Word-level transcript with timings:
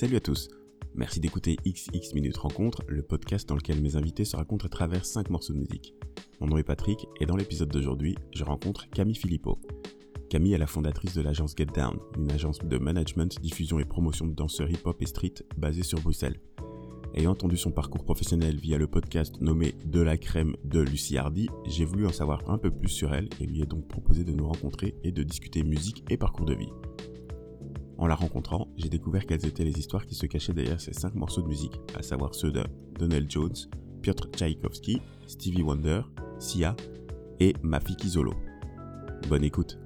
Salut 0.00 0.16
à 0.16 0.20
tous. 0.20 0.48
Merci 0.94 1.20
d'écouter 1.20 1.58
XX 1.62 2.14
Minutes 2.14 2.38
Rencontre, 2.38 2.82
le 2.88 3.02
podcast 3.02 3.46
dans 3.46 3.54
lequel 3.54 3.82
mes 3.82 3.96
invités 3.96 4.24
se 4.24 4.34
racontent 4.34 4.64
à 4.64 4.70
travers 4.70 5.04
5 5.04 5.28
morceaux 5.28 5.52
de 5.52 5.58
musique. 5.58 5.92
Mon 6.40 6.46
nom 6.46 6.56
est 6.56 6.62
Patrick 6.62 7.06
et 7.20 7.26
dans 7.26 7.36
l'épisode 7.36 7.68
d'aujourd'hui, 7.68 8.16
je 8.32 8.42
rencontre 8.42 8.88
Camille 8.88 9.14
Philippot. 9.14 9.60
Camille 10.30 10.54
est 10.54 10.58
la 10.58 10.66
fondatrice 10.66 11.12
de 11.12 11.20
l'agence 11.20 11.54
Get 11.54 11.66
Down, 11.66 11.98
une 12.16 12.32
agence 12.32 12.60
de 12.60 12.78
management, 12.78 13.38
diffusion 13.42 13.78
et 13.78 13.84
promotion 13.84 14.26
de 14.26 14.32
danseurs 14.32 14.70
hip-hop 14.70 15.02
et 15.02 15.06
street 15.06 15.34
basée 15.58 15.82
sur 15.82 16.00
Bruxelles. 16.00 16.40
Ayant 17.12 17.32
entendu 17.32 17.58
son 17.58 17.70
parcours 17.70 18.02
professionnel 18.02 18.56
via 18.56 18.78
le 18.78 18.86
podcast 18.86 19.38
nommé 19.42 19.74
De 19.84 20.00
la 20.00 20.16
crème 20.16 20.56
de 20.64 20.80
Lucie 20.80 21.18
Hardy, 21.18 21.50
j'ai 21.66 21.84
voulu 21.84 22.06
en 22.06 22.12
savoir 22.12 22.48
un 22.48 22.56
peu 22.56 22.70
plus 22.70 22.88
sur 22.88 23.12
elle 23.12 23.28
et 23.38 23.44
lui 23.44 23.60
ai 23.60 23.66
donc 23.66 23.86
proposé 23.86 24.24
de 24.24 24.32
nous 24.32 24.48
rencontrer 24.48 24.94
et 25.04 25.12
de 25.12 25.22
discuter 25.22 25.62
musique 25.62 26.04
et 26.08 26.16
parcours 26.16 26.46
de 26.46 26.54
vie. 26.54 26.70
En 28.00 28.06
la 28.06 28.14
rencontrant, 28.14 28.68
j'ai 28.76 28.88
découvert 28.88 29.26
quelles 29.26 29.44
étaient 29.44 29.62
les 29.62 29.78
histoires 29.78 30.06
qui 30.06 30.14
se 30.14 30.24
cachaient 30.24 30.54
derrière 30.54 30.80
ces 30.80 30.94
cinq 30.94 31.14
morceaux 31.14 31.42
de 31.42 31.48
musique, 31.48 31.78
à 31.94 32.02
savoir 32.02 32.34
ceux 32.34 32.50
de 32.50 32.64
Donald 32.98 33.30
Jones, 33.30 33.54
Piotr 34.00 34.26
Tchaïkovski, 34.30 35.02
Stevie 35.26 35.62
Wonder, 35.62 36.00
Sia 36.38 36.74
et 37.40 37.54
Mafiki 37.62 38.08
Zolo. 38.08 38.32
Bonne 39.28 39.44
écoute 39.44 39.79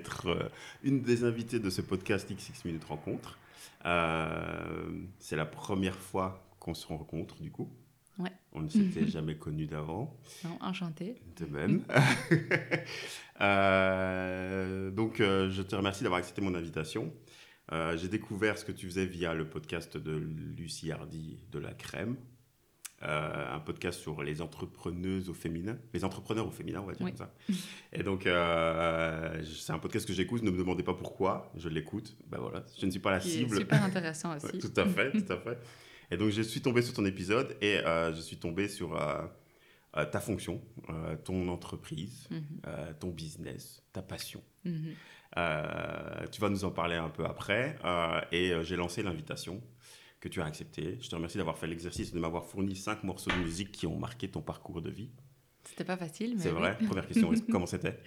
d'être 0.00 0.28
euh, 0.28 0.48
une 0.82 1.02
des 1.02 1.24
invitées 1.24 1.60
de 1.60 1.68
ce 1.68 1.82
podcast 1.82 2.32
XX 2.32 2.64
Minutes 2.64 2.84
Rencontre. 2.84 3.38
Euh, 3.84 4.90
c'est 5.18 5.36
la 5.36 5.44
première 5.44 5.96
fois 5.96 6.42
qu'on 6.58 6.74
se 6.74 6.86
rencontre 6.86 7.40
du 7.40 7.50
coup. 7.50 7.68
Ouais. 8.18 8.32
On 8.52 8.62
ne 8.62 8.68
s'était 8.68 9.06
jamais 9.16 9.36
connus 9.36 9.66
d'avant. 9.66 10.16
Non, 10.44 10.56
enchanté. 10.60 11.16
De 11.38 11.46
même. 11.46 11.82
Euh, 13.42 14.90
donc, 14.90 15.16
je 15.16 15.62
te 15.62 15.74
remercie 15.74 16.02
d'avoir 16.02 16.18
accepté 16.18 16.42
mon 16.42 16.54
invitation. 16.54 17.10
J'ai 17.72 18.08
découvert 18.08 18.58
ce 18.58 18.66
que 18.66 18.72
tu 18.72 18.84
faisais 18.84 19.06
via 19.06 19.32
le 19.32 19.48
podcast 19.48 19.96
de 19.96 20.12
Lucie 20.12 20.92
Hardy 20.92 21.38
de 21.50 21.58
la 21.58 21.72
Crème. 21.72 22.16
Euh, 23.02 23.54
un 23.54 23.60
podcast 23.60 23.98
sur 23.98 24.22
les 24.22 24.42
entrepreneuses 24.42 25.30
au 25.30 25.32
féminin, 25.34 25.78
les 25.94 26.04
entrepreneurs 26.04 26.46
au 26.46 26.50
féminin, 26.50 26.80
on 26.82 26.86
va 26.86 26.92
dire 26.92 27.06
comme 27.06 27.16
ça. 27.16 27.32
Et 27.94 28.02
donc, 28.02 28.26
euh, 28.26 29.42
c'est 29.44 29.72
un 29.72 29.78
podcast 29.78 30.06
que 30.06 30.12
j'écoute. 30.12 30.42
Ne 30.42 30.50
me 30.50 30.58
demandez 30.58 30.82
pas 30.82 30.92
pourquoi, 30.92 31.50
je 31.56 31.70
l'écoute. 31.70 32.14
Ben 32.28 32.36
voilà, 32.38 32.62
je 32.78 32.84
ne 32.84 32.90
suis 32.90 33.00
pas 33.00 33.12
la 33.12 33.20
Qui 33.20 33.28
est 33.28 33.30
cible. 33.38 33.56
super 33.56 33.82
intéressant 33.82 34.36
aussi. 34.36 34.58
tout 34.58 34.72
à 34.76 34.84
fait, 34.84 35.12
tout 35.12 35.32
à 35.32 35.38
fait. 35.38 35.58
Et 36.10 36.18
donc, 36.18 36.28
je 36.28 36.42
suis 36.42 36.60
tombé 36.60 36.82
sur 36.82 36.92
ton 36.92 37.06
épisode 37.06 37.56
et 37.62 37.78
euh, 37.78 38.12
je 38.14 38.20
suis 38.20 38.36
tombé 38.36 38.68
sur 38.68 38.94
ta 39.92 40.20
fonction, 40.20 40.60
ton 41.24 41.48
entreprise, 41.48 42.28
Mhm. 42.30 42.42
ton 43.00 43.08
business, 43.08 43.82
ta 43.94 44.02
passion. 44.02 44.42
Mhm. 44.66 44.92
tu 46.30 46.40
vas 46.40 46.48
nous 46.50 46.64
en 46.64 46.70
parler 46.70 46.96
un 46.96 47.08
peu 47.08 47.24
après. 47.24 47.76
et 48.30 48.52
j'ai 48.62 48.76
lancé 48.76 49.02
l'invitation 49.02 49.62
que 50.20 50.28
tu 50.28 50.40
as 50.40 50.44
accepté. 50.44 50.98
Je 51.00 51.08
te 51.08 51.14
remercie 51.14 51.38
d'avoir 51.38 51.58
fait 51.58 51.66
l'exercice 51.66 52.10
et 52.10 52.14
de 52.14 52.20
m'avoir 52.20 52.44
fourni 52.44 52.76
cinq 52.76 53.04
morceaux 53.04 53.30
de 53.30 53.36
musique 53.36 53.72
qui 53.72 53.86
ont 53.86 53.98
marqué 53.98 54.28
ton 54.28 54.42
parcours 54.42 54.82
de 54.82 54.90
vie. 54.90 55.10
C'était 55.64 55.84
pas 55.84 55.96
facile, 55.96 56.34
mais. 56.36 56.42
C'est 56.42 56.50
oui. 56.50 56.58
vrai. 56.58 56.76
Première 56.86 57.06
question, 57.06 57.32
comment 57.50 57.66
c'était? 57.66 57.98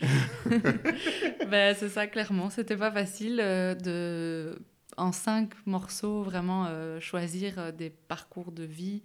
Ben, 1.50 1.75
c'est 1.75 1.90
ça, 1.90 2.07
clairement. 2.07 2.50
C'était 2.50 2.78
pas 2.78 2.91
facile 2.91 3.40
euh, 3.40 3.75
de, 3.75 4.57
en 4.97 5.12
cinq 5.12 5.52
morceaux, 5.66 6.23
vraiment 6.23 6.66
euh, 6.68 7.00
choisir 7.00 7.59
euh, 7.59 7.72
des 7.72 7.90
parcours 7.90 8.52
de 8.52 8.63
vie. 8.63 9.03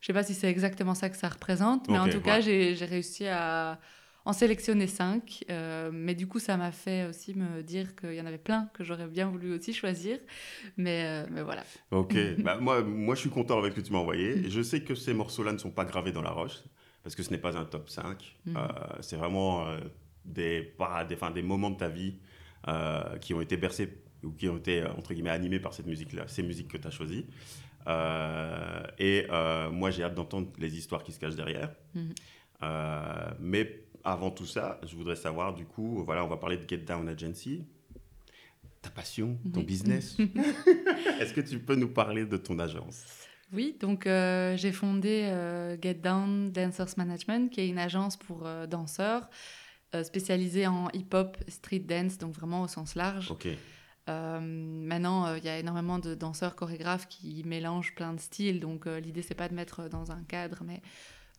Je 0.00 0.06
sais 0.06 0.12
pas 0.12 0.22
si 0.22 0.34
c'est 0.34 0.50
exactement 0.50 0.94
ça 0.94 1.08
que 1.08 1.16
ça 1.16 1.28
représente, 1.28 1.88
mais 1.88 1.98
en 1.98 2.08
tout 2.08 2.20
cas, 2.20 2.40
ouais. 2.40 2.74
j'ai 2.74 2.84
réussi 2.84 3.26
à 3.26 3.78
en 4.28 4.32
sélectionner 4.34 4.86
cinq. 4.86 5.44
euh, 5.50 5.90
mais 5.92 6.14
du 6.14 6.26
coup, 6.26 6.38
ça 6.38 6.56
m'a 6.58 6.70
fait 6.70 7.06
aussi 7.06 7.34
me 7.34 7.62
dire 7.62 7.96
qu'il 7.96 8.12
y 8.12 8.20
en 8.20 8.26
avait 8.26 8.36
plein 8.38 8.68
que 8.74 8.84
j'aurais 8.84 9.06
bien 9.06 9.28
voulu 9.28 9.54
aussi 9.54 9.72
choisir. 9.72 10.18
Mais, 10.76 11.04
euh, 11.06 11.26
mais 11.30 11.42
voilà. 11.42 11.64
Ok. 11.90 12.14
Bah, 12.38 12.58
moi, 12.60 12.82
moi, 12.82 13.14
je 13.14 13.20
suis 13.20 13.30
content 13.30 13.58
avec 13.58 13.72
ce 13.72 13.80
que 13.80 13.86
tu 13.86 13.92
m'as 13.92 13.98
envoyé. 13.98 14.50
Je 14.50 14.60
sais 14.60 14.82
que 14.82 14.94
ces 14.94 15.14
morceaux-là 15.14 15.52
ne 15.52 15.58
sont 15.58 15.70
pas 15.70 15.84
gravés 15.86 16.12
dans 16.12 16.22
la 16.22 16.30
roche 16.30 16.58
parce 17.02 17.14
que 17.16 17.22
ce 17.22 17.30
n'est 17.30 17.38
pas 17.38 17.56
un 17.56 17.64
top 17.64 17.88
5. 17.88 18.36
Mhm. 18.44 18.56
Euh, 18.56 18.60
c'est 19.00 19.16
vraiment 19.16 19.66
des, 20.24 20.62
pas, 20.62 21.04
des, 21.04 21.14
enfin, 21.14 21.30
des 21.30 21.42
moments 21.42 21.70
de 21.70 21.78
ta 21.78 21.88
vie 21.88 22.14
qui 23.22 23.32
ont 23.32 23.40
été 23.40 23.56
bercés 23.56 23.88
ou 24.22 24.30
qui 24.32 24.48
ont 24.48 24.58
été, 24.58 24.84
entre 24.84 25.14
guillemets, 25.14 25.30
animés 25.30 25.60
par 25.60 25.72
cette 25.72 25.86
musique-là, 25.86 26.24
ces 26.26 26.42
musiques 26.42 26.68
que 26.68 26.76
tu 26.76 26.86
as 26.86 26.90
choisies. 26.90 27.24
Euh, 27.86 28.82
et 28.98 29.26
euh, 29.30 29.70
moi, 29.70 29.90
j'ai 29.90 30.02
hâte 30.02 30.14
d'entendre 30.14 30.48
les 30.58 30.76
histoires 30.76 31.02
qui 31.02 31.12
se 31.12 31.18
cachent 31.18 31.36
derrière. 31.36 31.70
Mhm. 31.94 32.14
Euh, 32.62 33.30
mais 33.40 33.84
avant 34.04 34.30
tout 34.30 34.46
ça, 34.46 34.80
je 34.86 34.94
voudrais 34.96 35.16
savoir, 35.16 35.54
du 35.54 35.64
coup, 35.64 36.02
voilà, 36.04 36.24
on 36.24 36.28
va 36.28 36.36
parler 36.36 36.56
de 36.56 36.68
Get 36.68 36.78
Down 36.78 37.08
Agency. 37.08 37.64
Ta 38.82 38.90
passion, 38.90 39.38
ton 39.52 39.60
Oui. 39.60 39.66
business. 39.66 40.16
Est-ce 41.20 41.32
que 41.34 41.40
tu 41.40 41.58
peux 41.58 41.74
nous 41.74 41.88
parler 41.88 42.24
de 42.26 42.36
ton 42.36 42.58
agence? 42.58 43.04
Oui, 43.52 43.76
donc 43.80 44.06
euh, 44.06 44.56
j'ai 44.56 44.72
fondé 44.72 45.22
euh, 45.24 45.76
Get 45.80 45.94
Down 45.94 46.50
Dancers 46.52 46.94
Management, 46.96 47.50
qui 47.50 47.60
est 47.60 47.68
une 47.68 47.78
agence 47.78 48.16
pour 48.16 48.46
euh, 48.46 48.66
danseurs 48.66 49.28
spécialisée 50.02 50.66
en 50.66 50.90
hip-hop, 50.90 51.38
street 51.48 51.78
dance, 51.78 52.18
donc 52.18 52.34
vraiment 52.34 52.60
au 52.60 52.68
sens 52.68 52.94
large. 52.94 53.30
Ok. 53.30 53.48
Euh, 54.10 54.38
maintenant, 54.40 55.26
euh, 55.26 55.38
il 55.38 55.44
y 55.44 55.48
a 55.48 55.58
énormément 55.58 55.98
de 55.98 56.14
danseurs 56.14 56.56
chorégraphes 56.56 57.08
qui 57.08 57.42
mélangent 57.46 57.94
plein 57.94 58.12
de 58.12 58.20
styles, 58.20 58.60
donc 58.60 58.86
euh, 58.86 59.00
l'idée 59.00 59.22
c'est 59.22 59.34
pas 59.34 59.48
de 59.48 59.54
mettre 59.54 59.88
dans 59.88 60.12
un 60.12 60.22
cadre, 60.24 60.62
mais 60.62 60.82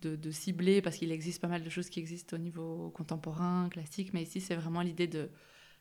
de, 0.02 0.16
de 0.16 0.32
cibler, 0.32 0.82
parce 0.82 0.98
qu'il 0.98 1.12
existe 1.12 1.42
pas 1.42 1.48
mal 1.48 1.64
de 1.64 1.70
choses 1.70 1.90
qui 1.90 2.00
existent 2.00 2.36
au 2.36 2.40
niveau 2.40 2.90
contemporain, 2.96 3.68
classique, 3.70 4.14
mais 4.14 4.24
ici 4.24 4.40
c'est 4.42 4.56
vraiment 4.56 4.82
l'idée 4.82 5.08
de 5.08 5.30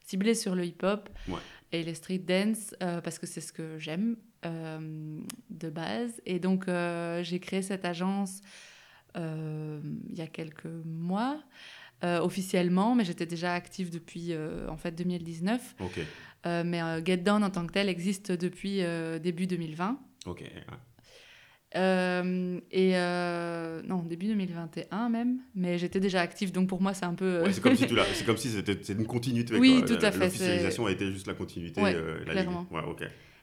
cibler 0.01 0.34
sur 0.34 0.55
le 0.55 0.65
hip-hop 0.65 1.09
Ouais. 1.29 1.39
et 1.73 1.83
les 1.83 1.95
street 1.95 2.19
dance, 2.19 2.75
euh, 2.83 3.01
parce 3.01 3.19
que 3.19 3.27
c'est 3.27 3.41
ce 3.43 3.53
que 3.53 3.79
j'aime 3.79 4.17
euh, 4.47 5.21
de 5.51 5.69
base. 5.71 6.21
Et 6.27 6.39
donc 6.39 6.69
euh, 6.69 7.23
j'ai 7.23 7.41
créé 7.41 7.62
cette 7.62 7.84
agence 7.84 8.41
il 9.17 10.15
y 10.17 10.21
a 10.21 10.27
quelques 10.29 10.67
mois. 10.85 11.43
euh, 12.05 12.21
officiellement, 12.21 12.95
mais 12.95 13.05
j'étais 13.05 13.27
déjà 13.27 13.55
active 13.55 13.91
depuis 13.91 14.29
euh, 14.33 14.69
en 14.69 14.77
fait 14.77 14.93
2019. 14.93 15.75
Ok. 15.81 15.99
Euh, 16.47 16.62
mais 16.65 16.81
Get 17.05 17.17
Down 17.19 17.43
en 17.43 17.50
tant 17.50 17.67
que 17.67 17.73
tel 17.73 17.89
existe 17.89 18.31
depuis 18.31 18.81
début 19.21 19.49
2020. 19.49 19.99
Ok. 20.27 20.45
Euh, 21.77 22.61
et 22.71 22.93
euh, 22.97 23.83
non, 23.87 24.03
début 24.03 24.27
2021 24.27 25.09
même. 25.09 25.39
Mais 25.55 25.79
j'étais 25.79 26.01
déjà 26.01 26.21
active, 26.21 26.53
donc 26.53 26.69
pour 26.69 26.81
moi 26.81 26.95
c'est 26.95 27.05
un 27.05 27.15
peu. 27.15 27.43
Ouais, 27.43 27.53
c'est 27.53 27.61
comme 27.62 27.77
si 27.77 27.87
tu 27.87 27.95
l'as- 27.95 28.06
c'est 28.15 28.25
comme 28.25 28.37
si 28.37 28.49
c'était 28.49 28.93
une 28.93 29.06
continuité. 29.06 29.56
Oui, 29.59 29.79
quoi. 29.84 29.97
tout 29.97 30.05
à 30.05 30.11
fait, 30.11 30.25
L'officialisation 30.25 30.87
a 30.87 30.93
été 30.93 31.12
juste 31.12 31.27
la 31.27 31.34
continuité. 31.34 31.81
Ouais, 31.81 31.95
euh, 31.95 32.19
la 32.27 32.33
clairement. 32.33 32.67
Ouais. 32.71 32.83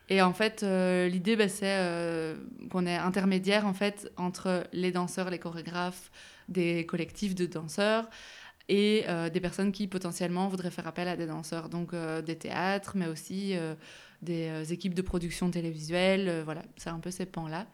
Et 0.09 0.21
en 0.21 0.33
fait, 0.33 0.63
l'idée, 0.63 1.35
bah, 1.35 1.47
c'est 1.47 2.35
qu'on 2.69 2.85
est 2.85 2.95
intermédiaire 2.95 3.65
en 3.65 3.73
fait 3.73 4.11
entre 4.17 4.63
les 4.71 4.91
danseurs, 4.91 5.29
les 5.31 5.39
chorégraphes, 5.39 6.11
des 6.47 6.85
collectifs 6.85 7.33
de 7.35 7.45
danseurs 7.47 8.07
et 8.67 9.03
euh, 9.07 9.29
des 9.29 9.39
personnes 9.39 9.71
qui 9.71 9.87
potentiellement 9.87 10.47
voudraient 10.47 10.71
faire 10.71 10.87
appel 10.87 11.07
à 11.07 11.15
des 11.15 11.27
danseurs, 11.27 11.69
donc 11.69 11.93
euh, 11.93 12.21
des 12.21 12.35
théâtres, 12.35 12.93
mais 12.95 13.07
aussi 13.07 13.55
euh, 13.55 13.75
des 14.21 14.47
euh, 14.47 14.63
équipes 14.63 14.93
de 14.93 15.01
production 15.01 15.49
télévisuelle. 15.51 16.27
euh, 16.27 16.43
voilà, 16.43 16.63
c'est 16.77 16.89
un 16.89 16.99
peu 16.99 17.11
ces 17.11 17.25
pans-là. 17.25 17.67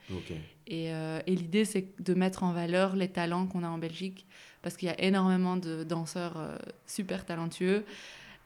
Et, 0.67 0.93
euh, 0.93 1.19
et 1.27 1.35
l'idée, 1.35 1.65
c'est 1.65 1.88
de 2.01 2.13
mettre 2.13 2.43
en 2.43 2.53
valeur 2.53 2.95
les 2.95 3.09
talents 3.09 3.47
qu'on 3.47 3.63
a 3.63 3.69
en 3.69 3.77
Belgique, 3.77 4.25
parce 4.61 4.77
qu'il 4.77 4.88
y 4.88 4.91
a 4.91 5.01
énormément 5.01 5.57
de 5.57 5.83
danseurs 5.83 6.38
super 6.85 7.25
talentueux. 7.25 7.83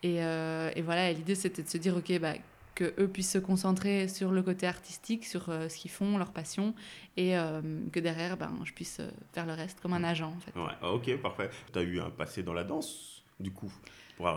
Et, 0.01 0.15
et 0.15 0.81
voilà, 0.81 1.12
et 1.12 1.13
l'idée, 1.13 1.36
c'était 1.36 1.62
de 1.62 1.68
se 1.68 1.77
dire, 1.77 1.95
OK, 1.97 2.18
bah, 2.19 2.33
que 2.75 2.94
eux 3.00 3.07
puissent 3.07 3.31
se 3.31 3.38
concentrer 3.38 4.07
sur 4.07 4.31
le 4.31 4.44
côté 4.44 4.68
artistique, 4.68 5.25
sur 5.25 5.50
euh, 5.50 5.69
ce 5.69 5.77
qu'ils 5.77 5.91
font, 5.91 6.18
leur 6.18 6.31
passion, 6.31 6.75
et 7.18 7.38
euh, 7.38 7.62
que 7.91 8.00
derrière, 8.00 8.38
ben, 8.38 8.51
je 8.65 8.74
puisse 8.74 9.00
euh, 9.00 9.09
faire 9.33 9.45
le 9.45 9.53
reste 9.53 9.80
comme 9.80 9.94
un 9.94 10.03
agent, 10.03 10.27
en 10.27 10.39
fait. 10.39 10.59
Ouais, 10.59 10.74
ah, 10.81 10.91
ok, 10.91 11.18
parfait. 11.21 11.50
Tu 11.71 11.80
as 11.80 11.81
eu 11.81 12.00
un 12.00 12.09
passé 12.09 12.44
dans 12.44 12.53
la 12.53 12.65
danse, 12.65 13.24
du 13.39 13.51
coup 13.51 13.71
pour, 14.18 14.30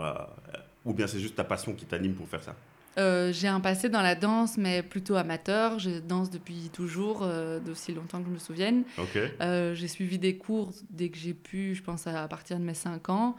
Ou 0.85 0.93
bien 0.93 1.07
c'est 1.07 1.19
juste 1.19 1.35
ta 1.35 1.43
passion 1.43 1.73
qui 1.73 1.85
t'anime 1.85 2.15
pour 2.15 2.27
faire 2.27 2.43
ça? 2.43 2.55
Euh, 2.99 3.31
j'ai 3.31 3.47
un 3.47 3.59
passé 3.59 3.89
dans 3.89 4.01
la 4.01 4.15
danse, 4.15 4.57
mais 4.57 4.83
plutôt 4.83 5.15
amateur. 5.15 5.79
Je 5.79 5.99
danse 5.99 6.29
depuis 6.29 6.69
toujours, 6.73 7.21
euh, 7.23 7.59
d'aussi 7.59 7.93
longtemps 7.93 8.19
que 8.19 8.25
je 8.25 8.33
me 8.33 8.39
souvienne. 8.39 8.83
Euh, 9.41 9.73
j'ai 9.73 9.87
suivi 9.87 10.19
des 10.19 10.37
cours 10.37 10.71
dès 10.89 11.09
que 11.09 11.17
j'ai 11.17 11.33
pu, 11.33 11.75
je 11.75 11.81
pense 11.81 12.07
à 12.07 12.27
partir 12.27 12.59
de 12.59 12.63
mes 12.63 12.73
5 12.73 13.09
ans. 13.09 13.35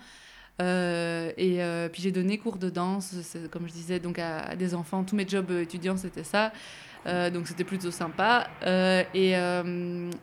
Et 0.60 1.60
puis 1.92 2.02
j'ai 2.02 2.12
donné 2.12 2.38
cours 2.38 2.58
de 2.58 2.70
danse, 2.70 3.14
comme 3.50 3.66
je 3.66 3.72
disais, 3.72 3.98
donc 3.98 4.18
à, 4.18 4.40
à 4.40 4.56
des 4.56 4.74
enfants. 4.74 5.04
Tous 5.04 5.16
mes 5.16 5.28
jobs 5.28 5.50
étudiants, 5.50 5.96
c'était 5.96 6.24
ça. 6.24 6.52
Donc 7.06 7.48
c'était 7.48 7.64
plutôt 7.64 7.90
sympa. 7.90 8.48
Et, 9.14 9.32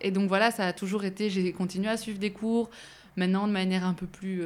et 0.01 0.11
donc 0.11 0.27
voilà, 0.27 0.51
ça 0.51 0.65
a 0.65 0.73
toujours 0.73 1.05
été, 1.05 1.29
j'ai 1.29 1.51
continué 1.53 1.89
à 1.89 1.97
suivre 1.97 2.19
des 2.19 2.31
cours, 2.31 2.69
Maintenant, 3.17 3.47
de 3.47 3.51
manière 3.51 3.85
un 3.85 3.93
peu 3.93 4.05
plus, 4.05 4.41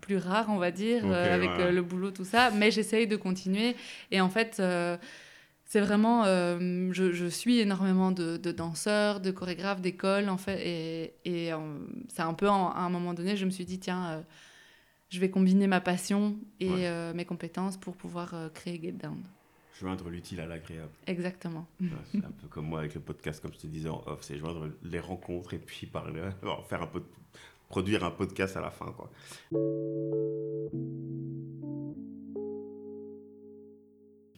plus 0.00 0.16
rare, 0.16 0.46
on 0.48 0.56
va 0.56 0.70
dire, 0.70 1.04
avec 1.04 1.50
le 1.58 1.82
boulot, 1.82 2.10
tout 2.10 2.24
ça. 2.24 2.50
Mais 2.50 2.70
j'essaye 2.70 3.06
de 3.06 3.16
continuer. 3.16 3.76
Et 4.10 4.20
en 4.20 4.30
fait, 4.30 4.62
c'est 5.64 5.80
vraiment. 5.80 6.24
Je, 6.24 7.12
je, 7.12 7.26
suis 7.26 7.58
énormément 7.58 8.12
de, 8.12 8.36
de 8.36 8.52
danseurs, 8.52 9.20
de 9.20 9.32
chorégraphes, 9.32 9.80
d'écoles, 9.80 10.28
en 10.28 10.38
fait. 10.38 10.60
Et, 10.64 11.14
et 11.24 11.50
c'est 12.08 12.22
un 12.22 12.34
peu, 12.34 12.48
à 12.48 12.52
un 12.52 12.88
moment 12.88 13.14
donné, 13.14 13.36
je 13.36 13.44
me 13.44 13.50
suis 13.50 13.64
dit, 13.64 13.80
tiens 13.80 14.22
je 15.08 15.20
vais 15.20 15.30
combiner 15.30 15.66
ma 15.66 15.80
passion 15.80 16.36
et 16.60 16.86
euh, 16.86 17.14
mes 17.14 17.24
compétences 17.24 17.76
pour 17.76 17.96
pouvoir 17.96 18.34
euh, 18.34 18.48
créer 18.50 18.80
Get 18.80 18.92
Down. 18.92 19.22
Joindre 19.78 20.08
l'utile 20.10 20.40
à 20.40 20.46
l'agréable. 20.46 20.90
Exactement. 21.06 21.66
c'est 22.10 22.18
un 22.18 22.32
peu 22.32 22.48
comme 22.48 22.66
moi 22.66 22.80
avec 22.80 22.94
le 22.94 23.00
podcast, 23.00 23.40
comme 23.40 23.52
je 23.52 23.58
te 23.58 23.66
disais 23.68 23.88
en 23.88 24.02
off, 24.06 24.22
c'est 24.22 24.36
joindre 24.36 24.70
les 24.82 24.98
rencontres 24.98 25.54
et 25.54 25.58
puis 25.58 25.86
parler, 25.86 26.20
faire 26.68 26.82
un 26.82 26.86
peu, 26.88 27.02
produire 27.68 28.04
un 28.04 28.10
podcast 28.10 28.56
à 28.56 28.60
la 28.60 28.70
fin, 28.70 28.92
quoi. 28.92 29.10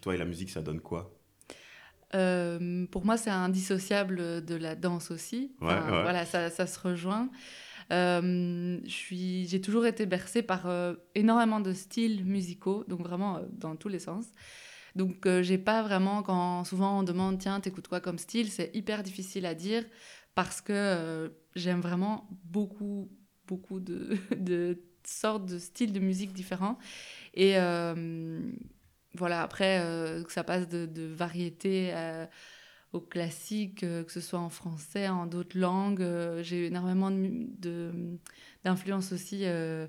Toi 0.01 0.15
et 0.15 0.19
la 0.19 0.25
musique, 0.25 0.51
ça 0.51 0.63
donne 0.63 0.81
quoi? 0.81 1.15
Euh, 2.15 2.87
Pour 2.87 3.05
moi, 3.05 3.17
c'est 3.17 3.31
indissociable 3.31 4.45
de 4.45 4.55
la 4.55 4.75
danse 4.75 5.11
aussi. 5.11 5.53
Voilà, 5.61 6.25
ça, 6.27 6.51
ça, 6.51 6.67
se 6.67 6.79
rejoint. 6.81 7.31
Euh, 7.93 8.79
j'ai 8.85 9.61
toujours 9.61 9.87
été 9.87 10.07
bercée 10.07 10.43
par 10.43 10.67
euh, 10.67 10.95
énormément 11.15 11.61
de 11.61 11.73
styles 11.73 12.25
musicaux, 12.25 12.85
donc 12.89 13.01
vraiment 13.01 13.41
dans 13.53 13.77
tous 13.77 13.89
les 13.89 13.99
sens. 13.99 14.27
Donc 14.97 15.29
j'ai 15.43 15.59
pas 15.59 15.83
vraiment, 15.83 16.23
quand 16.23 16.65
souvent 16.65 16.99
on 16.99 17.03
demande, 17.05 17.39
tiens, 17.39 17.61
t'écoutes 17.61 17.87
quoi 17.87 18.01
comme 18.01 18.19
style, 18.19 18.51
c'est 18.51 18.75
hyper 18.75 19.05
difficile 19.05 19.47
à 19.47 19.55
dire 19.55 19.85
parce 20.35 20.61
que 20.61 21.33
j'aime 21.55 21.81
vraiment 21.81 22.29
beaucoup, 22.45 23.09
beaucoup 23.51 23.81
de, 23.81 24.17
de, 24.37 24.79
sortes 25.05 25.45
de 25.45 25.59
styles 25.59 25.93
de 25.93 26.01
musique 26.01 26.33
différents. 26.33 26.79
Et 27.35 27.55
voilà, 29.15 29.43
après, 29.43 29.85
que 30.25 30.33
ça 30.33 30.45
passe 30.45 30.69
de, 30.69 30.87
de 30.87 31.03
variété 31.03 31.93
au 32.93 33.01
classique, 33.01 33.85
euh, 33.85 34.03
que 34.03 34.13
ce 34.13 34.21
soit 34.21 34.39
en 34.39 34.51
français, 34.51 35.09
en 35.09 35.27
d'autres 35.27 35.59
langues. 35.59 36.03
Euh, 36.03 36.43
j'ai 36.43 36.59
eu 36.59 36.65
énormément 36.67 37.11
d'influence 38.65 39.13
aussi 39.13 39.43
euh, 39.45 39.87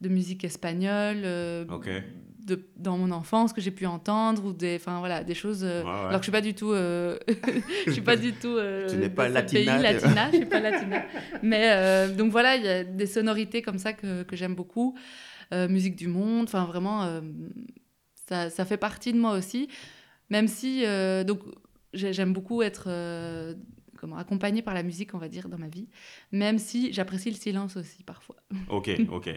de 0.00 0.08
musique 0.08 0.44
espagnole 0.44 1.22
de, 1.22 2.66
dans 2.76 2.96
mon 2.96 3.10
enfance 3.10 3.52
que 3.52 3.60
j'ai 3.60 3.70
pu 3.70 3.84
entendre 3.84 4.46
ou 4.46 4.52
des 4.54 4.76
enfin 4.76 5.00
voilà 5.00 5.22
des 5.22 5.34
choses 5.34 5.64
alors 5.64 6.12
que 6.12 6.18
je 6.18 6.22
suis 6.22 6.32
pas 6.32 6.40
du 6.40 6.54
tout 6.54 6.72
je 7.86 7.90
suis 7.90 8.00
pas 8.00 8.16
du 8.16 8.32
tout 8.32 8.56
tu 8.88 8.96
n'es 8.96 9.10
pas 9.10 9.28
latina 9.28 9.74
pays, 9.74 9.82
latina 9.82 10.30
je 10.30 10.36
suis 10.36 10.46
pas 10.46 10.60
latina. 10.60 11.04
Mais 11.42 12.08
donc 12.16 12.30
voilà 12.30 12.56
il 12.56 12.64
y 12.64 12.68
a 12.68 12.84
des 12.84 13.06
sonorités 13.06 13.60
comme 13.60 13.78
ça 13.78 13.92
que, 13.92 14.22
que 14.22 14.36
j'aime 14.36 14.54
beaucoup. 14.54 14.96
Musique 15.52 15.96
du 15.96 16.08
monde 16.08 16.44
enfin 16.44 16.64
vraiment 16.64 17.20
ça, 18.28 18.50
ça, 18.50 18.64
fait 18.64 18.76
partie 18.76 19.12
de 19.12 19.18
moi 19.18 19.32
aussi. 19.32 19.68
Même 20.30 20.48
si 20.48 20.84
donc 21.26 21.40
j'aime 21.92 22.32
beaucoup 22.32 22.62
être 22.62 22.84
euh, 22.88 23.54
comment, 23.96 24.16
accompagnée 24.16 24.62
par 24.62 24.74
la 24.74 24.82
musique, 24.82 25.14
on 25.14 25.18
va 25.18 25.28
dire, 25.28 25.48
dans 25.48 25.58
ma 25.58 25.68
vie, 25.68 25.88
même 26.32 26.58
si 26.58 26.92
j'apprécie 26.92 27.30
le 27.30 27.36
silence 27.36 27.76
aussi 27.76 28.02
parfois. 28.02 28.36
Ok, 28.68 28.90
ok. 29.10 29.30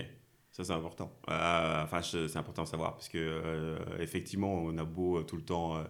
Ça, 0.63 0.73
c'est 0.73 0.79
important. 0.79 1.11
Euh, 1.29 1.83
enfin, 1.83 2.01
c'est 2.01 2.37
important 2.37 2.63
de 2.63 2.67
savoir, 2.67 2.93
parce 2.93 3.09
que 3.09 3.17
euh, 3.17 3.77
effectivement, 3.99 4.53
on 4.53 4.77
a 4.77 4.83
beau 4.83 5.23
tout 5.23 5.37
le 5.37 5.43
temps 5.43 5.83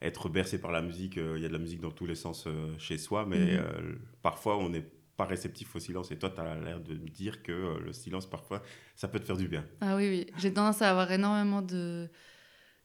être 0.00 0.28
bercé 0.28 0.60
par 0.60 0.72
la 0.72 0.82
musique, 0.82 1.16
il 1.16 1.40
y 1.40 1.44
a 1.44 1.48
de 1.48 1.52
la 1.52 1.58
musique 1.58 1.80
dans 1.80 1.90
tous 1.90 2.06
les 2.06 2.14
sens 2.14 2.48
chez 2.78 2.98
soi, 2.98 3.24
mais 3.26 3.56
mhm. 3.56 3.98
parfois, 4.22 4.58
on 4.58 4.68
n'est 4.68 4.86
pas 5.16 5.24
réceptif 5.24 5.74
au 5.76 5.78
silence. 5.78 6.10
Et 6.10 6.18
toi, 6.18 6.30
tu 6.30 6.40
as 6.40 6.54
l'air 6.56 6.80
de 6.80 6.94
me 6.94 7.08
dire 7.08 7.42
que 7.42 7.78
le 7.78 7.92
silence, 7.92 8.26
parfois, 8.28 8.62
ça 8.96 9.08
peut 9.08 9.20
te 9.20 9.24
faire 9.24 9.36
du 9.36 9.48
bien. 9.48 9.64
Ah 9.80 9.96
oui, 9.96 10.08
oui. 10.08 10.26
J'ai 10.38 10.52
tendance 10.52 10.82
à 10.82 10.90
avoir 10.90 11.10
énormément 11.12 11.62
de 11.62 12.08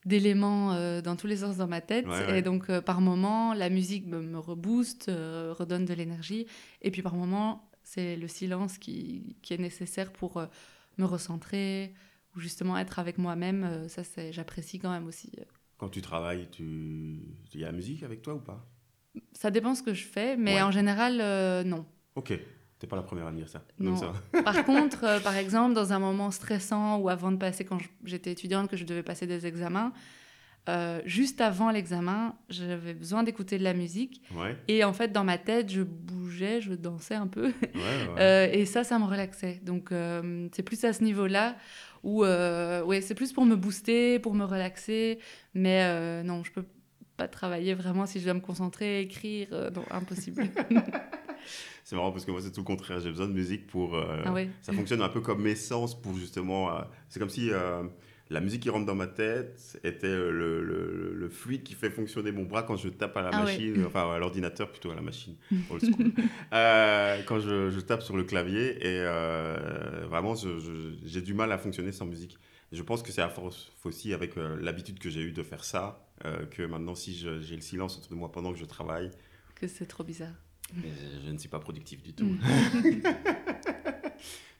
d'éléments 0.04 0.72
euh, 0.72 1.00
dans 1.00 1.16
tous 1.16 1.26
les 1.26 1.38
sens 1.38 1.56
dans 1.56 1.66
ma 1.66 1.80
tête. 1.80 2.06
Et 2.34 2.42
donc, 2.42 2.70
euh, 2.70 2.80
par 2.80 3.00
moment, 3.00 3.52
la 3.54 3.68
musique 3.68 4.06
me, 4.06 4.38
rebooste, 4.38 5.08
euh, 5.08 5.54
redonne 5.56 5.84
de 5.84 5.94
l'énergie. 5.94 6.46
Et 6.82 6.90
puis, 6.90 7.02
par 7.02 7.14
moment, 7.14 7.70
c'est 7.82 8.16
le 8.16 8.28
silence 8.28 8.78
qui, 8.78 9.36
qui, 9.42 9.54
est 9.54 9.58
nécessaire 9.58 10.12
pour 10.12 10.42
me 10.98 11.06
recentrer 11.06 11.94
ou 12.36 12.40
justement 12.40 12.76
être 12.78 12.98
avec 12.98 13.18
moi-même. 13.18 13.88
ça, 13.88 14.02
j'apprécie 14.30 14.78
quand 14.78 14.90
même 14.90 15.06
aussi. 15.06 15.32
Quand 15.76 15.88
tu 15.88 16.02
travailles, 16.02 16.48
tu... 16.50 16.62
il 17.54 17.60
y 17.60 17.64
a 17.64 17.68
la 17.68 17.72
musique 17.72 18.02
avec 18.02 18.22
toi 18.22 18.34
ou 18.34 18.40
pas? 18.40 18.66
Ça 19.32 19.50
dépend 19.50 19.74
ce 19.74 19.82
que 19.82 19.94
je 19.94 20.04
fais, 20.04 20.36
mais 20.36 20.60
en 20.60 20.70
général, 20.70 21.64
non. 21.66 21.86
Ok. 22.14 22.38
T'es 22.78 22.86
pas 22.86 22.96
la 22.96 23.02
première 23.02 23.26
à 23.26 23.32
dire 23.32 23.48
ça. 23.48 23.64
Non. 23.80 23.96
par 24.44 24.64
contre, 24.64 25.04
euh, 25.04 25.20
par 25.20 25.36
exemple, 25.36 25.74
dans 25.74 25.92
un 25.92 25.98
moment 25.98 26.30
stressant 26.30 26.98
ou 26.98 27.08
avant 27.08 27.32
de 27.32 27.36
passer, 27.36 27.64
quand 27.64 27.78
j'étais 28.04 28.30
étudiante, 28.30 28.70
que 28.70 28.76
je 28.76 28.84
devais 28.84 29.02
passer 29.02 29.26
des 29.26 29.46
examens, 29.46 29.92
euh, 30.68 31.00
juste 31.04 31.40
avant 31.40 31.70
l'examen, 31.70 32.36
j'avais 32.48 32.94
besoin 32.94 33.22
d'écouter 33.22 33.58
de 33.58 33.64
la 33.64 33.74
musique. 33.74 34.22
Et 34.68 34.84
en 34.84 34.92
fait, 34.92 35.12
dans 35.12 35.24
ma 35.24 35.38
tête, 35.38 35.70
je 35.70 35.82
bougeais, 35.82 36.60
je 36.60 36.74
dansais 36.74 37.14
un 37.14 37.26
peu. 37.26 37.52
Euh, 38.18 38.48
et 38.52 38.66
ça, 38.66 38.82
ça 38.82 38.98
me 38.98 39.04
relaxait. 39.04 39.60
Donc, 39.62 39.90
c'est 40.52 40.62
plus 40.62 40.82
à 40.84 40.92
ce 40.92 41.04
niveau-là 41.04 41.56
où, 42.02 42.24
ouais, 42.24 43.00
c'est 43.00 43.14
plus 43.14 43.32
pour 43.32 43.44
me 43.44 43.56
booster, 43.56 44.18
pour 44.18 44.34
me 44.34 44.44
relaxer. 44.44 45.18
Mais 45.54 46.22
non, 46.24 46.42
je 46.44 46.52
peux 46.52 46.64
pas 47.16 47.28
travailler 47.28 47.74
vraiment 47.74 48.06
si 48.06 48.18
je 48.20 48.24
dois 48.24 48.34
me 48.34 48.40
concentrer, 48.40 49.00
écrire. 49.00 49.48
non, 49.74 49.84
impossible. 49.90 50.48
c'est 51.88 51.96
marrant 51.96 52.12
parce 52.12 52.26
que 52.26 52.30
moi, 52.30 52.40
c'est 52.42 52.52
tout 52.52 52.60
le 52.60 52.66
contraire. 52.66 53.00
J'ai 53.00 53.08
besoin 53.08 53.28
de 53.28 53.32
musique 53.32 53.66
pour. 53.66 53.94
Euh, 53.94 54.22
ah 54.26 54.34
ça 54.60 54.74
fonctionne 54.74 55.00
un 55.00 55.08
peu 55.08 55.22
comme 55.22 55.46
essence 55.46 55.98
pour 55.98 56.14
justement. 56.18 56.70
Euh, 56.70 56.82
c'est 57.08 57.18
comme 57.18 57.30
si 57.30 57.50
euh, 57.50 57.82
la 58.30 58.40
musique 58.40 58.62
qui 58.62 58.70
rentre 58.70 58.86
dans 58.86 58.94
ma 58.94 59.06
tête 59.06 59.80
était 59.84 60.08
le, 60.08 60.62
le, 60.62 61.14
le, 61.14 61.28
fluide 61.28 61.62
qui 61.62 61.74
fait 61.74 61.90
fonctionner 61.90 62.32
mon 62.32 62.44
bras 62.44 62.62
quand 62.62 62.76
je 62.76 62.88
tape 62.88 63.16
à 63.16 63.22
la 63.22 63.30
ah 63.32 63.42
machine, 63.42 63.84
enfin 63.86 64.12
à 64.12 64.18
l'ordinateur 64.18 64.70
plutôt 64.70 64.90
à 64.90 64.94
la 64.94 65.00
machine, 65.00 65.34
old 65.70 65.82
school. 65.82 66.12
quand 66.50 67.40
je, 67.40 67.70
je, 67.70 67.80
tape 67.80 68.02
sur 68.02 68.16
le 68.16 68.24
clavier 68.24 68.86
et 68.86 69.02
vraiment, 70.06 70.34
j'ai 71.04 71.22
du 71.22 71.34
mal 71.34 71.52
à 71.52 71.58
fonctionner 71.58 71.92
sans 71.92 72.06
musique. 72.06 72.38
Je 72.70 72.82
pense 72.82 73.02
que 73.02 73.12
c'est 73.12 73.22
à 73.22 73.30
force 73.30 73.72
aussi 73.84 74.12
avec 74.12 74.36
l'habitude 74.36 74.98
que 74.98 75.08
j'ai 75.08 75.22
eue 75.22 75.32
de 75.32 75.42
faire 75.42 75.64
ça, 75.64 76.06
que 76.50 76.62
maintenant, 76.62 76.94
si 76.94 77.14
j'ai 77.14 77.54
le 77.54 77.62
silence 77.62 77.96
autour 77.96 78.10
de 78.10 78.16
moi 78.16 78.30
pendant 78.30 78.52
que 78.52 78.58
je 78.58 78.66
travaille. 78.66 79.10
Que 79.54 79.66
c'est 79.66 79.86
trop 79.86 80.04
bizarre. 80.04 80.34
Mais 80.74 80.90
je 81.24 81.30
ne 81.30 81.38
suis 81.38 81.48
pas 81.48 81.60
productif 81.60 82.02
du 82.02 82.12
tout. 82.12 82.36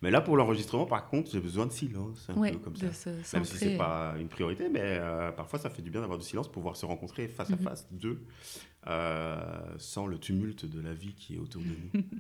Mais 0.01 0.11
là, 0.11 0.21
pour 0.21 0.37
l'enregistrement, 0.37 0.87
par 0.87 1.09
contre, 1.09 1.31
j'ai 1.31 1.41
besoin 1.41 1.67
de 1.67 1.73
silence, 1.73 2.29
un 2.31 2.35
peu 2.35 2.59
comme 2.59 2.77
ça. 2.77 2.87
Même 3.35 3.45
si 3.45 3.57
c'est 3.57 3.77
pas 3.77 4.15
une 4.19 4.29
priorité, 4.29 4.69
mais 4.69 4.81
euh, 4.83 5.33
parfois, 5.33 5.59
ça 5.59 5.71
fait 5.71 5.83
du 5.83 5.91
bien 5.91 6.01
d'avoir 6.01 6.19
du 6.19 6.25
silence 6.25 6.47
pour 6.47 6.55
pouvoir 6.55 6.77
se 6.77 6.87
rencontrer 6.87 7.27
face 7.27 7.51
à 7.51 7.55
mm-hmm. 7.55 7.63
face, 7.63 7.89
deux, 7.91 8.25
euh, 8.87 9.75
sans 9.79 10.07
le 10.07 10.19
tumulte 10.19 10.67
de 10.67 10.81
la 10.81 10.95
vie 10.95 11.15
qui 11.15 11.35
est 11.35 11.39
autour 11.39 11.63
de 11.63 11.69
nous. 11.69 12.03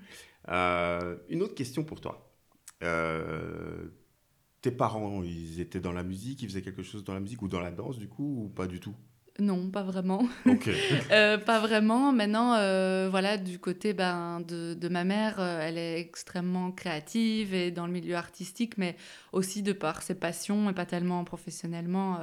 Euh, 0.50 1.18
une 1.28 1.42
autre 1.42 1.54
question 1.54 1.84
pour 1.84 2.00
toi. 2.00 2.32
tes 2.80 4.70
parents, 4.70 5.22
ils 5.22 5.60
étaient 5.60 5.80
dans 5.80 5.92
la 5.92 6.02
musique, 6.02 6.40
ils 6.40 6.48
faisaient 6.48 6.62
quelque 6.62 6.82
chose 6.82 7.04
dans 7.04 7.12
la 7.12 7.20
musique 7.20 7.42
ou 7.42 7.48
dans 7.48 7.60
la 7.60 7.70
danse, 7.70 7.98
du 7.98 8.08
coup, 8.08 8.44
ou 8.44 8.48
pas 8.48 8.66
du 8.66 8.80
tout? 8.80 8.94
Non, 9.40 9.70
pas 9.70 9.82
vraiment. 9.82 10.28
euh, 11.12 11.38
pas 11.38 11.60
vraiment. 11.60 12.12
Maintenant, 12.12 12.54
euh, 12.54 13.08
voilà, 13.10 13.36
du 13.36 13.58
côté 13.58 13.92
ben, 13.92 14.40
de, 14.40 14.74
de 14.74 14.88
ma 14.88 15.04
mère, 15.04 15.36
euh, 15.38 15.60
elle 15.62 15.78
est 15.78 16.00
extrêmement 16.00 16.72
créative 16.72 17.54
et 17.54 17.70
dans 17.70 17.86
le 17.86 17.92
milieu 17.92 18.16
artistique, 18.16 18.76
mais 18.78 18.96
aussi 19.32 19.62
de 19.62 19.72
par 19.72 20.02
ses 20.02 20.16
passions 20.16 20.70
et 20.70 20.72
pas 20.72 20.86
tellement 20.86 21.22
professionnellement. 21.24 22.18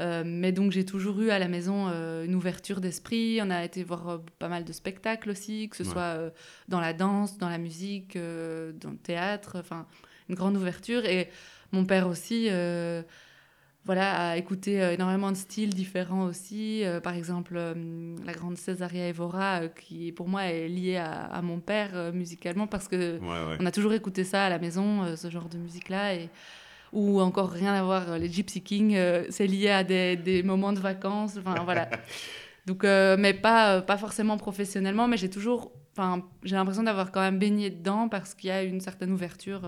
Mais 0.00 0.52
donc 0.52 0.72
j'ai 0.72 0.84
toujours 0.84 1.20
eu 1.22 1.30
à 1.30 1.38
la 1.38 1.48
maison 1.48 1.86
une 1.88 2.34
ouverture 2.34 2.80
d'esprit. 2.80 3.38
On 3.42 3.48
a 3.48 3.64
été 3.64 3.82
voir 3.82 4.20
pas 4.38 4.48
mal 4.48 4.64
de 4.64 4.72
spectacles 4.72 5.30
aussi, 5.30 5.68
que 5.70 5.76
ce 5.76 5.84
soit 5.84 6.18
dans 6.68 6.80
la 6.80 6.92
danse, 6.92 7.38
dans 7.38 7.48
la 7.48 7.58
musique, 7.58 8.14
dans 8.14 8.90
le 8.90 8.98
théâtre, 9.02 9.56
enfin 9.58 9.86
une 10.28 10.34
grande 10.34 10.56
ouverture. 10.56 11.06
Et 11.06 11.30
mon 11.72 11.86
père 11.86 12.08
aussi 12.08 12.50
voilà, 13.86 14.30
à 14.30 14.36
écouter 14.36 14.82
euh, 14.82 14.94
énormément 14.94 15.30
de 15.30 15.36
styles 15.36 15.72
différents 15.72 16.24
aussi. 16.24 16.84
Euh, 16.84 17.00
par 17.00 17.14
exemple, 17.14 17.54
euh, 17.56 18.16
la 18.24 18.32
grande 18.32 18.56
Césaria 18.56 19.08
Evora, 19.08 19.68
qui 19.68 20.10
pour 20.10 20.28
moi 20.28 20.46
est 20.46 20.66
liée 20.66 20.96
à, 20.96 21.40
mon 21.40 21.60
père 21.60 22.12
musicalement, 22.12 22.66
parce 22.66 22.88
que 22.88 23.20
on 23.60 23.64
a 23.64 23.70
toujours 23.70 23.92
écouté 23.92 24.24
ça 24.24 24.46
à 24.46 24.48
la 24.48 24.58
maison, 24.58 25.16
ce 25.16 25.30
genre 25.30 25.48
de 25.48 25.56
musique-là. 25.56 26.14
Et, 26.14 26.28
ou 26.92 27.20
encore 27.20 27.50
rien 27.50 27.74
à 27.74 27.82
voir, 27.82 28.18
les 28.18 28.28
Gypsy 28.28 28.62
Kings, 28.62 28.98
c'est 29.28 29.46
lié 29.46 29.68
à 29.68 29.84
des, 29.84 30.16
des, 30.16 30.42
moments 30.42 30.72
de 30.72 30.80
vacances. 30.80 31.36
Enfin, 31.36 31.62
voilà. 31.64 31.88
Donc, 32.66 32.82
mais 32.82 33.34
pas, 33.34 33.82
pas 33.82 33.96
forcément 33.96 34.36
professionnellement, 34.36 35.06
mais 35.06 35.16
j'ai 35.16 35.30
toujours. 35.30 35.72
Enfin, 35.92 36.24
j'ai 36.42 36.56
l'impression 36.56 36.82
d'avoir 36.82 37.12
quand 37.12 37.20
même 37.20 37.38
baigné 37.38 37.70
dedans 37.70 38.08
parce 38.08 38.34
qu'il 38.34 38.48
y 38.48 38.52
a 38.52 38.62
une 38.62 38.80
certaine 38.80 39.12
ouverture 39.12 39.62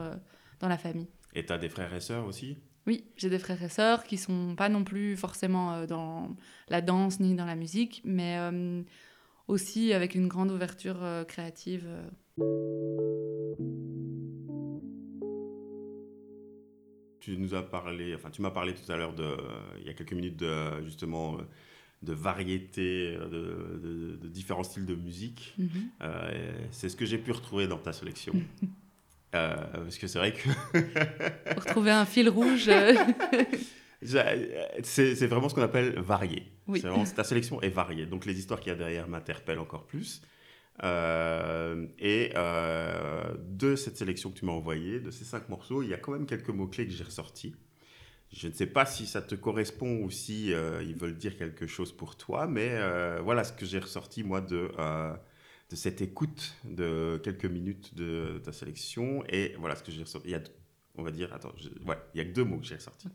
dans 0.59 0.69
la 0.69 0.79
famille. 0.79 1.09
Et 1.35 1.45
tu 1.45 1.53
as 1.53 1.59
des 1.59 1.69
frères 1.69 1.95
et 1.95 2.01
sœurs 2.01 2.27
aussi? 2.27 2.57
Oui, 2.88 3.04
j'ai 3.18 3.28
des 3.28 3.38
frères 3.38 3.62
et 3.62 3.68
sœurs 3.68 4.02
qui 4.02 4.16
sont 4.16 4.54
pas 4.57 4.71
non 4.71 4.83
plus 4.83 5.14
forcément 5.14 5.75
euh, 5.75 5.87
dans 5.87 6.35
la 6.71 6.80
danse 6.80 7.21
ni 7.21 7.35
dans 7.35 7.45
la 7.45 7.54
musique, 7.54 8.00
mais 8.02 8.38
euh, 8.38 8.83
aussi 9.47 9.92
avec 9.92 10.14
une 10.14 10.26
grande 10.26 10.50
ouverture 10.50 10.97
euh, 11.02 11.23
créative. 11.23 11.87
tu 17.21 17.37
nous 17.37 17.52
as 17.52 17.62
parlé, 17.62 18.14
enfin, 18.14 18.30
tu 18.30 18.40
m'as 18.40 18.50
parlé 18.50 18.73
tout 18.73 18.90
à 18.90 18.97
l'heure 18.97 19.12
de, 19.12 19.37
il 19.80 19.87
y 19.87 19.90
a 19.90 19.92
quelques 19.92 20.14
minutes 20.14 20.38
de 20.38 20.83
justement 20.83 21.37
de 22.00 22.14
variété, 22.14 23.18
de, 23.18 24.16
de, 24.18 24.28
différents 24.28 24.62
styles 24.62 24.87
de 24.87 24.95
musique. 24.95 25.54
Mhm. 25.59 25.90
c'est 26.71 26.88
ce 26.88 26.97
que 26.97 27.04
j'ai 27.04 27.18
pu 27.18 27.33
retrouver 27.33 27.66
dans 27.68 27.76
ta 27.76 27.92
sélection. 27.92 28.33
parce 29.31 29.99
que 29.99 30.07
c'est 30.07 30.19
vrai 30.19 30.33
que. 30.33 31.55
Pour 31.55 31.65
trouver 31.65 31.91
un 31.91 32.05
fil 32.05 32.29
rouge. 32.29 32.71
c'est 34.03 35.27
vraiment 35.27 35.49
ce 35.49 35.55
qu'on 35.55 35.63
appelle 35.63 35.99
varié. 35.99 36.53
Oui. 36.67 36.83
ta 37.15 37.25
sélection 37.25 37.61
est 37.63 37.69
variée. 37.69 38.07
Donc 38.07 38.27
les 38.27 38.39
histoires 38.39 38.61
qu'il 38.61 38.71
y 38.71 38.75
a 38.75 38.79
derrière 38.79 39.09
m'interpellent 39.09 39.61
encore 39.61 39.87
plus. 39.87 40.23
Euh, 40.85 41.87
et 41.99 42.31
euh, 42.37 43.35
de 43.49 43.75
cette 43.75 43.97
sélection 43.97 44.31
que 44.31 44.39
tu 44.39 44.45
m'as 44.45 44.53
envoyée, 44.53 45.01
de 45.01 45.11
ces 45.11 45.25
cinq 45.25 45.49
morceaux, 45.49 45.83
il 45.83 45.89
y 45.89 45.95
a 45.95 45.97
quand 45.97 46.13
même 46.13 46.27
quelques 46.27 46.51
mots-clés 46.51 46.87
que 46.87 46.93
j'ai 46.93 47.05
ressortis. 47.05 47.55
Je 48.33 48.47
ne 48.49 48.53
sais 48.53 48.67
pas 48.67 48.85
si 48.85 49.07
ça 49.07 49.23
te 49.23 49.35
correspond 49.35 50.03
ou 50.03 50.11
si 50.11 50.53
euh, 50.53 50.83
ils 50.83 50.95
veulent 50.95 51.17
dire 51.17 51.37
quelque 51.37 51.67
chose 51.67 51.93
pour 51.93 52.17
toi, 52.17 52.47
mais 52.47 52.79
voilà 53.23 53.43
ce 53.45 53.53
que 53.53 53.67
j'ai 53.67 53.79
ressorti 53.79 54.23
moi 54.23 54.41
de, 54.41 54.71
de 55.71 55.77
cette 55.77 56.01
écoute 56.01 56.57
de 56.65 57.21
quelques 57.23 57.45
minutes 57.45 57.95
de, 57.95 58.41
ta 58.45 58.53
sélection. 58.53 59.25
Et 59.29 59.55
voilà 59.59 59.77
ce 59.77 59.83
que 59.83 59.93
j'ai 59.93 60.03
ressorti. 60.03 60.29
Il 60.29 60.33
y 60.33 60.35
a, 60.35 60.43
on 60.97 61.03
va 61.03 61.11
dire, 61.11 61.33
attends, 61.33 61.53
ouais, 61.87 61.97
il 62.15 62.19
y 62.19 62.21
a 62.21 62.25
que 62.25 62.33
deux 62.33 62.45
mots 62.45 62.59
que 62.59 62.67
j'ai 62.67 62.77
ressortis. 62.77 63.09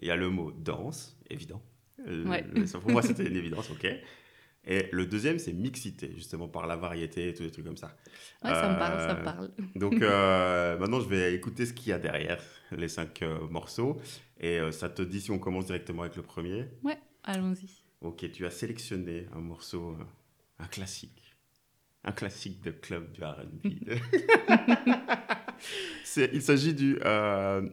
Il 0.00 0.08
y 0.08 0.10
a 0.10 0.16
le 0.16 0.28
mot 0.28 0.50
danse, 0.52 1.16
évident. 1.30 1.62
pour 1.96 2.90
moi, 2.90 3.02
c'était 3.02 3.26
une 3.26 3.36
évidence, 3.36 3.70
ok. 3.70 3.86
Et 4.66 4.88
le 4.92 5.04
deuxième, 5.04 5.38
c'est 5.38 5.52
mixité, 5.52 6.12
justement, 6.14 6.48
par 6.48 6.66
la 6.66 6.76
variété 6.76 7.28
et 7.28 7.34
tous 7.34 7.42
les 7.42 7.50
trucs 7.50 7.66
comme 7.66 7.76
ça. 7.76 7.94
Ouais, 8.42 8.50
ça 8.50 8.72
me 8.72 8.78
parle, 8.78 8.98
ça 8.98 9.14
me 9.14 9.22
parle. 9.22 9.50
Donc, 9.74 10.00
euh, 10.00 10.78
maintenant, 10.80 11.00
je 11.00 11.08
vais 11.08 11.34
écouter 11.34 11.66
ce 11.66 11.74
qu'il 11.74 11.90
y 11.90 11.92
a 11.92 11.98
derrière 11.98 12.42
les 12.72 12.88
cinq 12.88 13.22
euh, 13.22 13.46
morceaux. 13.48 14.00
Et 14.40 14.58
euh, 14.58 14.72
ça 14.72 14.88
te 14.88 15.02
dit 15.02 15.20
si 15.20 15.30
on 15.30 15.38
commence 15.38 15.66
directement 15.66 16.02
avec 16.02 16.16
le 16.16 16.22
premier? 16.22 16.64
Ouais, 16.82 16.98
allons-y. 17.24 17.84
Ok, 18.00 18.30
tu 18.32 18.46
as 18.46 18.50
sélectionné 18.50 19.26
un 19.34 19.40
morceau, 19.40 19.96
un 20.58 20.66
classique. 20.66 21.23
Un 22.04 22.12
classique 22.12 22.62
de 22.62 22.70
club 22.70 23.10
du 23.12 23.24
RB. 23.24 23.66
il 26.32 26.42
s'agit 26.42 26.74
du 26.74 26.98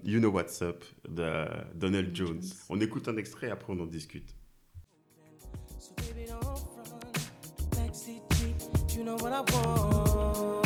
You 0.04 0.20
Know 0.20 0.30
What's 0.30 0.62
Up 0.62 0.84
de 1.08 1.46
Donald 1.76 2.16
Jones. 2.16 2.42
On 2.70 2.80
écoute 2.80 3.08
un 3.08 3.18
extrait, 3.18 3.52
après 3.52 3.74
on 3.74 3.80
en 3.80 3.88
discute. 3.88 4.36
you 9.02 9.06
know 9.06 9.16
what 9.16 9.34
I 9.34 9.40
want. 9.40 10.66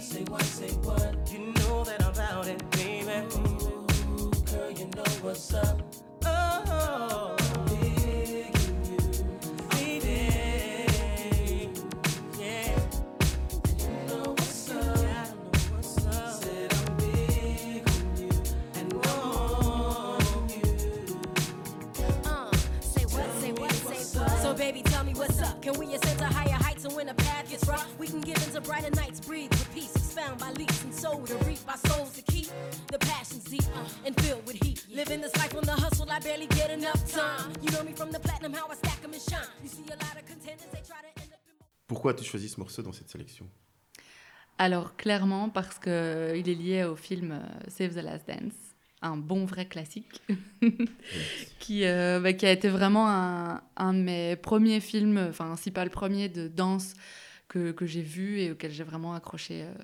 Say 0.00 0.22
what, 0.24 0.42
say 0.42 0.70
what, 0.84 1.17
what's 5.28 5.52
up. 5.52 5.82
Oh, 6.24 7.36
so 24.40 24.54
baby, 24.54 24.82
tell 24.82 25.04
me 25.04 25.12
what's 25.12 25.42
up. 25.42 25.60
Can 25.60 25.78
we 25.78 25.94
ascend 25.94 26.18
to 26.20 26.24
higher 26.24 26.48
heights 26.48 26.86
and 26.86 26.96
when 26.96 27.06
the 27.06 27.12
path 27.12 27.50
gets 27.50 27.68
rough, 27.68 27.86
we 27.98 28.06
can 28.06 28.22
give 28.22 28.38
into 28.46 28.62
brighter 28.62 28.90
nights, 28.92 29.20
breathe 29.20 29.50
with 29.50 29.74
peace, 29.74 29.94
expound 29.94 30.40
by 30.40 30.52
leaps 30.52 30.82
and 30.84 30.94
soul 30.94 31.20
to 31.26 31.34
reap 31.44 31.64
by 31.66 31.74
souls 31.74 32.12
to 32.14 32.22
keep. 32.22 32.48
The 32.90 32.98
passions 32.98 33.44
deep. 33.44 33.64
Uh-huh. 33.74 33.87
Pourquoi 41.86 42.12
as-tu 42.12 42.24
choisi 42.24 42.48
ce 42.48 42.60
morceau 42.60 42.82
dans 42.82 42.92
cette 42.92 43.08
sélection? 43.08 43.48
Alors 44.58 44.96
clairement 44.96 45.48
parce 45.48 45.78
qu'il 45.78 45.90
est 45.90 46.54
lié 46.54 46.84
au 46.84 46.96
film 46.96 47.32
euh, 47.32 47.70
Save 47.70 47.94
the 47.94 48.02
Last 48.02 48.26
Dance 48.28 48.68
un 49.02 49.16
bon 49.16 49.44
vrai 49.44 49.66
classique, 49.66 50.22
qui, 51.60 51.84
euh, 51.84 52.20
bah, 52.20 52.32
qui 52.32 52.46
a 52.46 52.52
été 52.52 52.68
vraiment 52.68 53.08
un, 53.08 53.62
un, 53.76 53.94
de 53.94 54.00
mes 54.00 54.36
premiers 54.36 54.80
films, 54.80 55.24
enfin 55.28 55.56
si 55.56 55.70
pas 55.70 55.84
le 55.84 55.90
premier 55.90 56.28
de 56.28 56.48
danse 56.48 56.94
que, 57.48 57.70
que 57.70 57.86
j'ai 57.86 58.02
vu 58.02 58.40
et 58.40 58.50
auquel 58.50 58.70
j'ai 58.70 58.84
vraiment 58.84 59.14
accroché 59.14 59.62
euh, 59.62 59.74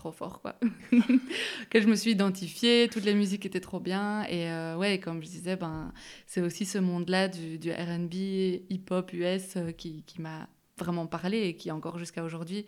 trop 0.00 0.12
fort, 0.12 0.40
quoi. 0.40 0.54
que 1.70 1.80
je 1.80 1.86
me 1.86 1.94
suis 1.94 2.12
identifiée, 2.12 2.88
toutes 2.90 3.04
les 3.04 3.14
musiques 3.14 3.44
étaient 3.44 3.60
trop 3.60 3.80
bien. 3.80 4.24
Et 4.24 4.50
euh, 4.50 4.76
ouais, 4.76 4.98
comme 4.98 5.22
je 5.22 5.28
disais, 5.28 5.56
ben, 5.56 5.92
c'est 6.26 6.40
aussi 6.40 6.64
ce 6.64 6.78
monde-là 6.78 7.28
du, 7.28 7.58
du 7.58 7.70
RB, 7.70 8.14
hip-hop 8.70 9.12
US 9.12 9.58
qui, 9.76 10.02
qui 10.04 10.22
m'a 10.22 10.48
vraiment 10.78 11.06
parlé 11.06 11.42
et 11.42 11.54
qui 11.54 11.70
encore 11.70 11.98
jusqu'à 11.98 12.24
aujourd'hui 12.24 12.64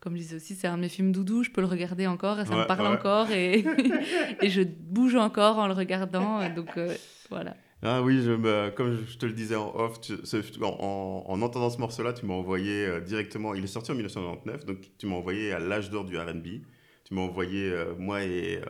comme 0.00 0.14
je 0.14 0.22
disais 0.22 0.36
aussi, 0.36 0.54
c'est 0.54 0.66
un 0.66 0.78
de 0.78 0.80
mes 0.82 0.88
films 0.88 1.12
doudou, 1.12 1.42
je 1.42 1.50
peux 1.50 1.60
le 1.60 1.66
regarder 1.66 2.06
encore 2.06 2.40
et 2.40 2.46
ça 2.46 2.54
me 2.54 2.66
parle 2.66 2.86
encore 2.86 3.30
et, 3.30 3.66
et 4.40 4.48
je 4.48 4.62
bouge 4.62 5.14
encore 5.14 5.58
en 5.58 5.66
le 5.66 5.74
regardant. 5.74 6.48
Donc 6.54 6.78
euh, 6.78 6.94
voilà. 7.28 7.54
Ah 7.82 8.02
oui, 8.02 8.22
je 8.22 8.32
me, 8.32 8.70
comme 8.70 9.06
je 9.06 9.16
te 9.16 9.24
le 9.24 9.32
disais 9.32 9.56
en 9.56 9.74
off, 9.74 9.98
en, 10.60 11.24
en, 11.26 11.42
entendant 11.42 11.70
ce 11.70 11.78
morceau-là, 11.78 12.12
tu 12.12 12.26
m'as 12.26 12.34
envoyé 12.34 12.86
euh, 12.86 13.00
directement. 13.00 13.54
Il 13.54 13.64
est 13.64 13.68
sorti 13.68 13.90
en 13.90 13.94
1999, 13.94 14.66
donc 14.66 14.78
tu 14.98 15.06
m'as 15.06 15.14
envoyé 15.16 15.52
à 15.52 15.58
l'âge 15.58 15.90
d'or 15.90 16.04
du 16.04 16.18
RB. 16.18 16.44
Tu 17.04 17.14
m'as 17.14 17.22
envoyé, 17.22 17.70
euh, 17.70 17.94
moi 17.98 18.22
et 18.22 18.60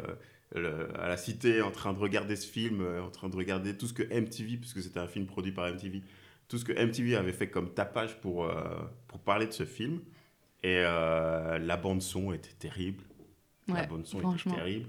à 0.54 1.08
la 1.08 1.16
cité, 1.16 1.62
en 1.62 1.70
train 1.70 1.92
de 1.92 1.98
regarder 1.98 2.34
ce 2.34 2.46
film, 2.46 2.84
en 3.04 3.10
train 3.10 3.28
de 3.28 3.36
regarder 3.36 3.76
tout 3.76 3.86
ce 3.86 3.92
que 3.92 4.02
MTV, 4.02 4.56
puisque 4.56 4.82
c'était 4.82 4.98
un 4.98 5.06
film 5.06 5.26
produit 5.26 5.52
par 5.52 5.72
MTV, 5.72 6.02
tout 6.48 6.58
ce 6.58 6.64
que 6.64 6.72
MTV 6.72 7.14
avait 7.14 7.32
fait 7.32 7.48
comme 7.48 7.72
tapage 7.72 8.20
pour, 8.20 8.50
pour 9.06 9.20
parler 9.20 9.46
de 9.46 9.52
ce 9.52 9.64
film. 9.64 10.00
Et 10.62 10.82
euh, 10.84 11.58
la 11.58 11.76
bande-son 11.76 12.32
était 12.32 12.52
terrible. 12.58 13.02
la 13.68 13.86
bande-son 13.86 14.20
était 14.20 14.50
terrible. 14.50 14.88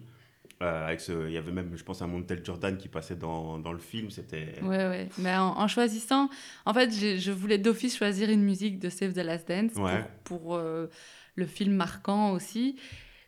Euh, 0.61 0.85
avec 0.87 1.01
ce, 1.01 1.27
il 1.27 1.33
y 1.33 1.37
avait 1.37 1.51
même, 1.51 1.71
je 1.75 1.83
pense, 1.83 2.01
un 2.01 2.07
Montel 2.07 2.41
Jordan 2.43 2.77
qui 2.77 2.87
passait 2.87 3.15
dans, 3.15 3.57
dans 3.57 3.73
le 3.73 3.79
film. 3.79 4.11
C'était. 4.11 4.55
Ouais, 4.61 4.87
ouais. 4.87 5.09
Mais 5.17 5.35
en, 5.35 5.67
choisissant, 5.67 6.29
en 6.65 6.73
fait, 6.73 6.91
je 6.91 7.31
voulais 7.31 7.57
d'office 7.57 7.97
choisir 7.97 8.29
une 8.29 8.43
musique 8.43 8.79
de 8.79 8.89
Save 8.89 9.13
the 9.13 9.17
Last 9.17 9.47
Dance 9.47 9.71
pour, 10.23 10.55
euh, 10.55 10.87
le 11.35 11.45
film 11.45 11.75
marquant 11.75 12.31
aussi. 12.31 12.75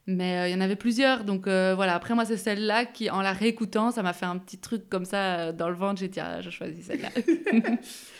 Mais 0.05 0.49
il 0.49 0.53
y 0.53 0.55
en 0.55 0.61
avait 0.61 0.75
plusieurs, 0.75 1.23
donc 1.23 1.43
voilà. 1.43 1.95
Après, 1.95 2.13
moi, 2.13 2.25
c'est 2.25 2.37
celle-là 2.37 2.85
qui, 2.85 3.09
en 3.09 3.21
la 3.21 3.31
réécoutant, 3.31 3.91
ça 3.91 4.03
m'a 4.03 4.13
fait 4.13 4.25
un 4.25 4.37
petit 4.37 4.57
truc 4.57 4.89
comme 4.89 5.05
ça 5.05 5.53
dans 5.53 5.69
le 5.69 5.75
ventre. 5.75 5.99
J'ai 6.01 6.09
dit, 6.09 6.19
ah, 6.19 6.41
je 6.41 6.49
choisis 6.49 6.85
celle-là. 6.85 7.09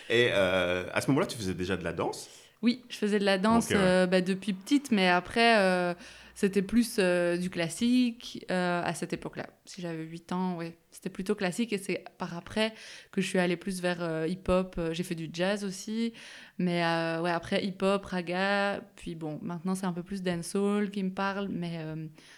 Et 0.09 0.31
à 0.31 1.01
ce 1.01 1.07
moment-là, 1.09 1.27
tu 1.27 1.37
faisais 1.37 1.53
déjà 1.53 1.77
de 1.77 1.83
la 1.83 1.93
danse? 1.93 2.29
Oui, 2.63 2.81
je 2.89 2.95
faisais 2.95 3.19
de 3.19 3.25
la 3.25 3.37
danse 3.37 3.67
euh, 3.71 4.07
bah, 4.07 4.21
depuis 4.21 4.53
petite, 4.53 4.89
mais 4.91 5.09
après, 5.09 5.57
euh, 5.59 5.93
c'était 6.35 6.61
plus 6.61 6.97
euh, 6.99 7.37
du 7.37 7.49
classique 7.49 8.45
à 8.49 8.93
cette 8.93 9.13
époque-là. 9.13 9.47
Si 9.65 9.81
j'avais 9.81 10.03
8 10.03 10.31
ans, 10.31 10.57
oui, 10.57 10.73
c'était 10.91 11.09
plutôt 11.09 11.35
classique. 11.35 11.73
Et 11.73 11.77
c'est 11.77 12.03
par 12.17 12.35
après 12.37 12.73
que 13.11 13.21
je 13.21 13.27
suis 13.27 13.39
allée 13.39 13.57
plus 13.57 13.81
vers 13.81 14.27
hip-hop. 14.27 14.79
J'ai 14.91 15.03
fait 15.03 15.15
du 15.15 15.29
jazz 15.31 15.63
aussi, 15.63 16.13
mais 16.57 16.81
ouais, 17.21 17.31
après 17.31 17.63
hip-hop, 17.63 18.05
raga. 18.05 18.81
Puis 18.95 19.15
bon, 19.15 19.39
maintenant, 19.41 19.75
c'est 19.75 19.85
un 19.85 19.93
peu 19.93 20.03
plus 20.03 20.21
dancehall 20.21 20.91
qui 20.91 21.03
me 21.03 21.11
parle, 21.11 21.47
mais 21.49 21.79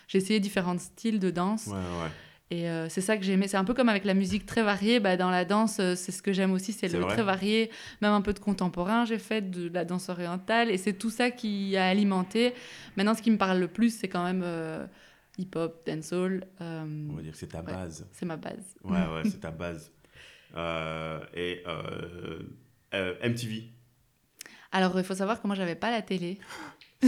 j'ai 0.08 0.18
essayé 0.18 0.40
différents 0.40 0.78
styles 0.78 1.20
de 1.20 1.32
danse. 1.32 1.68
Ouais, 1.68 1.74
ouais. 1.74 2.12
Et 2.52 2.70
euh, 2.70 2.90
c'est 2.90 3.02
ça 3.02 3.18
que 3.18 3.24
j'aimais. 3.24 3.48
C'est 3.48 3.58
un 3.58 3.64
peu 3.64 3.74
comme 3.74 3.90
avec 3.90 4.06
la 4.06 4.14
musique 4.14 4.46
très 4.46 4.62
variée. 4.62 5.00
Bah, 5.00 5.18
dans 5.18 5.32
la 5.32 5.46
danse, 5.46 5.80
euh, 5.80 5.96
c'est 5.96 6.12
ce 6.12 6.22
que 6.22 6.32
j'aime 6.32 6.52
aussi, 6.52 6.74
c'est 6.74 6.88
le 6.88 7.04
très 7.06 7.24
varié. 7.24 7.72
Même 8.02 8.12
un 8.12 8.22
peu 8.22 8.34
de 8.34 8.40
contemporain, 8.40 9.06
j'ai 9.06 9.18
fait 9.18 9.50
de 9.50 9.70
la 9.74 9.84
danse 9.84 10.10
orientale. 10.10 10.70
Et 10.70 10.78
c'est 10.78 10.94
tout 10.94 11.10
ça 11.10 11.32
qui 11.32 11.76
a 11.76 11.88
alimenté. 11.88 12.54
Maintenant, 12.98 13.16
ce 13.16 13.24
qui 13.24 13.32
me 13.32 13.38
parle 13.38 13.60
le 13.60 13.68
plus, 13.68 13.98
c'est 13.98 14.10
quand 14.10 14.24
même 14.24 14.44
euh, 14.44 14.86
hip-hop, 15.40 15.86
dancehall. 15.88 16.46
On 16.60 17.16
va 17.16 17.22
dire 17.24 17.32
que 17.32 17.38
c'est 17.38 17.48
ta 17.48 17.64
base. 17.64 18.08
c'est 18.12 18.26
ma 18.26 18.38
base. 18.38 18.76
Ouais, 18.84 18.92
ouais, 18.92 19.24
c'est 19.26 19.40
ta 19.40 19.52
base. 19.52 19.92
et 21.34 21.64
MTV 22.94 23.70
Alors, 24.72 25.00
il 25.00 25.04
faut 25.04 25.16
savoir 25.16 25.42
que 25.42 25.48
moi, 25.48 25.56
j'avais 25.56 25.76
pas 25.76 25.90
la 25.90 26.04
télé. 26.04 26.38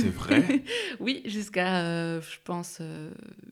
C'est 0.02 0.10
vrai 0.10 0.64
Oui, 1.00 1.22
jusqu'à, 1.26 1.82
euh, 1.84 2.22
je 2.22 2.38
pense, 2.44 2.80
euh, 2.82 3.12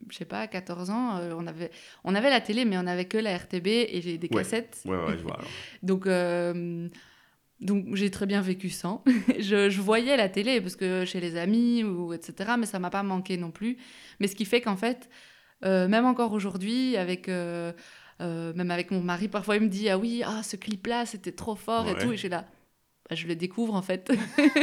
je 0.09 0.15
sais 0.15 0.25
pas, 0.25 0.47
14 0.47 0.89
ans, 0.89 1.17
euh, 1.17 1.33
on, 1.37 1.47
avait, 1.47 1.71
on 2.03 2.15
avait 2.15 2.29
la 2.29 2.41
télé, 2.41 2.65
mais 2.65 2.77
on 2.77 2.87
avait 2.87 3.05
que 3.05 3.17
la 3.17 3.37
RTB 3.37 3.67
et 3.67 4.01
j'ai 4.01 4.17
des 4.17 4.29
cassettes. 4.29 4.81
Ouais, 4.85 4.97
ouais, 4.97 5.17
je 5.17 5.23
vois. 5.23 5.39
donc, 5.83 6.07
donc 7.61 7.95
j'ai 7.95 8.11
très 8.11 8.25
bien 8.25 8.41
vécu 8.41 8.69
sans. 8.69 9.03
je, 9.39 9.69
je, 9.69 9.81
voyais 9.81 10.17
la 10.17 10.29
télé, 10.29 10.61
parce 10.61 10.75
que 10.75 11.05
chez 11.05 11.19
les 11.19 11.37
amis, 11.37 11.83
ou, 11.83 12.13
etc., 12.13 12.51
mais 12.57 12.65
ça 12.65 12.79
m'a 12.79 12.89
pas 12.89 13.03
manqué 13.03 13.37
non 13.37 13.51
plus. 13.51 13.77
Mais 14.19 14.27
ce 14.27 14.35
qui 14.35 14.45
fait 14.45 14.61
qu'en 14.61 14.77
fait, 14.77 15.09
même 15.61 16.05
encore 16.05 16.31
aujourd'hui, 16.31 16.97
avec 16.97 17.29
Euh, 18.21 18.53
même 18.53 18.71
avec 18.71 18.91
mon 18.91 19.01
mari, 19.01 19.27
parfois 19.27 19.57
il 19.57 19.63
me 19.63 19.67
dit 19.67 19.89
Ah 19.89 19.97
oui, 19.97 20.23
ah, 20.25 20.41
ce 20.43 20.55
clip-là, 20.55 21.05
c'était 21.05 21.33
trop 21.33 21.55
fort 21.55 21.87
et 21.87 21.95
tout. 21.95 22.11
Et 22.11 22.15
je 22.15 22.21
suis 22.21 22.29
là, 22.29 22.45
Bah, 23.07 23.15
je 23.15 23.27
le 23.27 23.35
découvre 23.35 23.75
en 23.75 23.83
fait. 23.83 24.11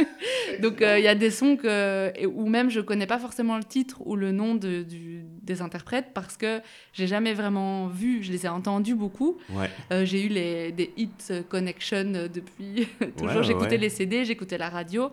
Donc 0.61 0.81
euh, 0.81 0.99
il 0.99 1.03
y 1.05 1.07
a 1.07 1.15
des 1.15 1.31
sons 1.31 1.55
que, 1.55 2.25
où 2.27 2.47
même 2.49 2.69
je 2.69 2.81
connais 2.81 3.07
pas 3.07 3.17
forcément 3.19 3.55
le 3.57 3.63
titre 3.63 4.01
ou 4.05 4.15
le 4.17 4.31
nom 4.33 4.55
de- 4.55 4.83
du- 4.83 5.23
des 5.41 5.61
interprètes 5.61 6.07
parce 6.13 6.35
que 6.35 6.59
j'ai 6.91 7.07
jamais 7.07 7.33
vraiment 7.33 7.87
vu, 7.87 8.21
je 8.21 8.31
les 8.33 8.45
ai 8.45 8.49
entendus 8.49 8.95
beaucoup. 8.95 9.37
Ouais. 9.49 9.69
Euh, 9.91 10.03
j'ai 10.05 10.25
eu 10.25 10.27
les, 10.27 10.71
des 10.73 10.91
hits 10.97 11.43
connection 11.49 12.03
depuis 12.33 12.87
toujours. 13.17 13.37
ouais, 13.37 13.43
j'écoutais 13.43 13.71
ouais. 13.71 13.77
les 13.77 13.89
CD, 13.89 14.25
j'écoutais 14.25 14.57
la 14.57 14.69
radio, 14.69 15.09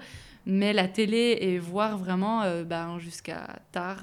mais 0.46 0.72
la 0.72 0.88
télé 0.88 1.38
et 1.40 1.58
voir 1.58 1.98
vraiment 1.98 2.42
euh, 2.42 2.64
ben, 2.64 2.98
jusqu'à 2.98 3.60
tard, 3.70 4.02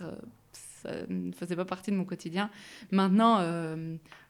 ça 0.53 0.89
ne 1.10 1.34
faisait 1.34 1.55
pas 1.57 1.65
partie 1.65 1.91
de 1.91 1.98
mon 1.98 2.05
quotidien. 2.05 2.50
Maintenant, 2.91 3.41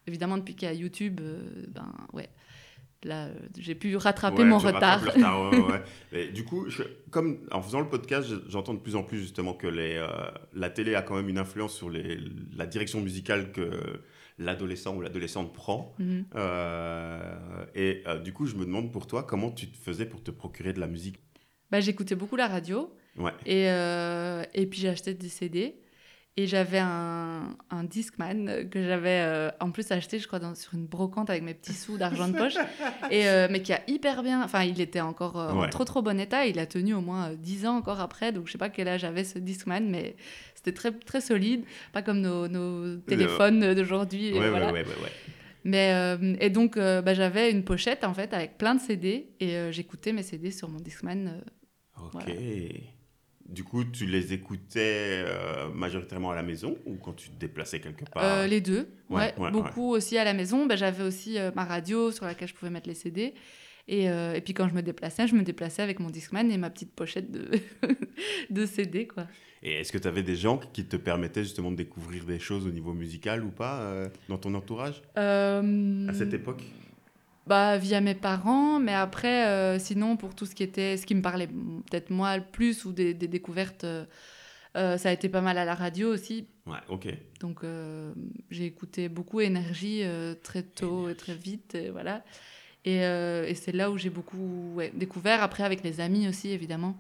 évidemment, 0.08 0.38
depuis 0.38 0.56
qu'il 0.56 0.68
y 0.68 0.72
a 0.72 0.74
YouTube, 0.74 1.22
ben 1.68 1.94
ouais. 2.14 2.30
Là, 3.04 3.28
euh, 3.28 3.34
j'ai 3.60 3.76
pu 3.76 3.96
rattraper 3.96 4.40
Ouais, 4.42 4.46
mon 4.46 4.58
retard. 4.58 5.04
ouais, 5.04 5.84
ouais, 6.12 6.28
du 6.34 6.44
coup, 6.44 6.68
je- 6.70 6.82
comme 7.12 7.40
en 7.52 7.62
faisant 7.62 7.80
le 7.80 7.88
podcast, 7.90 8.28
je- 8.28 8.50
j'entends 8.50 8.74
de 8.74 8.80
plus 8.80 8.96
en 8.96 9.04
plus 9.04 9.20
justement 9.20 9.54
que 9.54 9.68
les, 9.68 9.96
euh, 9.96 10.08
la 10.54 10.70
télé 10.72 10.96
a 10.96 11.02
quand 11.04 11.16
même 11.16 11.30
une 11.30 11.38
influence 11.38 11.76
sur 11.76 11.90
les, 11.92 12.18
la 12.56 12.66
direction 12.66 13.00
musicale 13.00 13.52
que 13.52 13.70
l'adolescent 14.40 14.96
ou 14.96 15.02
l'adolescente 15.02 15.54
prend. 15.54 15.94
Mhm. 16.00 16.26
Euh, 16.36 17.66
et 17.76 18.04
euh, 18.08 18.18
du 18.20 18.34
coup, 18.34 18.46
je 18.46 18.56
me 18.56 18.66
demande 18.66 18.92
pour 18.92 19.08
toi, 19.08 19.24
comment 19.24 19.52
tu 19.52 19.68
te 19.70 19.78
faisais 19.78 20.06
pour 20.06 20.24
te 20.24 20.32
procurer 20.32 20.74
de 20.74 20.80
la 20.80 20.88
musique? 20.88 21.18
Bah, 21.72 21.80
j'écoutais 21.80 22.16
beaucoup 22.16 22.36
la 22.36 22.48
radio. 22.48 22.92
Ouais. 23.18 23.32
Et, 23.46 23.66
et 24.60 24.66
puis 24.68 24.80
j'ai 24.80 24.90
acheté 24.90 25.14
des 25.14 25.30
CD. 25.30 25.76
Et 26.40 26.46
j'avais 26.46 26.78
un, 26.78 27.58
un 27.72 27.84
Discman 27.84 28.70
que 28.70 28.84
j'avais 28.84 29.22
euh, 29.26 29.50
en 29.60 29.72
plus 29.72 29.92
acheté, 29.92 30.20
je 30.20 30.28
crois, 30.28 30.38
dans- 30.38 30.54
sur 30.54 30.76
une 30.76 30.86
brocante 30.86 31.32
avec 31.32 31.42
mes 31.42 31.56
petits 31.56 31.74
sous 31.74 31.98
d'argent 31.98 32.28
de 32.28 32.38
poche. 32.38 32.54
Et, 33.10 33.28
euh, 33.28 33.48
mais 33.50 33.64
qui 33.64 33.74
a 33.74 33.82
hyper 33.88 34.22
bien. 34.22 34.44
Enfin, 34.44 34.64
il 34.64 34.80
était 34.80 35.02
encore 35.02 35.40
euh, 35.40 35.50
en 35.66 35.70
trop 35.70 35.84
trop 35.84 36.04
bon 36.04 36.20
état. 36.20 36.46
Il 36.46 36.60
a 36.60 36.68
tenu 36.68 36.94
au 36.94 37.02
moins 37.02 37.30
euh, 37.32 37.36
10 37.36 37.66
ans 37.66 37.76
encore 37.78 38.00
après. 38.02 38.32
Donc 38.32 38.46
je 38.46 38.52
sais 38.52 38.60
pas 38.60 38.70
quel 38.70 38.88
âge 38.88 39.04
avait 39.04 39.24
ce 39.24 39.40
Discman, 39.40 39.90
mais 39.90 40.16
c'était 40.54 40.74
très, 40.74 40.92
très 40.92 41.22
solide. 41.22 41.64
Pas 41.92 42.04
comme 42.04 42.22
nos, 42.22 42.48
nos 42.48 42.98
téléphones 42.98 43.74
d'aujourd'hui. 43.74 44.32
Ouais, 44.34 44.50
voilà. 44.52 44.72
ouais. 44.72 45.12
Mais, 45.64 46.18
et 46.40 46.50
donc, 46.50 46.78
bah, 46.78 47.14
j'avais 47.14 47.52
une 47.52 47.64
pochette 47.66 48.04
en 48.06 48.14
fait 48.14 48.34
avec 48.34 48.58
plein 48.58 48.76
de 48.76 48.80
CD. 48.80 49.32
Et 49.42 49.72
j'écoutais 49.72 50.14
mes 50.14 50.24
CD 50.24 50.52
sur 50.52 50.70
mon 50.70 50.80
Discman. 50.80 51.42
Ok. 51.98 52.12
Voilà. 52.14 52.32
Du 53.48 53.64
coup, 53.64 53.84
tu 53.86 54.06
les 54.06 54.34
écoutais 54.34 55.24
euh, 55.26 55.70
majoritairement 55.70 56.32
à 56.32 56.36
la 56.36 56.44
maison 56.44 56.78
ou 56.86 56.96
quand 56.96 57.14
tu 57.14 57.30
te 57.30 57.40
déplaçais 57.40 57.80
quelque 57.80 58.04
part? 58.10 58.24
Euh, 58.24 58.48
les 58.48 58.60
deux, 58.60 58.90
Ouais, 59.10 59.34
ouais, 59.38 59.44
ouais, 59.46 59.52
beaucoup 59.52 59.92
aussi 59.92 60.18
à 60.18 60.26
la 60.26 60.34
maison. 60.34 60.66
Ben, 60.66 60.78
j'avais 60.78 61.04
aussi 61.04 61.38
euh, 61.40 61.52
ma 61.56 61.64
radio 61.64 62.12
sur 62.12 62.26
laquelle 62.26 62.50
je 62.50 62.54
pouvais 62.54 62.72
mettre 62.72 62.90
les 62.90 62.96
CD. 62.96 63.34
Et, 63.90 64.04
et 64.08 64.42
puis 64.44 64.54
quand 64.54 64.68
je 64.68 64.74
me 64.74 64.82
déplaçais, 64.82 65.28
je 65.28 65.36
me 65.36 65.44
déplaçais 65.44 65.82
avec 65.82 66.02
mon 66.02 66.10
Discman 66.10 66.52
et 66.52 66.58
ma 66.58 66.70
petite 66.70 66.92
pochette 66.92 67.32
de, 67.32 67.52
de 68.50 68.66
CD. 68.66 69.08
Quoi. 69.08 69.28
Et 69.64 69.76
est-ce 69.76 69.94
que 69.94 69.98
tu 69.98 70.10
avais 70.10 70.24
des 70.24 70.36
gens 70.36 70.58
qui 70.58 70.84
te 70.84 70.98
permettaient 70.98 71.44
justement 71.44 71.72
de 71.72 71.78
découvrir 71.78 72.26
des 72.26 72.38
choses 72.38 72.68
au 72.68 72.70
niveau 72.70 72.92
musical 72.92 73.46
ou 73.46 73.50
pas 73.50 74.10
dans 74.28 74.38
ton 74.38 74.54
entourage? 74.56 75.02
À 75.16 75.62
cette 76.14 76.34
époque? 76.34 76.64
Bah, 77.48 77.78
Via 77.78 78.02
mes 78.02 78.16
parents, 78.16 78.80
mais 78.80 78.94
après, 78.94 79.48
euh, 79.48 79.80
sinon, 79.80 80.18
pour 80.18 80.36
tout 80.36 80.46
ce 80.46 80.54
qui 80.54 80.64
était, 80.64 80.98
ce 80.98 81.06
qui 81.06 81.16
me 81.16 81.22
parlait 81.22 81.48
peut-être 81.48 82.10
moi 82.10 82.38
le 82.38 82.44
plus 82.44 82.86
ou 82.86 82.92
des, 82.92 83.14
des 83.14 83.28
découvertes, 83.28 83.84
euh, 83.84 84.06
euh, 84.76 84.98
ça 84.98 85.10
a 85.10 85.12
été 85.12 85.30
pas 85.30 85.42
mal 85.42 85.58
à 85.58 85.66
la 85.66 85.74
radio 85.74 86.14
aussi. 86.14 86.48
Ouais, 86.66 86.78
ok. 86.90 87.08
Donc 87.40 87.64
euh, 87.64 88.14
j'ai 88.52 88.66
écouté 88.66 89.10
beaucoup 89.10 89.42
Énergie 89.42 90.04
très 90.44 90.64
tôt 90.64 91.10
et 91.10 91.16
très 91.16 91.36
vite, 91.36 91.76
et 91.76 91.90
voilà. 91.90 92.24
Et, 92.86 93.00
et 93.00 93.56
c'est 93.56 93.74
là 93.74 93.92
où 93.92 93.98
j'ai 93.98 94.10
beaucoup 94.10 94.74
ouais, 94.76 94.92
découvert, 94.94 95.44
après 95.44 95.64
avec 95.64 95.84
les 95.84 96.00
amis 96.00 96.28
aussi 96.28 96.52
évidemment, 96.52 96.98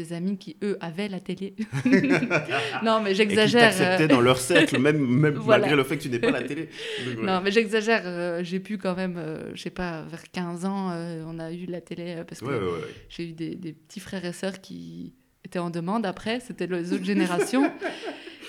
des 0.00 0.12
amis 0.12 0.38
qui 0.38 0.56
eux 0.62 0.76
avaient 0.80 1.08
la 1.08 1.20
télé. 1.20 1.54
non 2.82 3.00
mais 3.02 3.14
j'exagère. 3.14 3.72
euh, 3.80 4.06
dans 4.08 4.20
leur 4.20 4.38
cercle, 4.38 4.78
même, 4.78 4.98
même 4.98 5.34
Voilà. 5.40 5.60
malgré 5.62 5.76
le 5.76 5.84
fait 5.84 5.96
que 5.98 6.02
tu 6.02 6.08
n'aies 6.10 6.18
pas 6.18 6.30
la 6.30 6.42
télé. 6.42 6.68
Donc, 7.06 7.18
ouais. 7.18 7.24
Non 7.24 7.40
mais 7.42 7.50
j'exagère, 7.50 8.02
euh, 8.04 8.42
j'ai 8.42 8.60
pu 8.60 8.78
quand 8.78 8.94
même, 8.96 9.16
euh, 9.18 9.50
je 9.54 9.62
sais 9.62 9.70
pas, 9.70 10.02
vers 10.10 10.22
15 10.30 10.64
ans, 10.64 10.90
euh, 10.92 11.22
on 11.26 11.38
a 11.38 11.52
eu 11.52 11.66
la 11.66 11.80
télé 11.80 12.16
euh, 12.18 12.24
parce 12.24 12.40
que 12.40 12.46
ouais, 12.46 12.54
ouais. 12.54 12.88
j'ai 13.08 13.24
eu 13.28 13.32
des, 13.32 13.54
des 13.54 13.72
petits 13.72 14.00
frères 14.00 14.24
et 14.24 14.32
sœurs 14.32 14.60
qui 14.60 15.14
étaient 15.44 15.58
en 15.58 15.70
demande 15.70 16.06
après, 16.06 16.40
c'était 16.40 16.66
les 16.66 16.92
autres 16.92 17.04
générations. 17.04 17.70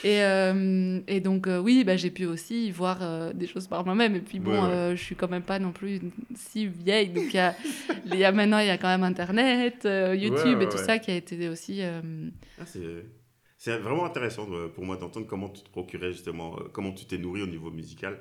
Et, 0.04 0.24
euh, 0.24 1.00
et 1.08 1.20
donc, 1.20 1.48
euh, 1.48 1.60
oui, 1.60 1.84
bah, 1.84 1.96
j'ai 1.96 2.10
pu 2.12 2.26
aussi 2.26 2.72
voir 2.72 3.00
euh, 3.02 3.34
des 3.34 3.46
choses 3.48 3.68
par 3.68 3.86
moi-même. 3.86 4.16
Et 4.16 4.20
puis, 4.22 4.40
bon, 4.40 4.52
Ouais, 4.52 4.60
ouais. 4.90 4.96
je 4.96 5.02
suis 5.04 5.16
quand 5.16 5.30
même 5.30 5.44
pas 5.44 5.60
non 5.60 5.72
plus 5.72 6.02
si 6.36 6.66
vieille. 6.68 7.10
Donc, 7.10 7.26
il 7.26 7.36
y 7.36 7.40
a, 7.40 7.56
il 8.06 8.16
y 8.16 8.24
a 8.26 8.32
maintenant, 8.32 8.60
il 8.60 8.68
y 8.68 8.72
a 8.72 8.78
quand 8.78 8.88
même 8.88 9.04
Internet, 9.04 9.84
YouTube 9.86 10.58
ouais, 10.60 10.66
et 10.66 10.70
tout 10.70 10.78
ça 10.78 10.98
qui 11.00 11.12
a 11.12 11.16
été 11.16 11.50
aussi. 11.50 11.82
Ah, 11.84 12.66
c'est... 12.66 13.78
Vraiment 13.80 14.06
intéressant 14.06 14.48
pour 14.74 14.84
moi 14.86 14.98
d'entendre 14.98 15.28
comment 15.28 15.50
tu 15.50 15.62
te 15.62 15.70
procurais 15.70 16.12
justement, 16.14 16.56
comment 16.74 16.92
tu 16.94 17.06
t'es 17.06 17.20
nourri 17.20 17.44
au 17.44 17.48
niveau 17.48 17.70
musical. 17.70 18.18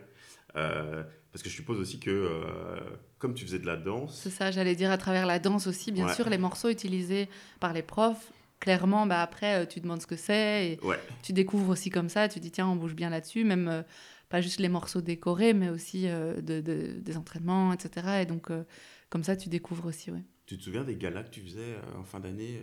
Euh, 0.57 1.03
parce 1.33 1.43
que 1.43 1.49
je 1.49 1.55
suppose 1.55 1.79
aussi 1.79 1.99
que, 2.01 2.11
euh, 2.11 2.81
comme 3.19 3.33
tu 3.35 3.45
faisais 3.47 3.59
de 3.61 3.65
la 3.67 3.77
danse, 3.77 4.21
c'est 4.23 4.31
ça, 4.31 4.51
j'allais 4.51 4.75
dire 4.75 4.91
à 4.91 4.99
travers 4.99 5.25
la 5.27 5.39
danse 5.39 5.67
aussi. 5.67 5.93
Bien 5.93 6.07
Ouais. 6.09 6.15
sûr, 6.15 6.29
les 6.29 6.37
morceaux 6.39 6.69
utilisés 6.69 7.29
par 7.61 7.73
les 7.73 7.83
profs. 7.83 8.33
Clairement, 8.61 9.07
bah, 9.07 9.23
après, 9.23 9.63
euh, 9.63 9.67
tu 9.67 9.81
demandes 9.81 10.03
ce 10.03 10.07
que 10.07 10.17
c'est. 10.17 10.73
Et 10.73 10.81
ouais, 10.85 10.99
tu 11.23 11.33
découvres 11.33 11.71
aussi 11.71 11.91
comme 11.91 12.09
ça, 12.09 12.29
tu 12.29 12.41
dis 12.41 12.51
tiens, 12.51 12.69
on 12.69 12.77
bouge 12.77 12.95
bien 12.95 13.11
là-dessus, 13.11 13.43
même 13.45 13.69
euh, 13.69 13.83
pas 14.29 14.41
juste 14.41 14.61
les 14.61 14.69
morceaux 14.69 15.01
décorés, 15.01 15.55
mais 15.55 15.71
aussi 15.71 16.09
euh, 16.09 16.41
de, 16.41 16.61
de- 16.61 17.01
des 17.01 17.17
entraînements, 17.17 17.73
etc. 17.73 18.23
Et 18.23 18.27
donc, 18.27 18.51
euh, 18.51 18.65
comme 19.09 19.25
ça, 19.25 19.35
tu 19.37 19.49
découvres 19.49 19.87
aussi, 19.87 20.11
ouais. 20.11 20.23
tu 20.47 20.57
te 20.59 20.63
souviens 20.63 20.85
des 20.85 20.97
galas 20.97 21.23
que 21.25 21.31
tu 21.31 21.41
faisais 21.41 21.77
en 21.99 22.05
fin 22.05 22.21
d'année 22.21 22.61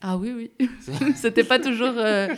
Ah 0.00 0.16
oui, 0.16 0.32
oui. 0.60 0.68
C'était 1.16 1.42
pas 1.44 1.58
toujours. 1.58 1.94
euh, 1.96 2.28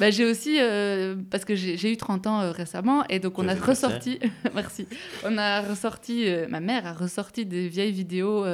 bah, 0.00 0.10
j'ai 0.10 0.24
aussi. 0.24 0.56
euh, 0.60 1.14
parce 1.30 1.44
que 1.44 1.54
j'ai 1.54 1.92
eu 1.92 1.96
30 1.96 2.26
ans 2.26 2.40
euh, 2.40 2.50
récemment, 2.50 3.04
et 3.08 3.20
donc 3.20 3.38
on 3.38 3.46
a 3.48 3.54
ressorti. 3.54 4.18
Merci. 4.54 4.88
On 5.24 5.38
a 5.38 5.60
ressorti. 5.62 6.26
ma 6.48 6.60
mère 6.60 6.84
a 6.86 6.92
ressorti 6.92 7.46
des 7.46 7.68
vieilles 7.68 7.92
vidéos. 7.92 8.44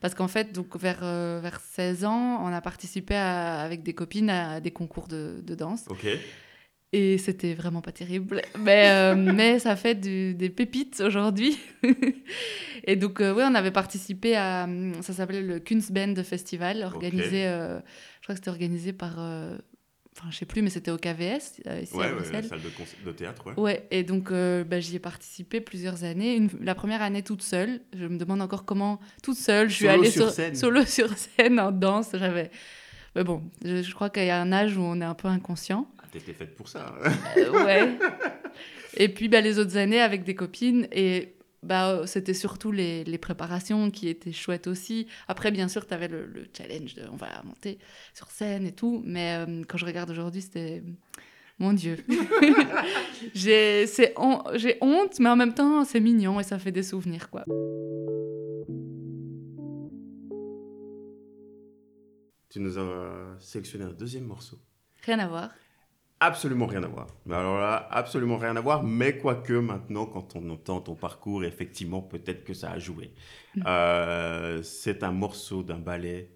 parce 0.00 0.14
qu'en 0.14 0.28
fait, 0.28 0.52
donc 0.54 0.76
vers, 0.78 1.00
vers 1.40 1.60
16 1.60 2.04
ans, 2.06 2.40
on 2.42 2.52
a 2.52 2.60
participé 2.60 3.14
à- 3.14 3.60
avec 3.60 3.82
des 3.82 3.92
copines 3.92 4.30
à 4.30 4.60
des 4.60 4.70
concours 4.70 5.08
de, 5.08 5.42
de 5.42 5.54
danse. 5.54 5.84
Ok. 5.90 6.06
Et 6.92 7.18
c'était 7.18 7.54
vraiment 7.54 7.82
pas 7.82 7.92
terrible. 7.92 8.42
Mais, 8.58 8.88
euh, 8.90 9.14
mais 9.34 9.58
ça 9.58 9.76
fait 9.76 9.94
du- 9.96 10.34
des 10.34 10.48
pépites 10.50 11.00
aujourd'hui. 11.04 11.58
et 12.84 12.96
donc, 12.96 13.20
euh, 13.20 13.34
ouais, 13.34 13.44
on 13.46 13.54
avait 13.54 13.70
participé 13.72 14.36
à. 14.36 14.64
hum, 14.64 14.94
Ça 15.02 15.12
s'appelait 15.12 15.42
le 15.42 15.58
Kunstband 15.60 16.14
Festival, 16.22 16.82
organisé. 16.84 17.46
euh, 17.46 17.78
je 18.20 18.22
crois 18.22 18.34
que 18.34 18.38
c'était 18.40 18.50
organisé 18.50 18.92
par. 18.92 19.18
Enfin, 19.18 20.28
je 20.30 20.36
sais 20.38 20.46
plus, 20.46 20.62
mais 20.62 20.70
c'était 20.70 20.90
au 20.90 20.96
KVS, 20.96 21.60
ici 21.82 21.94
Ouais, 21.94 22.06
à 22.06 22.14
ouais, 22.14 22.32
la 22.32 22.42
salle 22.42 22.60
de, 23.04 23.12
théâtre, 23.12 23.46
ouais. 23.48 23.60
Ouais, 23.62 23.86
et 23.90 24.02
donc 24.02 24.32
bah, 24.32 24.80
j'y 24.80 24.96
ai 24.96 24.98
participé 24.98 25.60
plusieurs 25.60 26.04
années. 26.04 26.36
Une- 26.36 26.48
la 26.62 26.74
première 26.74 27.02
année 27.02 27.22
toute 27.22 27.42
seule. 27.42 27.80
Je 27.94 28.06
me 28.06 28.16
demande 28.16 28.40
encore 28.40 28.64
comment, 28.64 28.98
toute 29.22 29.36
seule, 29.36 29.68
je 29.68 29.74
suis 29.74 29.84
Solo 29.86 29.98
allée 30.00 30.10
sur 30.10 30.22
sur, 30.22 30.32
scène. 30.32 30.54
solo 30.54 30.84
sur 30.86 31.08
scène 31.18 31.60
en 31.60 31.70
danse. 31.70 32.10
J'avais. 32.14 32.50
Mais 33.14 33.24
bon, 33.24 33.42
je, 33.62 33.82
je 33.82 33.94
crois 33.94 34.08
qu'il 34.08 34.24
y 34.24 34.30
a 34.30 34.40
un 34.40 34.52
âge 34.52 34.76
où 34.78 34.80
on 34.82 34.98
est 35.02 35.04
un 35.04 35.14
peu 35.14 35.28
inconscient. 35.28 35.86
T'étais 36.18 36.32
faite 36.32 36.54
pour 36.54 36.68
ça. 36.68 36.94
Euh, 37.36 37.50
ouais. 37.64 37.98
Et 38.96 39.10
puis 39.10 39.28
bah, 39.28 39.42
les 39.42 39.58
autres 39.58 39.76
années 39.76 40.00
avec 40.00 40.24
des 40.24 40.34
copines. 40.34 40.88
Et 40.92 41.34
bah, 41.62 42.02
c'était 42.06 42.32
surtout 42.32 42.72
les, 42.72 43.04
les 43.04 43.18
préparations 43.18 43.90
qui 43.90 44.08
étaient 44.08 44.32
chouettes 44.32 44.66
aussi. 44.66 45.06
Après, 45.28 45.50
bien 45.50 45.68
sûr, 45.68 45.86
tu 45.86 45.92
avais 45.92 46.08
le, 46.08 46.24
le 46.24 46.46
challenge 46.56 46.94
de 46.94 47.02
on 47.12 47.16
va 47.16 47.28
monter 47.44 47.78
sur 48.14 48.30
scène 48.30 48.66
et 48.66 48.72
tout. 48.72 49.02
Mais 49.04 49.44
euh, 49.46 49.62
quand 49.68 49.76
je 49.76 49.84
regarde 49.84 50.10
aujourd'hui, 50.10 50.40
c'était. 50.40 50.82
Mon 51.58 51.72
Dieu. 51.72 51.96
j'ai 53.34 53.86
c'est 53.86 54.12
hon- 54.16 54.42
j'ai 54.54 54.76
honte, 54.82 55.18
mais 55.20 55.28
en 55.30 55.36
même 55.36 55.54
temps, 55.54 55.84
c'est 55.84 56.00
mignon 56.00 56.38
et 56.38 56.42
ça 56.42 56.58
fait 56.58 56.72
des 56.72 56.82
souvenirs, 56.82 57.30
quoi. 57.30 57.44
tu 62.48 62.60
nous 62.60 62.78
as 62.78 63.36
sélectionné 63.38 63.84
un 63.84 63.92
deuxième 63.92 64.24
morceau. 64.24 64.58
Rien 65.02 65.18
à 65.18 65.28
voir. 65.28 65.50
Absolument 66.18 66.66
rien 66.66 66.82
à 66.82 66.86
voir. 66.88 67.06
Mais 67.26 67.34
alors 67.34 67.58
là, 67.58 67.86
absolument 67.90 68.38
rien 68.38 68.56
à 68.56 68.60
voir. 68.60 68.82
Mais 68.82 69.18
quoique 69.18 69.52
maintenant, 69.52 70.06
quand 70.06 70.34
on 70.34 70.48
entend 70.48 70.80
ton 70.80 70.94
parcours, 70.94 71.44
effectivement, 71.44 72.00
peut-être 72.00 72.42
que 72.44 72.54
ça 72.54 72.70
a 72.70 72.78
joué. 72.78 73.12
Mm. 73.54 73.62
Euh, 73.66 74.62
c'est 74.62 75.02
un 75.02 75.12
morceau 75.12 75.62
d'un 75.62 75.78
ballet, 75.78 76.30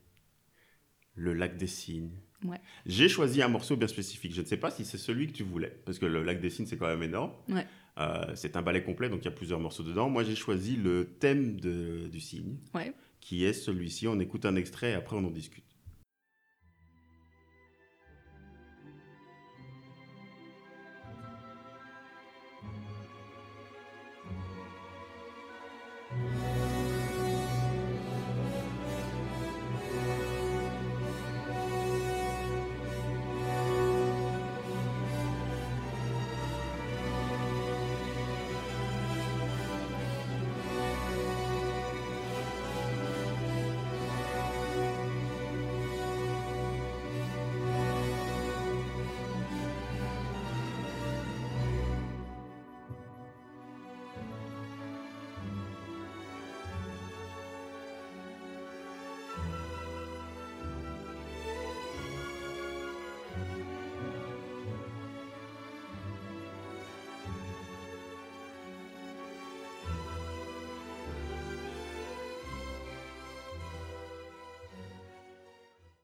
Le 1.15 1.33
Lac 1.33 1.57
des 1.57 1.67
Cygnes. 1.67 2.11
Ouais. 2.45 2.61
J'ai 2.87 3.09
choisi 3.09 3.43
un 3.43 3.49
morceau 3.49 3.77
bien 3.77 3.89
spécifique. 3.89 4.35
Je 4.35 4.43
ne 4.43 4.47
sais 4.47 4.57
pas 4.59 4.71
si 4.71 4.85
c'est 4.85 4.99
celui 4.99 5.27
que 5.29 5.33
tu 5.33 5.45
voulais, 5.45 5.81
parce 5.87 5.99
que 5.99 6.07
Le 6.07 6.23
Lac 6.23 6.41
des 6.41 6.51
Cygnes, 6.51 6.67
c'est 6.67 6.77
quand 6.79 6.87
même 6.87 7.03
énorme. 7.03 7.33
Ouais. 7.49 7.67
Euh, 7.99 8.35
c'est 8.35 8.57
un 8.57 8.63
ballet 8.63 8.83
complet, 8.83 9.09
donc 9.09 9.21
il 9.23 9.25
y 9.27 9.29
a 9.29 9.33
plusieurs 9.33 9.61
morceaux 9.61 9.83
dedans. 9.83 10.09
Moi, 10.11 10.25
j'ai 10.25 10.37
choisi 10.37 10.77
le 10.77 11.17
thème 11.21 11.59
de- 11.61 12.09
du 12.09 12.21
cygne, 12.21 12.57
Ouais. 12.75 12.93
qui 13.21 13.45
est 13.45 13.53
celui-ci. 13.53 14.09
On 14.09 14.19
écoute 14.21 14.45
un 14.47 14.57
extrait 14.57 14.91
et 14.93 14.95
après 14.95 15.17
on 15.17 15.25
en 15.25 15.31
discute. 15.31 15.65
you 26.13 26.40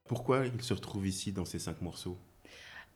Pourquoi 0.07 0.47
il 0.47 0.63
se 0.63 0.75
retrouve 0.75 1.07
ici 1.07 1.33
dans 1.33 1.45
ces 1.45 1.59
cinq 1.59 1.83
morceaux? 1.83 2.19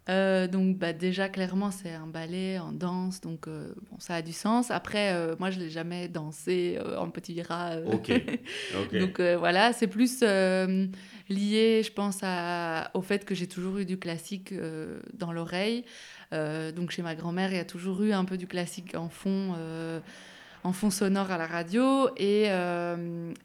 Euh, 0.08 0.48
donc 0.48 0.78
bah, 0.78 0.94
déjà 0.94 1.28
clairement 1.28 1.70
c'est 1.70 1.92
un 1.92 2.06
ballet 2.06 2.58
en 2.58 2.72
danse 2.72 3.20
donc 3.20 3.46
euh, 3.46 3.72
bon, 3.90 3.98
ça 3.98 4.14
a 4.14 4.22
du 4.22 4.32
sens. 4.32 4.70
Après 4.70 5.12
euh, 5.12 5.36
moi 5.38 5.50
je 5.50 5.60
l'ai 5.60 5.68
jamais 5.68 6.08
dansé 6.08 6.78
en 6.98 7.10
petit 7.10 7.40
rat 7.42 7.76
ok, 7.84 8.10
okay. 8.82 8.98
donc 8.98 9.20
voilà 9.20 9.74
c'est 9.74 9.86
plus 9.86 10.22
lié 10.22 11.82
je 11.84 11.92
pense 11.92 12.20
à, 12.22 12.90
au 12.94 13.02
fait 13.02 13.26
que 13.26 13.34
j'ai 13.34 13.46
toujours 13.46 13.76
eu 13.78 13.84
du 13.84 13.98
classique 13.98 14.54
dans 15.12 15.32
l'oreille. 15.32 15.84
Donc 16.32 16.90
chez 16.90 17.02
ma 17.02 17.14
grand-mère 17.14 17.52
il 17.52 17.56
y 17.56 17.60
a 17.60 17.64
toujours 17.64 18.02
eu 18.02 18.12
un 18.12 18.24
peu 18.24 18.38
du 18.38 18.46
classique 18.46 18.94
en 18.94 19.10
fond 19.10 19.54
en 20.64 20.72
fond 20.72 20.90
sonore 20.90 21.30
à 21.30 21.36
la 21.36 21.46
radio. 21.46 22.08
Et, 22.16 22.46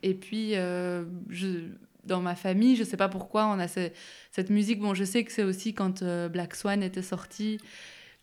et 0.04 0.14
puis 0.14 0.54
je 0.54 1.68
dans 2.06 2.22
ma 2.22 2.36
famille, 2.36 2.76
je 2.76 2.84
sais 2.84 2.98
pas 2.98 3.10
pourquoi, 3.10 3.48
on 3.48 3.60
a 3.60 3.68
cette 3.68 4.50
musique. 4.50 4.80
Bon, 4.80 4.94
je 4.94 5.04
sais 5.04 5.24
que 5.24 5.32
c'est 5.32 5.44
aussi 5.44 5.74
quand 5.74 6.02
euh, 6.02 6.30
Black 6.30 6.56
Swan 6.56 6.84
était 6.84 7.02
sorti 7.02 7.60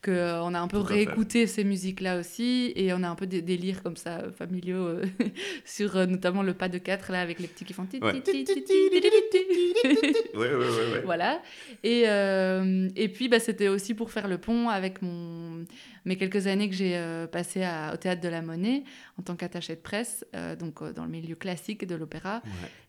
qu'on 0.05 0.11
euh, 0.11 0.55
a 0.55 0.59
un 0.59 0.67
peu 0.67 0.79
réécouté 0.79 1.47
ces 1.47 1.63
musiques-là 1.63 2.19
aussi, 2.19 2.73
et 2.75 2.93
on 2.93 3.05
a 3.05 3.09
un 3.09 3.15
peu 3.15 3.29
des 3.29 3.41
délires 3.41 3.85
comme 3.85 3.97
ça, 3.97 4.19
euh, 4.19 4.33
familiaux, 4.33 4.99
sur 5.65 5.95
notamment 6.09 6.43
le 6.43 6.55
pas 6.55 6.69
de 6.69 6.79
4, 6.79 7.13
là, 7.13 7.21
avec 7.21 7.39
les 7.39 7.47
petits 7.47 7.65
qui 7.65 7.73
font... 7.73 7.87
Voilà. 11.05 11.41
Et, 11.85 12.03
et 12.97 13.09
puis, 13.09 13.29
bah, 13.29 13.39
c'était 13.39 13.69
aussi 13.69 13.95
pour 13.95 14.11
faire 14.11 14.27
le 14.27 14.39
pont 14.39 14.69
avec 14.69 15.03
mon... 15.03 15.65
mes 16.05 16.17
quelques 16.17 16.49
années 16.49 16.69
que 16.69 16.75
j'ai 16.75 17.01
passé 17.31 17.65
au 17.93 17.97
Théâtre 17.97 18.23
de 18.23 18.29
la 18.29 18.43
Monnaie, 18.43 18.83
en 19.21 19.23
tant 19.23 19.37
qu'attaché 19.37 19.77
de 19.77 19.81
presse, 19.81 20.25
donc 20.59 20.83
dans 20.95 21.05
le 21.05 21.11
milieu 21.11 21.37
classique 21.37 21.87
de 21.87 21.95
l'opéra. 21.95 22.43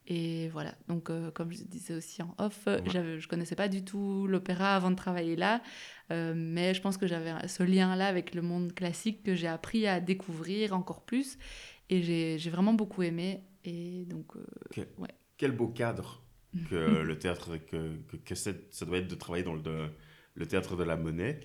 Et 0.07 0.49
voilà, 0.49 0.75
donc 0.89 1.09
euh, 1.09 1.31
comme 1.31 1.53
je 1.53 1.63
disais 1.63 1.93
aussi 1.93 2.21
en 2.21 2.35
off, 2.37 2.67
ouais. 2.67 2.83
je 2.87 2.99
ne 2.99 3.27
connaissais 3.27 3.55
pas 3.55 3.69
du 3.69 3.85
tout 3.85 4.27
l'opéra 4.27 4.75
avant 4.75 4.91
de 4.91 4.97
travailler 4.97 5.37
là, 5.37 5.61
euh, 6.11 6.33
mais 6.35 6.73
je 6.73 6.81
pense 6.81 6.97
que 6.97 7.07
j'avais 7.07 7.47
ce 7.47 7.63
lien-là 7.63 8.07
avec 8.07 8.35
le 8.35 8.41
monde 8.41 8.73
classique 8.73 9.23
que 9.23 9.33
j'ai 9.33 9.47
appris 9.47 9.87
à 9.87 10.01
découvrir 10.01 10.73
encore 10.73 11.03
plus, 11.03 11.37
et 11.89 12.01
j'ai 12.01 12.49
vraiment 12.49 12.73
beaucoup 12.73 13.01
aimé. 13.01 13.43
Et 13.63 14.05
donc, 14.05 14.35
euh, 14.35 14.83
ouais. 14.97 15.09
Quel 15.37 15.51
beau 15.51 15.69
cadre 15.69 16.21
que 16.69 16.75
le 16.75 17.17
théâtre, 17.17 17.57
que, 17.57 17.95
que, 18.09 18.17
que 18.17 18.35
ça 18.35 18.51
doit 18.85 18.97
être 18.97 19.07
de 19.07 19.15
travailler 19.15 19.45
dans 19.45 19.53
le, 19.53 19.89
le 20.35 20.45
théâtre 20.45 20.75
de 20.75 20.83
la 20.83 20.97
monnaie. 20.97 21.39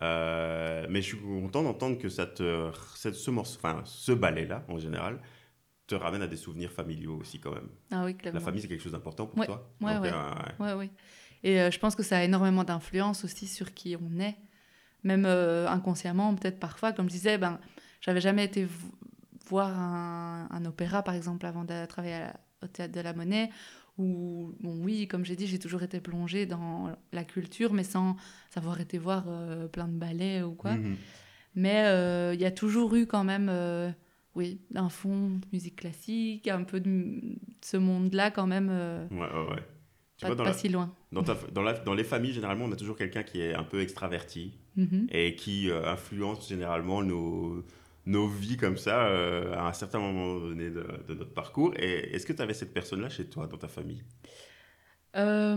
mais 0.00 1.02
je 1.02 1.06
suis 1.06 1.18
content 1.18 1.64
d'entendre 1.64 1.98
que 1.98 2.08
ça 2.08 2.26
te, 2.26 2.70
ce, 2.94 3.30
morceau, 3.32 3.58
enfin, 3.58 3.82
ce 3.84 4.12
ballet-là, 4.12 4.64
en 4.68 4.78
général, 4.78 5.20
te 5.86 5.94
ramène 5.94 6.22
à 6.22 6.26
des 6.26 6.36
souvenirs 6.36 6.70
familiaux 6.70 7.18
aussi 7.20 7.40
quand 7.40 7.52
même. 7.52 7.68
Ah 7.90 8.04
oui, 8.04 8.14
clairement. 8.14 8.38
La 8.38 8.44
famille, 8.44 8.60
c'est 8.60 8.68
quelque 8.68 8.82
chose 8.82 8.92
d'important 8.92 9.26
pour 9.26 9.44
toi 9.44 9.70
Oui, 9.80 9.92
oui. 10.00 10.08
ouais. 10.58 10.72
ouais, 10.74 10.90
Et 11.42 11.60
euh, 11.60 11.70
je 11.70 11.78
pense 11.78 11.94
que 11.94 12.02
ça 12.02 12.18
a 12.18 12.24
énormément 12.24 12.64
d'influence 12.64 13.24
aussi 13.24 13.46
sur 13.46 13.74
qui 13.74 13.96
on 13.96 14.18
est, 14.18 14.36
même 15.02 15.26
euh, 15.26 15.68
inconsciemment, 15.68 16.34
peut-être 16.34 16.58
parfois. 16.58 16.92
Comme 16.92 17.08
je 17.08 17.14
disais, 17.14 17.36
ben, 17.36 17.60
j'avais 18.00 18.20
jamais 18.20 18.44
été 18.44 18.66
voir 19.46 19.78
un, 19.78 20.48
un, 20.50 20.64
opéra, 20.64 21.02
par 21.02 21.14
exemple, 21.14 21.44
avant 21.44 21.64
de 21.64 21.84
travailler 21.86 22.28
au 22.62 22.66
Théâtre 22.66 22.94
de 22.94 23.00
la 23.00 23.12
Monnaie, 23.12 23.50
où, 23.98 24.52
bon, 24.60 24.82
oui, 24.82 25.06
comme 25.06 25.24
j'ai 25.24 25.36
dit, 25.36 25.46
j'ai 25.46 25.58
toujours 25.58 25.82
été 25.82 26.00
plongée 26.00 26.46
dans 26.46 26.96
la 27.12 27.24
culture, 27.24 27.74
mais 27.74 27.84
sans 27.84 28.16
savoir 28.48 28.80
été 28.80 28.96
voir 28.96 29.24
euh, 29.28 29.68
plein 29.68 29.86
de 29.86 29.98
ballets 29.98 30.42
ou 30.42 30.54
quoi. 30.54 30.72
Mhm. 30.72 30.96
Mais 31.56 32.34
il 32.34 32.40
y 32.40 32.46
a 32.46 32.50
toujours 32.50 32.96
eu 32.96 33.06
quand 33.06 33.22
même 33.22 33.48
oui, 34.34 34.60
un 34.74 34.88
fond 34.88 35.30
de 35.30 35.46
musique 35.52 35.76
classique, 35.76 36.48
un 36.48 36.64
peu 36.64 36.80
de 36.80 37.20
ce 37.60 37.76
monde-là 37.76 38.30
quand 38.30 38.46
même. 38.46 38.68
Euh, 38.70 39.06
ouais, 39.10 39.18
ouais, 39.18 39.54
ouais. 39.54 39.62
Tu 40.16 40.22
pas, 40.22 40.28
vois, 40.28 40.36
dans 40.36 40.44
pas 40.44 40.52
si 40.52 40.68
loin. 40.68 40.94
Dans, 41.12 41.22
dans, 41.22 41.62
la, 41.62 41.72
dans, 41.72 41.94
les 41.94 42.04
familles, 42.04 42.32
généralement, 42.32 42.66
on 42.66 42.72
a 42.72 42.76
toujours 42.76 42.96
quelqu'un 42.96 43.22
qui 43.22 43.40
est 43.40 43.54
un 43.54 43.64
peu 43.64 43.80
extraverti 43.80 44.52
mm-hmm. 44.78 45.06
et 45.10 45.34
qui 45.34 45.70
euh, 45.70 45.86
influence 45.86 46.48
généralement 46.48 47.02
nos, 47.02 47.64
nos 48.06 48.28
vies 48.28 48.56
comme 48.56 48.76
ça 48.76 49.06
euh, 49.06 49.54
à 49.54 49.66
un 49.68 49.72
certain 49.72 49.98
moment 49.98 50.38
donné 50.38 50.70
de, 50.70 50.86
de 51.08 51.14
notre 51.14 51.32
parcours. 51.32 51.74
Et 51.78 52.14
est-ce 52.14 52.26
que 52.26 52.32
tu 52.32 52.42
avais 52.42 52.54
cette 52.54 52.72
personne-là 52.72 53.08
chez 53.08 53.26
toi, 53.26 53.46
dans 53.46 53.56
ta 53.56 53.68
famille? 53.68 54.04
Euh, 55.16 55.56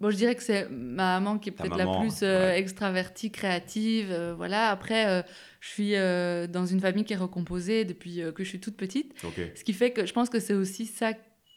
bon, 0.00 0.10
je 0.10 0.16
dirais 0.16 0.34
que 0.34 0.42
c'est 0.42 0.68
ma 0.68 1.18
maman 1.18 1.38
qui 1.38 1.48
est 1.48 1.52
peut-être 1.52 1.76
la 1.76 1.86
plus 1.98 2.20
euh, 2.22 2.52
extravertie, 2.52 3.30
créative. 3.30 4.08
Euh, 4.10 4.34
voilà. 4.34 4.68
Après, 4.68 5.24
je 5.60 5.68
suis 5.68 5.92
dans 6.52 6.66
une 6.66 6.80
famille 6.80 7.04
qui 7.04 7.12
est 7.12 7.16
recomposée 7.16 7.84
depuis 7.84 8.20
que 8.34 8.44
je 8.44 8.48
suis 8.48 8.60
toute 8.60 8.76
petite. 8.76 9.14
Ce 9.54 9.64
qui 9.64 9.72
fait 9.72 9.92
que 9.92 10.06
je 10.06 10.12
pense 10.12 10.28
que 10.28 10.40
c'est 10.40 10.54
aussi 10.54 10.86
ça. 10.86 11.12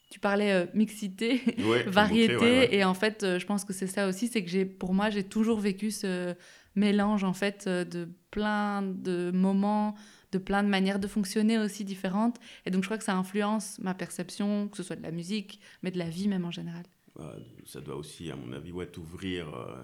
Tu 0.09 0.19
parlais 0.19 0.67
mixité, 0.75 1.41
variété, 1.87 2.75
et 2.75 2.83
en 2.83 2.93
fait, 2.93 3.25
je 3.39 3.45
pense 3.45 3.65
que 3.65 3.73
c'est 3.73 3.87
ça 3.87 4.07
aussi. 4.07 4.27
C'est 4.27 4.43
que 4.43 4.49
j'ai, 4.49 4.63
pour 4.63 4.93
moi, 4.93 5.09
j'ai 5.09 5.23
toujours 5.23 5.59
vécu 5.59 5.89
ce 5.89 6.35
mélange 6.75 7.23
en 7.23 7.33
fait 7.33 7.67
de 7.67 8.09
plein 8.29 8.83
de 8.83 9.31
moments, 9.33 9.95
de 10.31 10.37
plein 10.37 10.63
de 10.63 10.67
manières 10.67 10.99
de 10.99 11.07
fonctionner 11.07 11.57
aussi 11.57 11.83
différentes. 11.83 12.37
Et 12.67 12.71
donc, 12.71 12.83
je 12.83 12.87
crois 12.87 12.99
que 12.99 13.03
ça 13.03 13.15
influence 13.15 13.79
ma 13.79 13.95
perception, 13.95 14.67
que 14.67 14.77
ce 14.77 14.83
soit 14.83 14.95
de 14.95 15.03
la 15.03 15.11
musique, 15.11 15.59
mais 15.81 15.89
de 15.89 15.97
la 15.97 16.09
vie 16.09 16.27
même 16.27 16.45
en 16.45 16.51
général. 16.51 16.83
Bah, 17.15 17.35
ça 17.65 17.81
doit 17.81 17.95
aussi, 17.95 18.31
à 18.31 18.35
mon 18.35 18.53
avis, 18.53 18.71
ouais, 18.71 18.87
t'ouvrir. 18.87 19.53
Euh, 19.53 19.75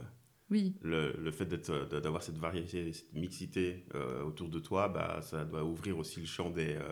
oui. 0.50 0.74
Le, 0.82 1.16
le 1.20 1.32
fait 1.32 1.46
d'avoir 1.46 2.24
cette 2.24 2.38
variété, 2.38 2.92
cette 2.92 3.14
mixité 3.14 3.86
euh, 3.94 4.24
autour 4.24 4.50
de 4.50 4.60
toi, 4.60 4.88
bah, 4.88 5.20
ça 5.22 5.46
doit 5.46 5.64
ouvrir 5.64 5.98
aussi 6.00 6.20
le 6.20 6.26
champ 6.26 6.50
des, 6.50 6.76
euh, 6.76 6.92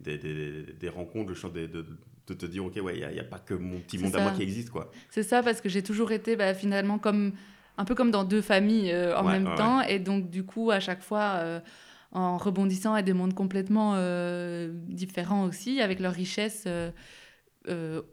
des, 0.00 0.18
des, 0.18 0.62
des, 0.72 0.88
rencontres, 0.88 1.28
le 1.28 1.34
champ 1.36 1.50
de, 1.50 1.66
de, 1.66 2.34
te 2.34 2.46
dire, 2.46 2.64
OK, 2.64 2.76
ouais, 2.82 2.98
il 2.98 3.08
n'y 3.08 3.18
a, 3.18 3.22
a, 3.22 3.24
pas 3.24 3.38
que 3.38 3.54
mon 3.54 3.78
petit 3.78 3.98
monde 3.98 4.14
à 4.16 4.22
moi 4.22 4.32
qui 4.32 4.42
existe. 4.42 4.70
quoi. 4.70 4.90
C'est 5.08 5.22
ça, 5.22 5.42
parce 5.42 5.60
que 5.60 5.68
j'ai 5.68 5.82
toujours 5.82 6.10
été 6.10 6.34
bah, 6.34 6.52
finalement 6.52 6.98
comme, 6.98 7.32
un 7.78 7.84
peu 7.84 7.94
comme 7.94 8.10
dans 8.10 8.24
deux 8.24 8.42
familles 8.42 8.94
en 9.16 9.24
même 9.24 9.54
temps. 9.56 9.82
Et 9.82 10.00
donc, 10.00 10.30
du 10.30 10.44
coup, 10.44 10.70
à 10.70 10.80
chaque 10.80 11.02
fois 11.02 11.60
en 12.12 12.38
rebondissant 12.38 12.92
à 12.94 13.02
des 13.02 13.12
mondes 13.12 13.34
complètement 13.34 13.94
différents 14.88 15.44
aussi, 15.44 15.80
avec 15.80 16.00
leur 16.00 16.12
richesse 16.12 16.64
euh, 16.66 16.90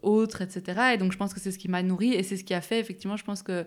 autres, 0.02 0.42
etc. 0.42 0.92
Et 0.94 0.98
donc, 0.98 1.12
je 1.12 1.18
pense 1.18 1.34
que 1.34 1.40
c'est 1.40 1.50
ce 1.50 1.58
qui 1.58 1.68
m'a 1.68 1.82
nourri 1.82 2.12
et 2.12 2.22
c'est 2.22 2.36
ce 2.36 2.44
qui 2.44 2.54
a 2.54 2.60
fait, 2.60 2.80
effectivement, 2.80 3.16
je 3.16 3.24
pense 3.24 3.42
que 3.42 3.66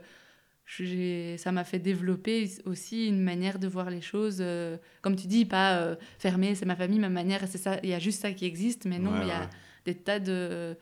ça 1.37 1.51
m'a 1.51 1.63
fait 1.63 1.79
développer 1.79 2.49
aussi 2.65 3.07
une 3.07 3.21
manière 3.21 3.59
de 3.59 3.67
voir 3.67 3.89
les 3.89 4.01
choses, 4.01 4.37
euh, 4.39 4.77
comme 5.01 5.15
tu 5.15 5.27
dis, 5.27 5.45
pas 5.45 5.77
euh, 5.77 5.95
fermée, 6.19 6.55
c'est 6.55 6.65
ma 6.65 6.75
famille, 6.75 6.99
ma 6.99 7.09
manière, 7.09 7.41
c'est 7.47 7.57
ça, 7.57 7.79
il 7.83 7.89
y 7.89 7.93
a 7.93 7.99
juste 7.99 8.21
ça 8.21 8.31
qui 8.31 8.45
existe, 8.45 8.85
mais 8.85 8.99
non, 8.99 9.21
il 9.21 9.27
y 9.27 9.31
a 9.31 9.49
des 9.85 9.95
tas 9.95 10.19
de, 10.19 10.77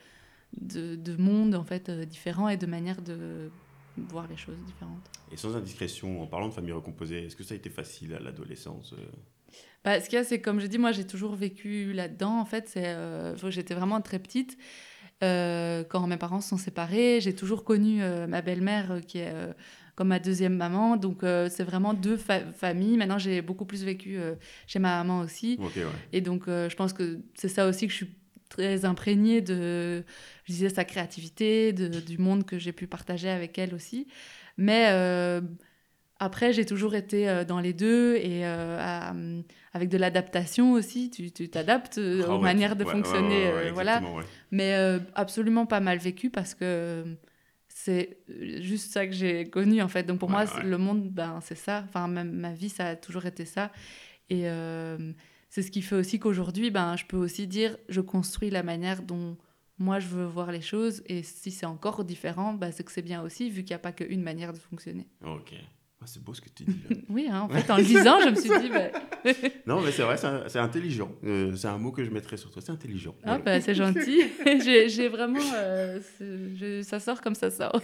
de, 0.60 0.96
de, 0.96 1.16
mondes, 1.16 1.56
en 1.56 1.64
fait, 1.64 1.90
différents 1.90 2.50
et 2.50 2.58
de 2.58 2.68
manières 2.68 3.02
de 3.02 3.50
voir 3.98 4.28
les 4.28 4.38
choses 4.38 4.58
différentes. 4.66 5.10
Et 5.32 5.38
sans 5.38 5.56
indiscrétion, 5.56 6.22
en 6.22 6.28
parlant 6.28 6.50
de 6.50 6.54
famille 6.54 6.72
recomposée, 6.72 7.26
est-ce 7.26 7.36
que 7.36 7.44
ça 7.44 7.54
a 7.56 7.58
été 7.58 7.70
facile 7.70 8.14
à 8.14 8.20
l'adolescence 8.20 8.94
bah, 9.84 10.00
Ce 10.02 10.10
qu'il 10.10 10.18
y 10.18 10.22
a, 10.22 10.24
c'est 10.24 10.42
comme 10.42 10.60
je 10.60 10.68
dis, 10.68 10.78
moi 10.78 10.92
j'ai 10.92 11.06
toujours 11.06 11.36
vécu 11.36 11.94
là-dedans. 11.94 12.40
En 12.40 12.46
fait, 12.46 12.68
c'est, 12.68 12.96
j'étais 13.50 13.74
vraiment 13.74 14.02
très 14.02 14.20
petite. 14.20 14.58
Euh, 15.22 15.84
quand 15.84 16.08
mes 16.08 16.18
parents 16.18 16.42
se 16.42 16.50
sont 16.50 16.58
séparés, 16.58 17.20
j'ai 17.22 17.36
toujours 17.36 17.66
connu 17.66 18.02
euh, 18.02 18.26
ma 18.26 18.42
belle-mère 18.42 18.92
euh, 18.94 19.00
qui 19.02 19.18
est 19.20 19.34
comme 19.96 20.10
ma 20.10 20.20
deuxième 20.20 20.56
maman. 20.56 20.96
Donc, 20.96 21.20
c'est 21.24 21.64
vraiment 21.64 21.94
deux 21.94 22.18
familles. 22.18 22.96
Maintenant, 22.96 23.18
j'ai 23.18 23.42
beaucoup 23.42 23.66
plus 23.66 23.84
vécu 23.84 24.18
chez 24.66 24.80
ma 24.80 25.04
maman 25.04 25.20
aussi. 25.20 25.60
Et 26.14 26.22
donc, 26.22 26.44
je 26.48 26.74
pense 26.76 26.94
que 26.94 27.20
c'est 27.36 27.50
ça 27.50 27.68
aussi 27.68 27.86
que 27.86 27.92
je 27.92 27.98
suis 27.98 28.16
très 28.48 28.86
imprégnée 28.86 29.42
de, 29.42 30.06
je 30.46 30.54
disais, 30.54 30.70
sa 30.70 30.86
créativité, 30.86 31.74
de, 31.74 32.00
du 32.00 32.18
monde 32.18 32.46
que 32.46 32.58
j'ai 32.58 32.72
pu 32.72 32.88
partager 32.88 33.28
avec 33.30 33.58
elle 33.58 33.76
aussi. 33.76 34.08
Mais 34.56 34.90
après, 36.20 36.54
j'ai 36.54 36.66
toujours 36.66 36.96
été 36.96 37.44
dans 37.48 37.60
les 37.60 37.74
deux 37.74 38.16
et 38.18 38.46
avec 38.46 39.90
de 39.90 39.98
l'adaptation 39.98 40.74
aussi. 40.74 41.10
Tu 41.10 41.50
t'adaptes 41.50 42.00
ah 42.00 42.36
aux 42.36 42.40
manières 42.40 42.76
de 42.76 42.84
fonctionner. 42.84 43.72
voilà 43.74 44.02
mais 44.52 44.76
euh, 44.76 45.00
absolument 45.16 45.66
pas 45.66 45.80
mal 45.80 45.98
vécu 45.98 46.30
parce 46.30 46.56
que 46.56 47.06
c'est 47.68 48.18
juste 48.28 48.92
ça 48.92 49.06
que 49.06 49.14
j'ai 49.14 49.50
connu 49.50 49.82
en 49.82 49.88
fait. 49.88 50.04
Donc 50.04 50.20
pour 50.20 50.30
moi, 50.30 50.46
le 50.64 50.78
monde, 50.78 51.10
ben, 51.10 51.40
c'est 51.42 51.56
ça. 51.56 51.84
Enfin, 51.88 52.08
ma, 52.08 52.24
ma, 52.24 52.54
vie, 52.54 52.70
ça 52.70 52.88
a 52.90 52.96
toujours 52.96 53.26
été 53.26 53.46
ça. 53.46 53.72
Et 54.30 54.50
euh, 54.50 55.14
c'est 55.50 55.62
ce 55.62 55.72
qui 55.72 55.82
fait 55.82 55.96
aussi 55.96 56.20
qu'aujourd'hui, 56.20 56.72
ben, 56.72 56.96
je 56.96 57.06
peux 57.06 57.18
aussi 57.18 57.48
dire, 57.48 57.78
je 57.88 58.02
construis 58.02 58.50
la 58.50 58.64
manière 58.64 59.02
dont 59.02 59.38
moi 59.78 60.00
je 60.00 60.08
veux 60.08 60.26
voir 60.26 60.52
les 60.52 60.62
choses. 60.62 61.04
Et 61.06 61.24
si 61.24 61.52
c'est 61.52 61.66
encore 61.66 62.04
différent, 62.04 62.54
ben, 62.54 62.72
c'est 62.72 62.84
que 62.84 62.92
c'est 62.92 63.02
bien 63.02 63.22
aussi, 63.22 63.50
vu 63.50 63.64
qu'il 63.64 63.74
n'y 63.74 63.76
a 63.76 63.80
pas 63.80 63.92
qu'une 63.92 64.22
manière 64.22 64.52
de 64.52 64.60
fonctionner. 64.60 65.08
Ok. 65.26 65.54
Ah, 66.02 66.06
c'est 66.06 66.24
beau 66.24 66.34
ce 66.34 66.40
que 66.40 66.48
tu 66.50 66.64
dis. 66.64 67.04
oui, 67.10 67.28
hein, 67.30 67.42
en 67.42 67.50
fait, 67.50 67.70
en 67.70 67.76
le 67.76 67.84
disant, 67.84 68.22
je 68.22 68.30
me 68.30 68.36
suis 68.36 68.50
dit. 68.50 68.70
Bah... 68.70 68.90
non, 69.66 69.82
mais 69.82 69.92
c'est 69.92 70.04
vrai, 70.04 70.16
c'est 70.16 70.60
intelligent. 70.60 71.12
Euh, 71.26 71.54
c'est 71.58 71.68
un 71.68 71.78
mot 71.78 71.92
que 71.92 72.06
je 72.06 72.10
mettrais 72.10 72.38
sur 72.38 72.52
toi. 72.52 72.62
C'est 72.66 72.72
intelligent. 72.72 73.16
Ah, 73.24 73.38
bah, 73.38 73.60
c'est 73.60 73.76
gentil. 73.76 74.22
J'ai 74.64 75.10
vraiment. 75.10 75.42
Euh, 75.56 76.00
ça 76.84 77.02
sort 77.02 77.20
comme 77.20 77.36
ça 77.36 77.52
sort. 77.52 77.82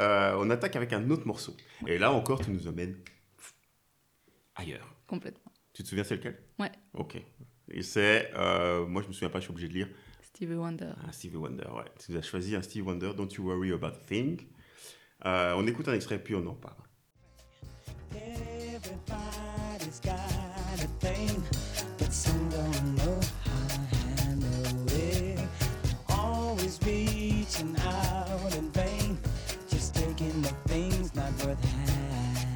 euh, 0.00 0.36
on 0.38 0.48
attaque 0.48 0.76
avec 0.76 0.94
un 0.94 1.10
autre 1.10 1.26
morceau. 1.26 1.54
Et 1.86 1.98
là 1.98 2.10
encore, 2.10 2.42
tu 2.42 2.52
nous 2.52 2.66
emmènes 2.68 2.96
ailleurs. 4.54 4.96
Complètement. 5.06 5.52
Tu 5.74 5.82
te 5.82 5.88
souviens 5.88 6.04
c'est 6.04 6.16
lequel? 6.16 6.38
Ouais. 6.58 6.72
Ok. 6.94 7.20
Et 7.70 7.82
c'est, 7.82 8.30
euh, 8.34 8.86
moi 8.86 9.02
je 9.02 9.08
me 9.08 9.12
souviens 9.12 9.28
pas, 9.28 9.40
je 9.40 9.44
suis 9.44 9.52
obligé 9.52 9.68
de 9.68 9.74
lire. 9.74 9.88
Stevie 10.34 10.56
Wonder. 10.56 10.96
Ah, 11.06 11.12
Stevie 11.12 11.36
Wonder, 11.36 11.70
ouais. 11.76 11.84
Tu 12.04 12.16
as 12.16 12.22
choisi 12.22 12.56
un 12.56 12.62
Stevie 12.62 12.84
Wonder, 12.84 13.12
Don't 13.14 13.32
You 13.38 13.44
Worry 13.44 13.72
About 13.72 13.86
a 13.86 13.90
Thing. 13.92 14.40
Euh, 15.24 15.54
on 15.54 15.64
écoute 15.66 15.86
un 15.88 15.94
extrait 15.94 16.18
puis 16.18 16.34
on 16.34 16.44
en 16.46 16.54
parle. 16.54 16.74
Everybody's 18.12 20.00
got 20.00 20.18
a 20.82 20.88
thing, 20.98 21.40
but 21.98 22.12
some 22.12 22.48
don't 22.50 22.96
know 22.96 23.20
how 23.44 23.68
to 23.68 23.80
handle 24.24 24.88
it. 24.92 25.38
Always 26.08 26.80
reaching 26.84 27.76
out 27.86 28.56
in 28.56 28.70
vain, 28.72 29.16
just 29.70 29.94
taking 29.94 30.42
the 30.42 30.52
things 30.66 31.14
not 31.14 31.32
worth 31.46 31.64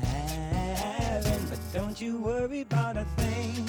having. 0.02 1.46
But 1.48 1.60
don't 1.72 2.00
you 2.00 2.18
worry 2.18 2.62
about 2.62 2.96
a 2.96 3.04
thing. 3.16 3.64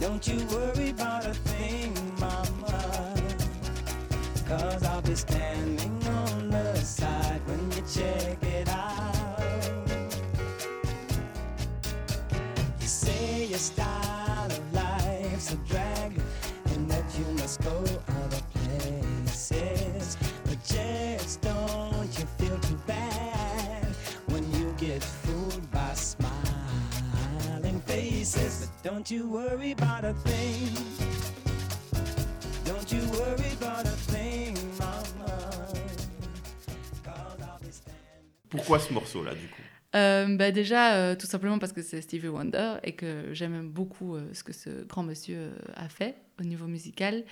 Don't 0.00 0.26
you 0.26 0.44
worry 0.48 0.90
about 0.90 1.26
a 1.26 1.34
thing, 1.34 1.47
Cause 4.48 4.82
I'll 4.82 5.02
be 5.02 5.14
standing 5.14 6.02
on 6.06 6.48
the 6.48 6.74
side 6.76 7.42
when 7.44 7.70
you 7.70 7.82
check 7.82 8.42
it 8.42 8.66
out. 8.70 9.42
You 12.80 12.86
say 12.86 13.44
your 13.44 13.58
style 13.58 14.46
of 14.46 14.72
life's 14.72 15.52
a 15.52 15.56
drag 15.68 16.18
and 16.72 16.90
that 16.90 17.04
you 17.18 17.26
must 17.34 17.60
go 17.62 17.84
other 18.22 18.40
places. 18.54 20.16
But 20.44 20.64
just 20.64 21.42
don't 21.42 22.18
you 22.18 22.24
feel 22.38 22.58
too 22.60 22.80
bad 22.86 23.84
when 24.28 24.50
you 24.54 24.74
get 24.78 25.02
fooled 25.04 25.70
by 25.70 25.92
smiling 25.92 27.82
faces. 27.82 28.66
But 28.66 28.90
don't 28.90 29.10
you 29.10 29.28
worry 29.28 29.72
about 29.72 30.06
a 30.06 30.14
thing. 30.14 31.27
Pourquoi 38.50 38.78
ce 38.78 38.92
morceau-là, 38.92 39.34
du 39.34 39.46
coup? 39.48 39.62
Euh, 39.94 40.36
bah 40.36 40.50
déjà, 40.50 40.96
euh, 40.96 41.16
tout 41.16 41.26
simplement 41.26 41.58
parce 41.58 41.72
que 41.72 41.80
c'est 41.80 42.02
Stevie 42.02 42.28
Wonder 42.28 42.74
et 42.84 42.92
que 42.92 43.32
j'aime 43.32 43.68
beaucoup 43.68 44.16
euh, 44.16 44.28
ce 44.34 44.44
que 44.44 44.52
ce 44.52 44.84
grand 44.84 45.02
monsieur 45.02 45.38
euh, 45.38 45.52
a 45.74 45.88
fait 45.88 46.16
au 46.38 46.44
niveau 46.44 46.66
musical. 46.66 47.24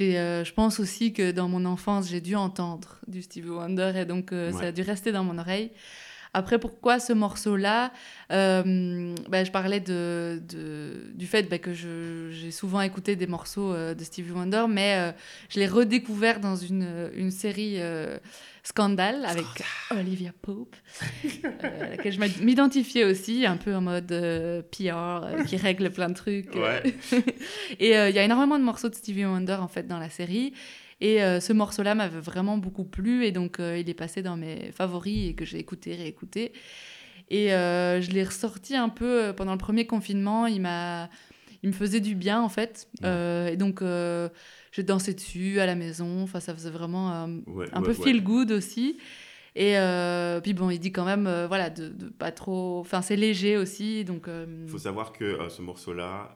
Euh, 0.00 0.42
je 0.42 0.52
pense 0.54 0.80
aussi 0.80 1.12
que 1.12 1.32
dans 1.32 1.48
mon 1.48 1.66
enfance, 1.66 2.08
j'ai 2.08 2.22
dû 2.22 2.34
entendre 2.34 2.98
du 3.06 3.20
Stevie 3.20 3.50
Wonder 3.50 3.92
et 3.94 4.04
donc 4.06 4.32
euh, 4.32 4.52
ça 4.52 4.66
a 4.66 4.72
dû 4.72 4.80
rester 4.80 5.12
dans 5.12 5.22
mon 5.22 5.36
oreille. 5.38 5.70
Après, 6.34 6.58
pourquoi 6.58 6.98
ce 6.98 7.12
morceau-là? 7.12 7.92
Euh, 8.32 9.14
bah, 9.28 9.44
Je 9.44 9.50
parlais 9.50 9.80
de, 9.80 10.40
de- 10.48 11.10
du 11.14 11.26
fait 11.26 11.42
bah, 11.42 11.58
que 11.58 11.72
j'ai 11.74 12.50
souvent 12.50 12.80
écouté 12.80 13.16
des 13.16 13.26
morceaux 13.26 13.72
euh, 13.74 13.94
de 13.94 14.02
Stevie 14.02 14.32
Wonder, 14.32 14.64
mais 14.68 14.94
euh, 14.96 15.12
je 15.50 15.60
l'ai 15.60 15.66
redécouvert 15.66 16.40
dans 16.40 16.56
une, 16.56 17.10
une 17.14 17.30
série 17.30 17.74
euh, 17.80 18.16
Scandale 18.62 19.24
avec 19.26 19.44
Olivia 19.90 20.30
Pope, 20.40 20.74
à 21.62 21.88
laquelle 21.90 22.12
je 22.12 22.42
m'identifiais 22.42 23.04
aussi, 23.04 23.44
un 23.44 23.56
peu 23.58 23.74
en 23.74 23.80
mode 23.82 24.06
PR 24.70 25.44
qui 25.46 25.56
règle 25.56 25.90
plein 25.90 26.08
de 26.08 26.14
trucs. 26.14 26.54
Ouais. 26.54 26.82
Et 27.78 27.88
il 27.90 28.14
y 28.14 28.18
a 28.18 28.24
énormément 28.24 28.58
de 28.58 28.64
morceaux 28.64 28.88
de 28.88 28.94
Stevie 28.94 29.24
Wonder 29.26 29.54
en 29.60 29.68
fait 29.68 29.86
dans 29.86 29.98
la 29.98 30.08
série. 30.10 30.54
Et 31.02 31.20
euh, 31.20 31.40
ce 31.40 31.52
morceau-là 31.52 31.96
m'avait 31.96 32.20
vraiment 32.20 32.58
beaucoup 32.58 32.84
plu 32.84 33.24
et 33.24 33.32
donc 33.32 33.58
euh, 33.58 33.76
il 33.76 33.90
est 33.90 33.94
passé 33.94 34.22
dans 34.22 34.36
mes 34.36 34.70
favoris 34.70 35.30
et 35.30 35.34
que 35.34 35.44
j'ai 35.44 35.58
écouté, 35.58 35.96
réécouté. 35.96 36.52
Et 37.28 37.52
euh, 37.52 38.00
je 38.00 38.12
l'ai 38.12 38.22
ressorti 38.22 38.76
un 38.76 38.88
peu 38.88 39.32
pendant 39.36 39.50
le 39.50 39.58
premier 39.58 39.84
confinement. 39.84 40.46
Il 40.46 40.60
m'a, 40.60 41.10
il 41.64 41.70
me 41.70 41.74
faisait 41.74 41.98
du 41.98 42.14
bien 42.14 42.40
en 42.40 42.48
fait. 42.48 42.86
Ouais. 43.02 43.54
Et 43.54 43.56
donc 43.56 43.82
j'ai 44.70 44.82
dansé 44.84 45.12
dessus 45.12 45.58
à 45.58 45.66
la 45.66 45.74
maison. 45.74 46.22
Enfin, 46.22 46.38
ça 46.38 46.54
faisait 46.54 46.70
vraiment 46.70 47.26
Ouais, 47.48 47.66
un 47.72 47.80
ouais, 47.80 47.86
peu 47.86 47.94
feel 47.94 48.22
good 48.22 48.52
aussi. 48.52 48.96
Et 49.54 49.76
euh, 49.76 50.40
puis 50.40 50.54
bon, 50.54 50.70
il 50.70 50.78
dit 50.78 50.92
quand 50.92 51.04
même, 51.04 51.26
euh, 51.26 51.46
voilà, 51.46 51.68
de, 51.68 51.88
de 51.88 52.08
pas 52.08 52.32
trop. 52.32 52.80
Enfin, 52.80 53.02
c'est 53.02 53.16
léger 53.16 53.58
aussi, 53.58 54.02
donc. 54.02 54.26
euh, 54.26 54.46
Il 54.64 54.70
faut 54.70 54.78
savoir 54.78 55.12
que 55.12 55.24
euh, 55.24 55.50
ce 55.50 55.60
morceau-là 55.60 56.34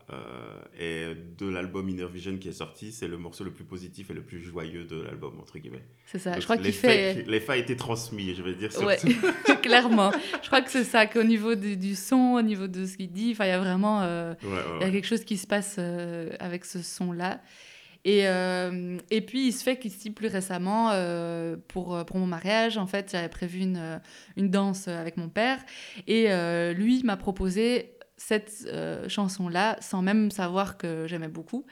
est 0.78 1.14
de 1.38 1.48
l'album 1.48 1.88
Inner 1.88 2.06
Vision 2.12 2.36
qui 2.36 2.48
est 2.48 2.52
sorti. 2.52 2.92
C'est 2.92 3.08
le 3.08 3.16
morceau 3.16 3.42
le 3.44 3.52
plus 3.52 3.64
positif 3.64 4.10
et 4.10 4.12
le 4.14 4.20
plus 4.22 4.42
joyeux 4.42 4.84
de 4.84 5.00
l'album, 5.00 5.32
entre 5.40 5.58
guillemets. 5.58 5.84
c'est 6.04 6.18
ça. 6.18 6.32
Donc, 6.32 6.40
je 6.40 6.44
crois 6.44 6.58
qu'il 6.58 6.72
fait. 6.72 7.24
L'effet 7.26 7.52
a 7.52 7.56
été 7.56 7.74
transmis, 7.74 8.34
je 8.34 8.42
vais 8.42 8.54
dire. 8.54 8.70
Surtout. 8.70 8.86
Ouais, 8.86 8.98
clairement. 9.62 10.10
Je 10.42 10.46
crois 10.48 10.60
que 10.60 10.70
c'est 10.70 10.84
ça, 10.84 11.06
qu'au 11.06 11.22
niveau 11.24 11.54
du, 11.54 11.78
du 11.78 11.94
son, 11.94 12.34
au 12.38 12.42
niveau 12.42 12.66
de 12.66 12.84
ce 12.84 12.98
qu'il 12.98 13.10
dit, 13.12 13.30
enfin, 13.32 13.46
il 13.46 13.48
y 13.48 13.52
a 13.52 13.58
vraiment. 13.58 14.00
Ouais, 14.00 14.34
ouais, 14.42 14.60
Il 14.80 14.86
y 14.86 14.90
a 14.90 14.92
quelque 14.92 15.06
chose 15.08 15.24
qui 15.24 15.38
se 15.38 15.46
passe 15.46 15.78
avec 16.38 16.66
ce 16.66 16.82
son-là. 16.82 17.40
Et, 18.06 18.28
euh, 18.28 18.98
et 19.10 19.20
puis, 19.20 19.48
il 19.48 19.52
se 19.52 19.64
fait 19.64 19.76
qu'ici, 19.78 20.10
plus 20.12 20.28
récemment, 20.28 20.90
euh, 20.92 21.56
pour, 21.66 22.04
pour 22.06 22.18
mon 22.18 22.26
mariage, 22.26 22.78
en 22.78 22.86
fait, 22.86 23.10
j'avais 23.10 23.28
prévu 23.28 23.58
une, 23.60 23.76
euh, 23.78 23.98
une 24.36 24.48
danse 24.48 24.86
avec 24.86 25.16
mon 25.16 25.28
père. 25.28 25.58
Et 26.06 26.26
euh, 26.30 26.72
lui 26.72 27.02
m'a 27.02 27.16
proposé 27.16 27.92
cette 28.18 28.64
euh, 28.72 29.08
chanson-là, 29.10 29.76
sans 29.80 30.00
même 30.02 30.30
savoir 30.30 30.78
que 30.78 31.06
j'aimais 31.06 31.28
beaucoup. 31.28 31.66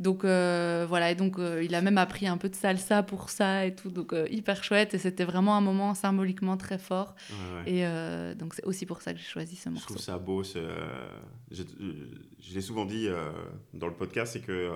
Donc, 0.00 0.24
euh, 0.24 0.84
voilà. 0.88 1.12
Et 1.12 1.14
donc, 1.14 1.38
euh, 1.38 1.62
il 1.64 1.74
a 1.74 1.80
même 1.80 1.98
appris 1.98 2.26
un 2.26 2.36
peu 2.36 2.48
de 2.50 2.54
salsa 2.56 3.02
pour 3.04 3.30
ça 3.30 3.64
et 3.64 3.74
tout. 3.74 3.88
Donc, 3.88 4.12
euh, 4.12 4.26
hyper 4.28 4.62
chouette. 4.64 4.92
Et 4.92 4.98
c'était 4.98 5.24
vraiment 5.24 5.56
un 5.56 5.62
moment 5.62 5.94
symboliquement 5.94 6.56
très 6.58 6.78
fort. 6.78 7.14
Ouais, 7.30 7.36
ouais. 7.64 7.72
Et 7.78 7.86
euh, 7.86 8.34
donc, 8.34 8.54
c'est 8.54 8.64
aussi 8.66 8.84
pour 8.86 9.00
ça 9.02 9.12
que 9.14 9.20
j'ai 9.20 9.24
choisi 9.24 9.54
ce 9.56 9.70
Je 9.70 9.74
morceau. 9.74 9.86
trouve 9.86 10.02
ça 10.02 10.18
beau. 10.18 10.42
euh, 10.56 11.08
Je, 11.50 11.62
je 12.40 12.54
l'ai 12.54 12.60
souvent 12.60 12.84
dit 12.84 13.06
euh, 13.08 13.30
dans 13.72 13.86
le 13.86 13.94
podcast, 13.94 14.32
c'est 14.34 14.40
que 14.40 14.70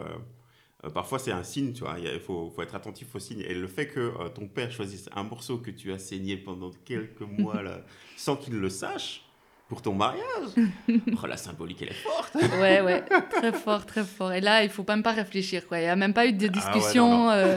euh, 0.84 0.90
parfois 0.90 1.18
c'est 1.18 1.32
un 1.32 1.42
signe, 1.44 1.72
tu 1.72 1.80
vois. 1.84 1.96
Il 1.98 2.20
faut, 2.20 2.50
faut 2.54 2.62
être 2.62 2.74
attentif 2.74 3.14
aux 3.14 3.18
signes. 3.18 3.40
Et 3.46 3.54
le 3.54 3.66
fait 3.68 3.86
que 3.88 4.00
euh, 4.00 4.28
ton 4.28 4.46
père 4.48 4.70
choisisse 4.72 5.08
un 5.14 5.22
morceau 5.24 5.58
que 5.58 5.70
tu 5.70 5.92
as 5.92 5.98
saigné 5.98 6.36
pendant 6.36 6.70
quelques 6.84 7.20
mois 7.38 7.62
là, 7.62 7.80
sans 8.16 8.36
qu'il 8.36 8.54
le 8.58 8.68
sache 8.68 9.24
pour 9.68 9.82
ton 9.82 9.94
mariage, 9.94 10.24
oh, 10.88 11.26
la 11.28 11.36
symbolique 11.36 11.80
elle 11.82 11.90
est 11.90 11.92
forte. 11.92 12.34
Ouais, 12.34 12.80
ouais, 12.80 13.04
très 13.30 13.52
fort, 13.52 13.86
très 13.86 14.02
fort. 14.02 14.32
Et 14.32 14.40
là, 14.40 14.64
il 14.64 14.68
faut 14.68 14.84
même 14.88 15.04
pas 15.04 15.12
réfléchir, 15.12 15.68
quoi. 15.68 15.78
Il 15.78 15.82
n'y 15.82 15.88
a 15.88 15.94
même 15.94 16.12
pas 16.12 16.26
eu 16.26 16.32
de 16.32 16.44
Ah 16.46 16.48
ouais, 16.48 16.52
discussion. 16.74 17.30
euh, 17.30 17.56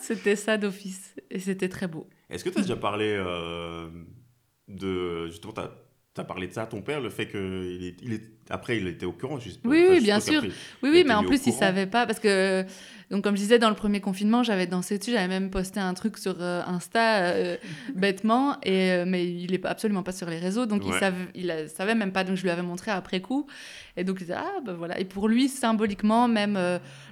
c'était 0.00 0.36
ça 0.36 0.56
d'office. 0.56 1.16
Et 1.30 1.40
c'était 1.40 1.68
très 1.68 1.88
beau. 1.88 2.06
Est-ce 2.30 2.44
que 2.44 2.50
tu 2.50 2.58
as 2.58 2.62
déjà 2.62 2.76
parlé 2.76 3.06
euh, 3.18 3.88
de 4.68 5.26
justement 5.26 5.52
t'as 5.52 5.64
as 5.64 5.72
parlé 6.22 6.46
de 6.46 6.52
ça 6.52 6.62
à 6.62 6.66
ton 6.66 6.80
père, 6.80 7.00
le 7.00 7.10
fait 7.10 7.26
que 7.26 7.64
il 7.68 7.84
est, 7.88 7.96
il 8.02 8.12
est- 8.12 8.30
après 8.50 8.76
il 8.76 8.86
était 8.86 9.06
au 9.06 9.10
courant 9.12 9.40
juste. 9.40 9.60
Oui, 9.64 9.84
je 9.96 10.02
bien 10.04 10.20
sûr. 10.20 10.40
Oui, 10.44 10.90
oui, 10.92 11.02
mais 11.04 11.14
en 11.14 11.24
plus, 11.24 11.44
il 11.46 11.52
savait 11.52 11.86
pas. 11.86 12.06
Parce 12.06 12.20
que, 12.20 12.64
donc, 13.10 13.24
comme 13.24 13.34
je 13.36 13.40
disais, 13.40 13.58
dans 13.58 13.70
le 13.70 13.74
premier 13.74 14.00
confinement, 14.00 14.42
j'avais 14.44 14.66
dansé 14.68 14.98
dessus. 14.98 15.10
J'avais 15.12 15.26
même 15.26 15.50
posté 15.50 15.80
un 15.80 15.92
truc 15.94 16.16
sur 16.18 16.36
euh, 16.40 16.62
Insta, 16.66 17.22
euh, 17.22 17.56
bêtement. 17.96 18.58
Et, 18.62 18.92
euh, 18.92 19.04
mais 19.06 19.26
il 19.26 19.54
est 19.54 19.64
absolument 19.66 20.02
pas 20.04 20.12
sur 20.12 20.28
les 20.30 20.38
réseaux. 20.38 20.66
Donc, 20.66 20.82
il, 20.86 20.92
savait, 21.00 21.16
il 21.34 21.68
savait 21.74 21.94
même 21.96 22.12
pas. 22.12 22.22
Donc, 22.22 22.36
je 22.36 22.42
lui 22.42 22.50
avais 22.50 22.62
montré 22.62 22.90
après 22.92 23.20
coup. 23.20 23.46
Et 23.96 24.04
donc, 24.04 24.18
il 24.20 24.24
disait, 24.26 24.34
ah, 24.38 24.60
ben 24.64 24.74
voilà. 24.74 25.00
Et 25.00 25.04
pour 25.06 25.26
lui, 25.26 25.48
symboliquement, 25.48 26.28
même 26.28 26.58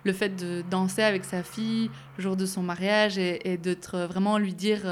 le 0.04 0.12
fait 0.12 0.36
de 0.36 0.62
danser 0.70 1.02
avec 1.02 1.24
sa 1.24 1.42
fille 1.42 1.90
le 2.18 2.22
jour 2.22 2.36
de 2.36 2.44
son 2.46 2.62
mariage 2.62 3.16
et, 3.18 3.50
et 3.50 3.56
d'être 3.56 3.98
vraiment 4.00 4.38
lui 4.38 4.52
dire. 4.54 4.82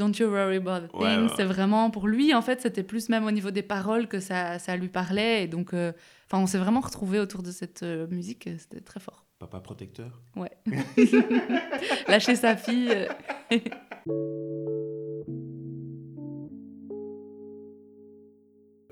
Don't 0.00 0.18
you 0.18 0.28
worry 0.30 0.56
about 0.56 0.84
a 0.86 0.88
thing. 0.88 0.98
Ouais, 1.00 1.16
ouais, 1.18 1.28
C'est 1.36 1.44
vraiment 1.44 1.90
pour 1.90 2.08
lui, 2.08 2.32
en 2.34 2.40
fait, 2.40 2.62
c'était 2.62 2.82
plus 2.82 3.10
même 3.10 3.26
au 3.26 3.30
niveau 3.30 3.50
des 3.50 3.62
paroles 3.62 4.08
que 4.08 4.18
ça, 4.18 4.58
ça 4.58 4.74
lui 4.76 4.88
parlait. 4.88 5.44
Et 5.44 5.46
donc, 5.46 5.74
euh, 5.74 5.92
on 6.32 6.46
s'est 6.46 6.56
vraiment 6.58 6.80
retrouvés 6.80 7.18
autour 7.20 7.42
de 7.42 7.50
cette 7.50 7.82
euh, 7.82 8.06
musique. 8.08 8.46
euh, 8.46 8.54
C'était 8.58 8.80
très 8.80 8.98
fort. 8.98 9.26
Papa 9.38 9.60
protecteur. 9.60 10.22
Ouais. 10.36 10.50
Lâcher 12.08 12.34
sa 12.36 12.56
fille. 12.56 12.94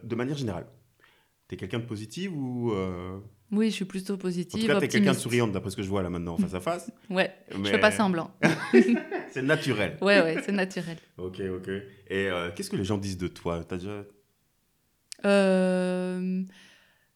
De 0.03 0.14
manière 0.14 0.37
générale, 0.37 0.66
t'es 1.49 1.57
quelqu'un 1.57 1.79
de 1.81 1.85
positif 1.87 2.31
ou 2.35 2.71
euh, 2.73 3.19
Oui, 3.51 3.71
je 3.71 3.75
suis 3.75 3.85
plutôt 3.85 4.13
en 4.13 4.17
tout 4.17 4.23
positive. 4.23 4.67
cas 4.67 4.79
t'es 4.79 4.89
quelqu'un 4.89 5.13
de 5.13 5.17
souriante 5.19 5.51
d'après 5.53 5.71
ce 5.71 5.77
que 5.77 5.83
je 5.83 5.89
vois 5.89 6.03
là 6.03 6.11
maintenant 6.11 6.37
face 6.37 6.55
à 6.55 6.61
face. 6.61 6.91
Ouais, 7.11 7.35
je 7.51 7.57
Mais 7.59 7.71
fais 7.71 7.81
pas 7.81 7.91
semblant. 7.91 8.31
C'est 9.33 9.43
naturel. 9.43 9.97
Ouais, 10.01 10.21
ouais, 10.23 10.37
c'est 10.45 10.53
naturel. 10.53 10.97
Ok, 11.19 11.41
ok. 11.41 11.69
Et 12.09 12.29
euh, 12.31 12.51
qu'est-ce 12.55 12.71
que 12.71 12.77
les 12.77 12.85
gens 12.85 12.97
disent 12.99 13.19
de 13.19 13.29
toi? 13.29 13.63
T'as 13.69 13.77
déjà 13.77 14.05
Euh, 15.27 16.43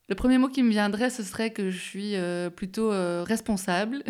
Le 0.09 0.15
premier 0.15 0.39
mot 0.39 0.49
qui 0.49 0.63
me 0.63 0.71
viendrait, 0.71 1.11
ce 1.11 1.23
serait 1.23 1.53
que 1.53 1.71
je 1.71 1.79
suis 1.79 2.15
plutôt 2.57 2.91
responsable 3.25 4.03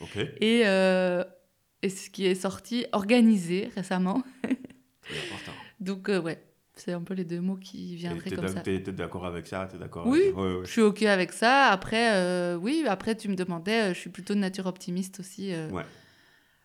Ok. 0.00 0.16
et, 0.40 0.60
et 0.60 1.88
ce 1.88 2.10
qui 2.10 2.26
est 2.26 2.34
sorti, 2.34 2.84
organisé 2.92 3.70
récemment. 3.74 4.22
Très 4.42 5.16
important. 5.18 5.52
Donc, 5.80 6.08
ouais, 6.08 6.42
c'est 6.76 6.92
un 6.92 7.00
peu 7.00 7.14
les 7.14 7.24
deux 7.24 7.40
mots 7.40 7.56
qui 7.56 7.96
viendraient 7.96 8.30
comme 8.30 8.48
ça. 8.48 8.60
t'es- 8.60 8.78
d'accord 8.80 9.24
avec 9.26 9.46
ça 9.46 9.66
T'es 9.70 9.78
d'accord 9.78 10.06
Oui. 10.06 10.20
avec... 10.24 10.36
Ouais, 10.36 10.54
ouais. 10.56 10.64
Je 10.64 10.70
suis 10.70 10.82
OK 10.82 11.02
avec 11.02 11.32
ça. 11.32 11.66
Après, 11.68 12.14
euh, 12.14 12.56
oui, 12.56 12.84
après, 12.86 13.14
tu 13.16 13.28
me 13.28 13.34
demandais, 13.34 13.90
euh, 13.90 13.94
je 13.94 13.98
suis 13.98 14.10
plutôt 14.10 14.34
de 14.34 14.38
nature 14.40 14.66
optimiste 14.66 15.20
aussi. 15.20 15.52
euh, 15.52 15.70
Ouais. 15.70 15.84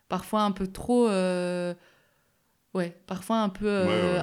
Parfois 0.08 0.42
un 0.42 0.50
peu 0.52 0.66
trop. 0.66 1.08
euh, 1.08 1.74
Ouais, 2.74 2.96
parfois 3.06 3.40
un 3.42 3.50
peu 3.50 3.68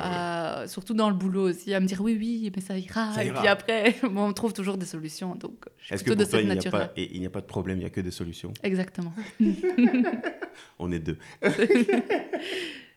à 0.01 0.63
surtout 0.67 0.95
dans 0.95 1.09
le 1.11 1.15
boulot 1.15 1.49
aussi, 1.49 1.71
à 1.71 1.79
me 1.79 1.85
dire 1.85 2.01
oui, 2.01 2.17
oui, 2.19 2.51
mais 2.55 2.61
ça 2.63 2.75
ira. 2.79 3.13
Ça 3.13 3.23
et 3.23 3.27
ira. 3.27 3.39
puis 3.39 3.47
après, 3.47 3.95
bon, 4.03 4.27
on 4.29 4.33
trouve 4.33 4.53
toujours 4.53 4.75
des 4.77 4.87
solutions. 4.87 5.35
Donc, 5.35 5.65
Est-ce 5.91 6.03
que 6.03 6.09
plutôt 6.09 6.15
de 6.15 6.23
pour 6.23 6.31
toi, 6.31 6.39
cette 6.39 6.45
il 6.45 6.45
n'y 6.47 6.51
a, 6.51 6.55
nature-là. 6.55 6.85
pas, 6.87 6.93
et 6.97 7.13
il 7.15 7.19
n'y 7.19 7.27
a 7.27 7.29
pas 7.29 7.41
de 7.41 7.45
problème, 7.45 7.77
il 7.77 7.81
n'y 7.81 7.85
a 7.85 7.91
que 7.91 8.01
des 8.01 8.09
solutions? 8.09 8.51
Exactement. 8.63 9.13
On 10.79 10.91
est 10.91 10.97
deux. 10.99 11.17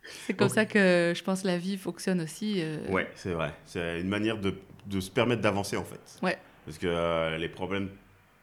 C'est 0.05 0.35
comme 0.35 0.49
ça 0.49 0.67
que 0.67 1.13
je 1.17 1.23
pense 1.23 1.45
la 1.45 1.59
vie 1.59 1.77
fonctionne 1.77 2.21
aussi. 2.21 2.57
euh, 2.59 2.79
Ouais, 2.91 3.09
c'est 3.15 3.33
vrai. 3.33 3.55
C'est 3.65 4.01
une 4.01 4.09
manière 4.09 4.39
de, 4.39 4.55
de 4.87 5.01
se 5.01 5.11
permettre 5.11 5.43
d'avancer 5.43 5.77
en 5.77 5.85
fait. 5.85 6.19
Ouais. 6.23 6.39
Parce 6.65 6.79
que 6.79 6.87
euh, 6.87 7.39
les 7.39 7.49
problèmes 7.49 7.91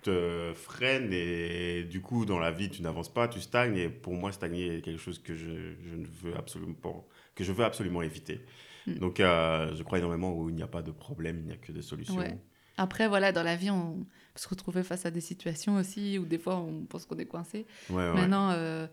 te 0.02 0.54
freinent 0.56 1.12
et 1.12 1.84
du 1.84 2.02
coup, 2.02 2.26
dans 2.26 2.40
la 2.40 2.52
vie, 2.52 2.70
tu 2.70 2.82
n'avances 2.82 3.14
pas, 3.14 3.28
tu 3.28 3.42
stagnes. 3.42 3.76
Et 3.78 3.90
pour 3.90 4.14
moi, 4.14 4.32
stagner 4.32 4.78
est 4.78 4.82
quelque 4.82 5.00
chose 5.02 5.20
que 5.20 5.36
je, 5.36 5.50
je 5.86 5.96
ne 5.96 6.06
veux 6.24 6.38
absolument 6.38 6.74
pas, 6.74 6.94
que 7.36 7.44
je 7.44 7.52
veux 7.52 7.66
absolument 7.66 8.02
éviter. 8.02 8.40
Mm. 8.88 8.94
Donc, 8.96 9.20
euh, 9.20 9.76
je 9.76 9.84
crois 9.84 9.98
énormément 9.98 10.34
où 10.34 10.50
il 10.50 10.56
n'y 10.56 10.64
a 10.64 10.68
pas 10.68 10.82
de 10.82 10.92
problème, 10.92 11.40
il 11.42 11.46
n'y 11.48 11.52
a 11.52 11.58
que 11.58 11.74
des 11.74 11.82
solutions. 11.82 12.16
Ouais. 12.16 12.38
Après, 12.78 13.10
voilà, 13.10 13.34
dans 13.34 13.44
la 13.44 13.58
vie, 13.58 13.70
on 13.70 13.98
peut 14.34 14.40
se 14.40 14.48
retrouver 14.48 14.84
face 14.84 15.06
à 15.06 15.12
des 15.12 15.20
situations 15.20 15.76
aussi 15.76 16.18
où 16.18 16.26
des 16.26 16.38
fois 16.40 16.56
on 16.56 16.86
pense 16.86 17.06
qu'on 17.06 17.18
est 17.18 17.26
coincé. 17.26 17.66
Ouais, 17.90 17.98
ouais. 17.98 18.14
Maintenant, 18.14 18.52
euh, 18.52 18.88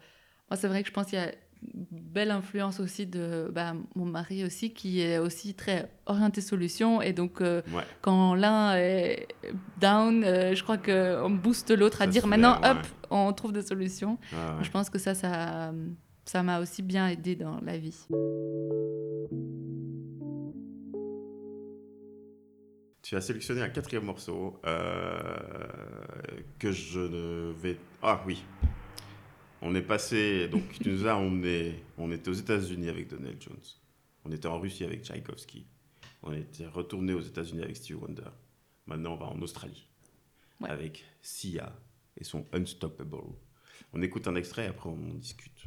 moi, 0.50 0.56
c'est 0.56 0.66
vrai 0.66 0.82
que 0.82 0.88
je 0.88 0.92
pense 0.92 1.06
qu'il 1.06 1.20
y 1.20 1.22
a 1.22 1.32
belle 1.62 2.30
influence 2.30 2.80
aussi 2.80 3.06
de 3.06 3.50
bah, 3.52 3.74
mon 3.94 4.06
mari 4.06 4.44
aussi, 4.44 4.72
qui 4.72 5.00
est 5.00 5.18
aussi 5.18 5.54
très 5.54 5.90
orienté 6.06 6.40
solution. 6.40 7.02
Et 7.02 7.12
donc, 7.12 7.40
euh, 7.40 7.62
Ouais. 7.74 7.82
quand 8.00 8.34
l'un 8.34 8.76
est 8.76 9.28
down, 9.80 10.24
euh, 10.24 10.54
je 10.54 10.62
crois 10.62 10.78
qu'on 10.78 11.30
booste 11.30 11.70
l'autre 11.70 12.02
à 12.02 12.06
dire 12.06 12.26
maintenant, 12.26 12.56
soulève, 12.56 12.76
hop, 12.78 12.86
on 13.10 13.32
trouve 13.32 13.52
des 13.52 13.62
solutions. 13.62 14.18
Ouais, 14.32 14.38
ouais. 14.38 14.64
Je 14.64 14.70
pense 14.70 14.88
que 14.90 14.98
ça, 14.98 15.14
ça 15.14 15.72
ça 16.24 16.42
m'a 16.42 16.60
aussi 16.60 16.82
bien 16.82 17.06
aidé 17.08 17.36
dans 17.36 17.60
la 17.60 17.78
vie. 17.78 18.06
Tu 23.02 23.14
as 23.14 23.20
sélectionné 23.20 23.62
un 23.62 23.68
quatrième 23.68 24.04
morceau 24.04 24.58
euh, 24.66 25.28
que 26.58 26.72
je 26.72 26.98
ne 26.98 27.52
vais. 27.52 27.78
Ah 28.02 28.20
oui. 28.26 28.42
On 29.62 29.74
est 29.74 29.82
passé. 29.82 30.48
Donc, 30.48 30.62
tu 30.80 30.88
nous 30.88 31.06
as 31.06 31.14
emmené. 31.16 31.82
On 31.98 32.10
était 32.12 32.28
aux 32.28 32.34
États-Unis 32.34 32.88
avec 32.88 33.08
Donald 33.08 33.40
Jones. 33.40 33.56
On 34.24 34.32
était 34.32 34.48
en 34.48 34.58
Russie 34.60 34.84
avec 34.84 35.04
Tchaïkovski. 35.04 35.66
On 36.22 36.32
était 36.32 36.66
retourné 36.66 37.12
aux 37.12 37.20
États-Unis 37.20 37.62
avec 37.62 37.76
Steve 37.76 38.02
Wonder. 38.02 38.30
Maintenant, 38.86 39.14
on 39.14 39.16
va 39.16 39.26
en 39.26 39.40
Australie 39.40 39.86
Ouais. 40.60 40.70
avec 40.70 41.04
Sia 41.20 41.70
et 42.18 42.24
son 42.24 42.46
Unstoppable. 42.52 43.34
On 43.92 44.00
écoute 44.02 44.26
un 44.26 44.34
extrait 44.36 44.64
et 44.64 44.68
après 44.68 44.88
on 44.88 44.94
en 44.94 45.14
discute. 45.14 45.66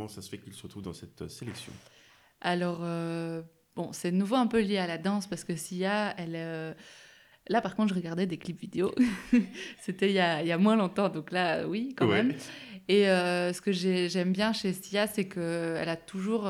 Comment 0.00 0.08
ça 0.08 0.22
se 0.22 0.30
fait 0.30 0.38
qu'il 0.38 0.54
se 0.54 0.62
retrouve 0.62 0.82
dans 0.82 0.94
cette 0.94 1.20
euh, 1.20 1.28
sélection? 1.28 1.74
Alors, 2.40 2.78
euh, 2.80 3.42
bon, 3.76 3.92
c'est 3.92 4.10
de 4.10 4.16
nouveau 4.16 4.36
un 4.36 4.46
peu 4.46 4.58
lié 4.62 4.78
à 4.78 4.86
la 4.86 4.96
danse 4.96 5.26
parce 5.26 5.44
que 5.44 5.54
Sia, 5.56 6.14
elle. 6.16 6.32
euh, 6.36 6.72
Là, 7.48 7.60
par 7.60 7.74
contre, 7.76 7.90
je 7.90 7.94
regardais 7.94 8.24
des 8.26 8.38
clips 8.38 8.58
vidéo. 8.58 8.94
C'était 9.78 10.08
il, 10.08 10.14
y 10.14 10.18
a- 10.20 10.40
il 10.40 10.48
y 10.48 10.52
a 10.52 10.56
moins 10.56 10.74
longtemps, 10.76 11.10
donc 11.10 11.32
là, 11.32 11.66
oui, 11.68 11.94
quand 11.98 12.06
Ouais. 12.08 12.22
même. 12.22 12.34
Et 12.88 13.10
euh, 13.10 13.52
ce 13.52 13.60
que 13.60 13.72
j'ai- 13.72 14.08
j'aime 14.08 14.32
bien 14.32 14.54
chez 14.54 14.72
Sia, 14.72 15.06
c'est 15.06 15.28
qu'elle 15.28 15.88
a 15.88 15.96
toujours. 15.96 16.44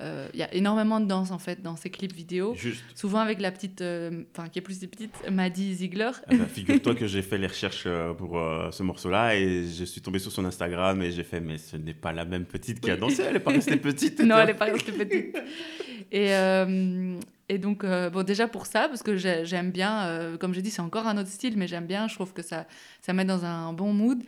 Euh, 0.00 0.26
euh, 0.26 0.28
Il 0.34 0.40
y 0.40 0.42
a 0.42 0.52
énormément 0.54 0.98
de 1.00 1.06
danse, 1.06 1.30
en 1.30 1.38
fait, 1.38 1.62
dans 1.62 1.76
ses 1.76 1.90
clips 1.90 2.14
vidéo. 2.14 2.54
Juste. 2.56 2.82
Souvent 2.94 3.18
avec 3.20 3.40
la 3.40 3.50
petite. 3.52 3.80
euh, 3.80 4.22
Enfin, 4.36 4.48
qui 4.48 4.58
est 4.58 4.62
plus 4.62 4.78
petite, 4.78 5.14
Maddie 5.30 5.74
Ziegler. 5.74 6.10
Ah 6.26 6.34
bah, 6.36 6.44
Figure-toi 6.52 6.94
que 6.94 7.06
j'ai 7.06 7.22
fait 7.22 7.38
les 7.38 7.46
recherches 7.46 7.84
euh, 7.86 8.12
pour 8.14 8.40
ce 8.72 8.82
morceau-là 8.82 9.36
et 9.36 9.64
je 9.66 9.84
suis 9.84 10.00
tombé 10.00 10.18
sur 10.18 10.32
son 10.32 10.44
Instagram 10.44 11.00
et 11.02 11.10
j'ai 11.12 11.22
fait 11.24 11.40
mais 11.40 11.58
ce 11.58 11.76
n'est 11.76 11.94
pas 11.94 12.12
la 12.12 12.24
même 12.24 12.44
petite 12.44 12.80
qui 12.80 12.90
a 12.90 12.96
dansé, 12.96 13.22
elle 13.22 13.34
n'est 13.34 13.40
pas 13.40 13.50
restée 13.52 13.76
petite. 13.90 14.20
non, 14.20 14.38
elle 14.38 14.50
est 14.50 14.54
pas 14.54 14.66
restée 14.66 14.92
petite. 14.92 15.36
Et, 16.12 16.34
euh, 16.34 17.18
et 17.48 17.58
donc, 17.58 17.84
euh, 17.84 18.10
bon, 18.10 18.22
déjà 18.24 18.48
pour 18.48 18.66
ça, 18.66 18.88
parce 18.88 19.02
que 19.02 19.16
j'ai- 19.16 19.44
j'aime 19.44 19.70
bien, 19.70 20.04
euh, 20.06 20.36
comme 20.36 20.54
j'ai 20.54 20.62
dit, 20.62 20.70
c'est 20.70 20.82
encore 20.82 21.06
un 21.06 21.18
autre 21.18 21.28
style, 21.28 21.56
mais 21.56 21.66
j'aime 21.68 21.86
bien, 21.86 22.08
je 22.08 22.14
trouve 22.14 22.32
que 22.32 22.42
ça, 22.42 22.66
ça 23.02 23.12
met 23.12 23.24
dans 23.24 23.44
un 23.44 23.72
bon 23.72 23.92
mood. 23.92 24.22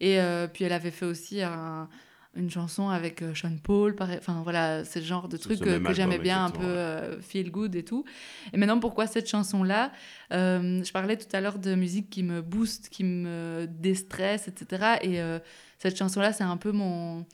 Et 0.00 0.18
puis 0.52 0.64
elle 0.64 0.72
avait 0.72 0.92
fait 0.92 1.06
aussi 1.06 1.42
un- 1.42 1.88
une 2.36 2.50
chanson 2.50 2.88
avec 2.88 3.22
euh, 3.22 3.34
Sean 3.34 3.56
Paul, 3.62 3.94
pareil. 3.96 4.18
enfin 4.20 4.40
voilà, 4.44 4.84
c'est 4.84 5.00
le 5.00 5.06
genre 5.06 5.28
de 5.28 5.36
truc 5.36 5.58
ce 5.58 5.64
que, 5.64 5.92
j'aimais 5.94 6.18
bien, 6.18 6.44
un 6.44 6.50
peu 6.50 6.62
euh, 6.64 7.20
feel 7.20 7.50
good 7.50 7.74
et 7.74 7.84
tout. 7.84 8.04
Et 8.52 8.56
maintenant, 8.58 8.78
pourquoi 8.78 9.06
cette 9.06 9.28
chanson-là? 9.28 9.90
Euh, 10.32 10.82
Je 10.84 10.92
parlais 10.92 11.16
tout 11.16 11.26
à 11.34 11.40
l'heure 11.40 11.58
de 11.58 11.74
musique 11.74 12.10
qui 12.10 12.22
me 12.22 12.40
booste, 12.42 12.90
qui 12.90 13.02
me 13.02 13.66
déstresse, 13.68 14.46
etc. 14.46 14.98
Et 15.02 15.20
euh, 15.20 15.38
cette 15.78 15.96
chanson-là, 15.98 16.32
c'est 16.32 16.44
un 16.44 16.56
peu 16.56 16.70
mon 16.72 17.24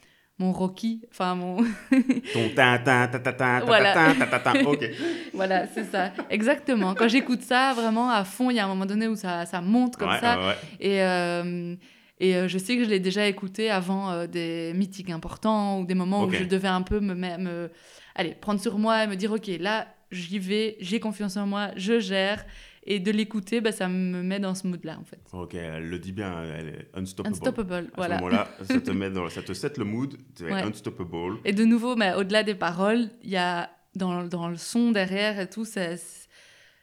mon 0.40 0.51
Rocky, 0.53 1.01
enfin 1.12 1.36
mon 1.36 1.59
Ton 2.32 2.49
ta 2.57 2.76
ta 2.80 3.07
ta 3.07 3.20
ta 3.20 3.61
Voilà. 3.61 3.92
ta 3.95 4.14
ta 4.14 4.26
ta 4.26 4.38
ta 4.40 4.53
ta. 4.53 4.62
Ok. 4.68 4.84
Voilà, 5.32 5.66
c'est 5.68 5.84
ça. 5.84 6.12
Exactement. 6.30 6.95
Quand 6.95 7.07
j'écoute 7.09 7.42
ça 7.42 7.72
vraiment 7.74 8.11
à 8.11 8.24
fond, 8.24 8.51
il 8.51 8.57
y 8.57 8.59
a 8.59 8.64
un 8.64 8.68
moment 8.68 8.86
donné 8.86 9.07
où 9.07 9.14
ça, 9.16 9.47
ça 9.47 9.61
monte 9.61 9.97
comme 9.97 10.09
Ouais, 10.09 10.18
ça. 10.20 10.38
ouais, 10.40 10.47
ouais. 10.47 10.55
Et, 10.80 11.03
euh, 11.03 11.76
et 12.20 12.36
euh, 12.36 12.48
je 12.48 12.58
sais 12.58 12.76
que 12.76 12.84
je 12.84 12.88
l'ai 12.88 13.00
déjà 13.00 13.26
écouté 13.26 13.70
avant 13.70 14.10
euh, 14.10 14.26
des 14.26 14.72
meetings 14.74 15.10
importants 15.12 15.80
ou 15.80 15.84
des 15.84 15.94
moments 15.94 16.24
où 16.24 16.30
je 16.30 16.44
devais 16.44 16.68
un 16.68 16.82
peu 16.82 17.00
me, 17.00 17.14
me, 17.14 17.70
allez, 18.14 18.34
prendre 18.34 18.60
sur 18.60 18.78
moi 18.78 19.02
et 19.04 19.06
me 19.06 19.16
dire, 19.16 19.32
OK, 19.32 19.48
là, 19.58 19.88
j'y 20.12 20.38
vais, 20.38 20.76
j'ai 20.80 21.00
confiance 21.00 21.36
en 21.36 21.46
moi, 21.46 21.70
je 21.76 21.98
gère. 21.98 22.44
Et 22.86 23.00
de 23.00 23.10
l'écouter, 23.10 23.62
bah, 23.62 23.72
ça 23.72 23.88
me 23.88 24.22
met 24.22 24.38
dans 24.38 24.54
ce 24.54 24.66
mood-là, 24.66 24.98
en 25.00 25.04
fait. 25.04 25.18
Ok, 25.32 25.54
elle 25.54 25.88
le 25.88 25.98
dit 25.98 26.12
bien, 26.12 26.44
elle 26.44 26.68
est 26.68 26.88
unstoppable. 26.94 27.34
Unstoppable, 27.34 27.74
À 27.74 27.80
ce 27.90 27.96
voilà. 27.96 28.14
moment-là, 28.16 28.48
ça 28.62 28.78
te 28.80 28.90
met 28.90 29.10
dans, 29.10 29.28
ça 29.30 29.42
te 29.42 29.54
set 29.54 29.78
le 29.78 29.84
mood, 29.86 30.16
tu 30.36 30.44
es 30.46 30.52
Ouais. 30.52 30.62
unstoppable. 30.62 31.38
Et 31.46 31.52
de 31.52 31.64
nouveau, 31.64 31.96
mais 31.96 32.12
au-delà 32.14 32.42
des 32.42 32.54
paroles, 32.54 33.08
il 33.22 33.30
y 33.30 33.38
a 33.38 33.70
dans, 33.96 34.24
dans 34.24 34.48
le 34.48 34.56
son 34.56 34.92
derrière 34.92 35.40
et 35.40 35.48
tout, 35.48 35.64
ça, 35.64 35.96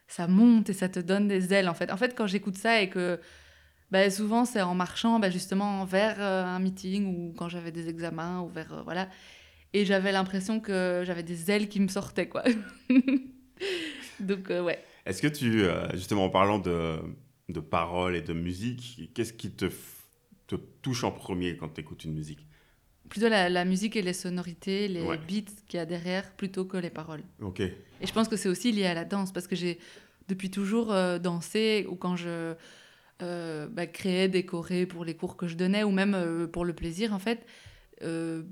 ça 0.08 0.28
monte 0.28 0.70
et 0.72 0.74
ça 0.74 0.90
te 0.90 1.00
donne 1.00 1.28
des 1.28 1.54
ailes 1.54 1.70
en 1.70 1.74
fait. 1.76 1.92
En 1.92 1.98
fait, 1.98 2.16
quand 2.18 2.26
j'écoute 2.28 2.58
ça 2.58 2.82
et 2.82 2.90
que 2.90 3.20
bah, 3.92 4.10
souvent 4.10 4.46
c'est 4.46 4.62
en 4.62 4.74
marchant 4.76 5.20
bah, 5.20 5.30
justement 5.30 5.86
vers 5.86 6.16
euh, 6.20 6.44
un 6.46 6.60
meeting 6.60 7.06
ou 7.08 7.34
quand 7.38 7.50
j'avais 7.50 7.72
des 7.72 7.90
examens 7.90 8.42
ou 8.42 8.48
vers 8.50 8.72
euh, 8.74 8.82
voilà, 8.84 9.10
et 9.74 9.86
j'avais 9.86 10.12
l'impression 10.12 10.60
que 10.60 11.04
j'avais 11.06 11.24
des 11.24 11.52
ailes 11.52 11.70
qui 11.70 11.80
me 11.80 11.88
sortaient 11.88 12.28
quoi. 12.30 12.44
Donc 14.20 14.50
euh, 14.50 14.62
ouais. 14.64 14.84
Est-ce 15.06 15.22
que 15.22 15.28
tu, 15.28 15.64
justement 15.94 16.26
en 16.26 16.30
parlant 16.30 16.60
de, 16.60 16.98
de 17.50 17.60
paroles 17.60 18.16
et 18.16 18.22
de 18.22 18.34
musique, 18.34 19.10
qu'est-ce 19.16 19.34
qui 19.34 19.52
te, 19.52 19.66
te 20.48 20.56
touche 20.56 21.04
en 21.04 21.12
premier 21.12 21.58
quand 21.58 21.70
tu 21.70 21.82
écoutes 21.82 22.04
une 22.06 22.14
musique? 22.14 22.46
Plutôt 23.10 23.28
la, 23.30 23.50
la 23.50 23.66
musique 23.66 23.96
et 23.96 24.02
les 24.04 24.14
sonorités, 24.14 24.88
les 24.88 25.02
Ouais. 25.02 25.18
beats 25.18 25.52
qu'il 25.68 25.78
y 25.78 25.82
a 25.82 25.86
derrière 25.86 26.32
plutôt 26.34 26.66
que 26.66 26.78
les 26.78 26.92
paroles. 26.92 27.24
Ok. 27.42 27.60
Et 27.62 27.74
je 28.08 28.14
pense 28.14 28.28
que 28.28 28.38
c'est 28.38 28.48
aussi 28.48 28.72
lié 28.72 28.86
à 28.86 28.94
la 28.94 29.04
danse, 29.06 29.34
parce 29.34 29.48
que 29.48 29.56
j'ai 29.56 29.80
depuis 30.28 30.50
toujours 30.52 30.92
euh, 30.94 31.18
dansé, 31.20 31.86
ou 31.90 31.96
quand 31.96 32.16
je 32.16 32.54
euh, 33.22 33.68
bah, 33.68 33.86
des 33.86 34.46
chorés 34.46 34.86
pour 34.86 35.06
les 35.06 35.16
cours 35.16 35.38
que 35.38 35.48
je 35.48 35.56
donnais, 35.56 35.84
ou 35.84 35.92
même 35.92 36.14
euh, 36.16 36.48
pour 36.48 36.66
le 36.66 36.74
plaisir, 36.74 37.14
en 37.14 37.20
fait, 37.20 37.46
euh, 38.04 38.44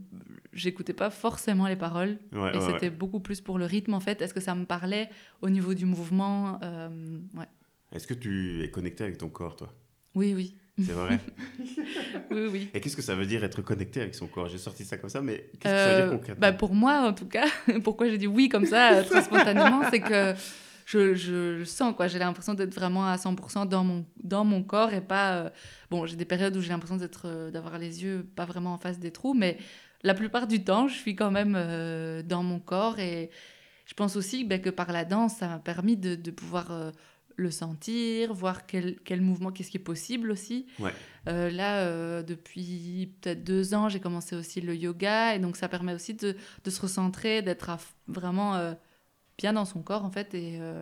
j'écoutais 0.53 0.93
pas 0.93 1.09
forcément 1.09 1.67
les 1.67 1.76
paroles, 1.76 2.17
Ouais, 2.32 2.53
et 2.53 2.57
ouais, 2.57 2.65
c'était 2.65 2.86
ouais. 2.88 2.89
beaucoup 2.89 3.20
plus 3.20 3.41
pour 3.41 3.57
le 3.57 3.65
rythme, 3.65 3.93
en 3.93 3.99
fait. 3.99 4.22
Est-ce 4.22 4.34
que 4.34 4.39
ça 4.41 4.55
me 4.55 4.65
parlait 4.65 5.09
au 5.41 5.49
niveau 5.49 5.74
du 5.74 5.86
mouvement 5.86 6.59
euh, 6.63 6.89
ouais. 7.36 7.47
Est-ce 7.91 8.05
que 8.05 8.13
tu 8.13 8.63
es 8.63 8.70
connecté 8.70 9.03
avec 9.03 9.17
ton 9.17 9.30
corps, 9.30 9.55
toi? 9.55 9.74
Oui, 10.15 10.34
oui. 10.36 10.55
C'est 10.86 10.93
vrai. 10.93 11.20
Oui, 12.32 12.47
oui. 12.51 12.70
Et 12.74 12.80
qu'est-ce 12.80 12.95
que 12.95 13.01
ça 13.01 13.15
veut 13.15 13.26
dire 13.26 13.43
être 13.43 13.61
connecté 13.63 14.01
avec 14.01 14.13
son 14.13 14.28
corps? 14.28 14.47
J'ai 14.47 14.59
sorti 14.59 14.86
ça 14.86 14.97
comme 14.97 15.09
ça, 15.09 15.22
mais 15.22 15.49
qu'est-ce 15.59 15.74
que 15.74 15.80
ça 15.80 15.89
veut 15.95 16.01
dire 16.03 16.11
concrètement? 16.11 16.41
bah 16.41 16.51
pour 16.53 16.76
moi, 16.76 16.99
en 17.07 17.13
tout 17.13 17.26
cas, 17.28 17.47
pourquoi 17.84 18.07
j'ai 18.07 18.17
dit 18.20 18.28
oui 18.28 18.49
comme 18.49 18.65
ça, 18.65 19.03
très 19.03 19.24
spontanément, 19.24 19.82
c'est 19.89 19.99
que 19.99 20.34
je, 20.89 21.13
je 21.13 21.57
le 21.59 21.65
sens, 21.65 21.95
quoi. 21.95 22.07
J'ai 22.07 22.17
l'impression 22.19 22.55
d'être 22.55 22.73
vraiment 22.73 23.05
à 23.07 23.15
100% 23.17 23.67
dans 23.67 23.83
mon, 23.83 24.05
dans 24.23 24.43
mon 24.43 24.63
corps 24.63 24.91
et 24.93 25.01
pas... 25.01 25.33
euh, 25.35 25.49
Bon, 25.91 26.05
j'ai 26.07 26.15
des 26.15 26.25
périodes 26.25 26.55
où 26.57 26.61
j'ai 26.61 26.69
l'impression 26.69 26.97
d'être, 26.97 27.23
euh, 27.25 27.51
d'avoir 27.51 27.77
les 27.77 28.03
yeux 28.03 28.25
pas 28.35 28.45
vraiment 28.45 28.73
en 28.73 28.77
face 28.77 28.99
des 28.99 29.11
trous, 29.11 29.33
mais 29.35 29.57
la 30.03 30.13
plupart 30.13 30.47
du 30.47 30.63
temps, 30.63 30.87
je 30.87 30.95
suis 30.95 31.15
quand 31.15 31.31
même 31.31 31.55
euh, 31.55 32.23
dans 32.23 32.41
mon 32.43 32.59
corps 32.59 32.99
et 32.99 33.29
je 33.85 33.93
pense 33.93 34.15
aussi 34.15 34.45
bah, 34.45 34.57
que 34.59 34.69
par 34.71 34.91
la 34.91 35.05
danse, 35.05 35.35
ça 35.37 35.47
m'a 35.47 35.59
permis 35.59 35.97
de, 35.97 36.15
de 36.15 36.31
pouvoir 36.31 36.93
le 37.35 37.51
sentir, 37.51 38.33
voir 38.33 38.65
quel, 38.65 38.97
quel 39.05 39.21
mouvement, 39.21 39.51
qu'est-ce 39.51 39.71
qui 39.71 39.77
est 39.77 39.79
possible 39.93 40.31
aussi. 40.31 40.67
Ouais. 40.79 40.91
Euh, 41.27 41.49
là, 41.49 41.79
euh, 41.79 42.21
depuis 42.23 43.13
peut-être 43.21 43.43
deux 43.43 43.73
ans, 43.73 43.89
j'ai 43.89 43.99
commencé 43.99 44.35
aussi 44.35 44.61
le 44.61 44.75
yoga 44.75 45.35
et 45.35 45.39
donc 45.39 45.55
ça 45.57 45.67
permet 45.69 45.93
aussi 45.93 46.13
de, 46.13 46.35
de 46.63 46.69
se 46.69 46.81
recentrer, 46.81 47.41
d'être 47.41 47.69
vraiment 48.07 48.55
euh, 48.55 48.73
bien 49.39 49.53
dans 49.53 49.65
son 49.65 49.81
corps 49.81 50.03
en 50.03 50.11
fait 50.11 50.33
et 50.33 50.59
euh, 50.59 50.81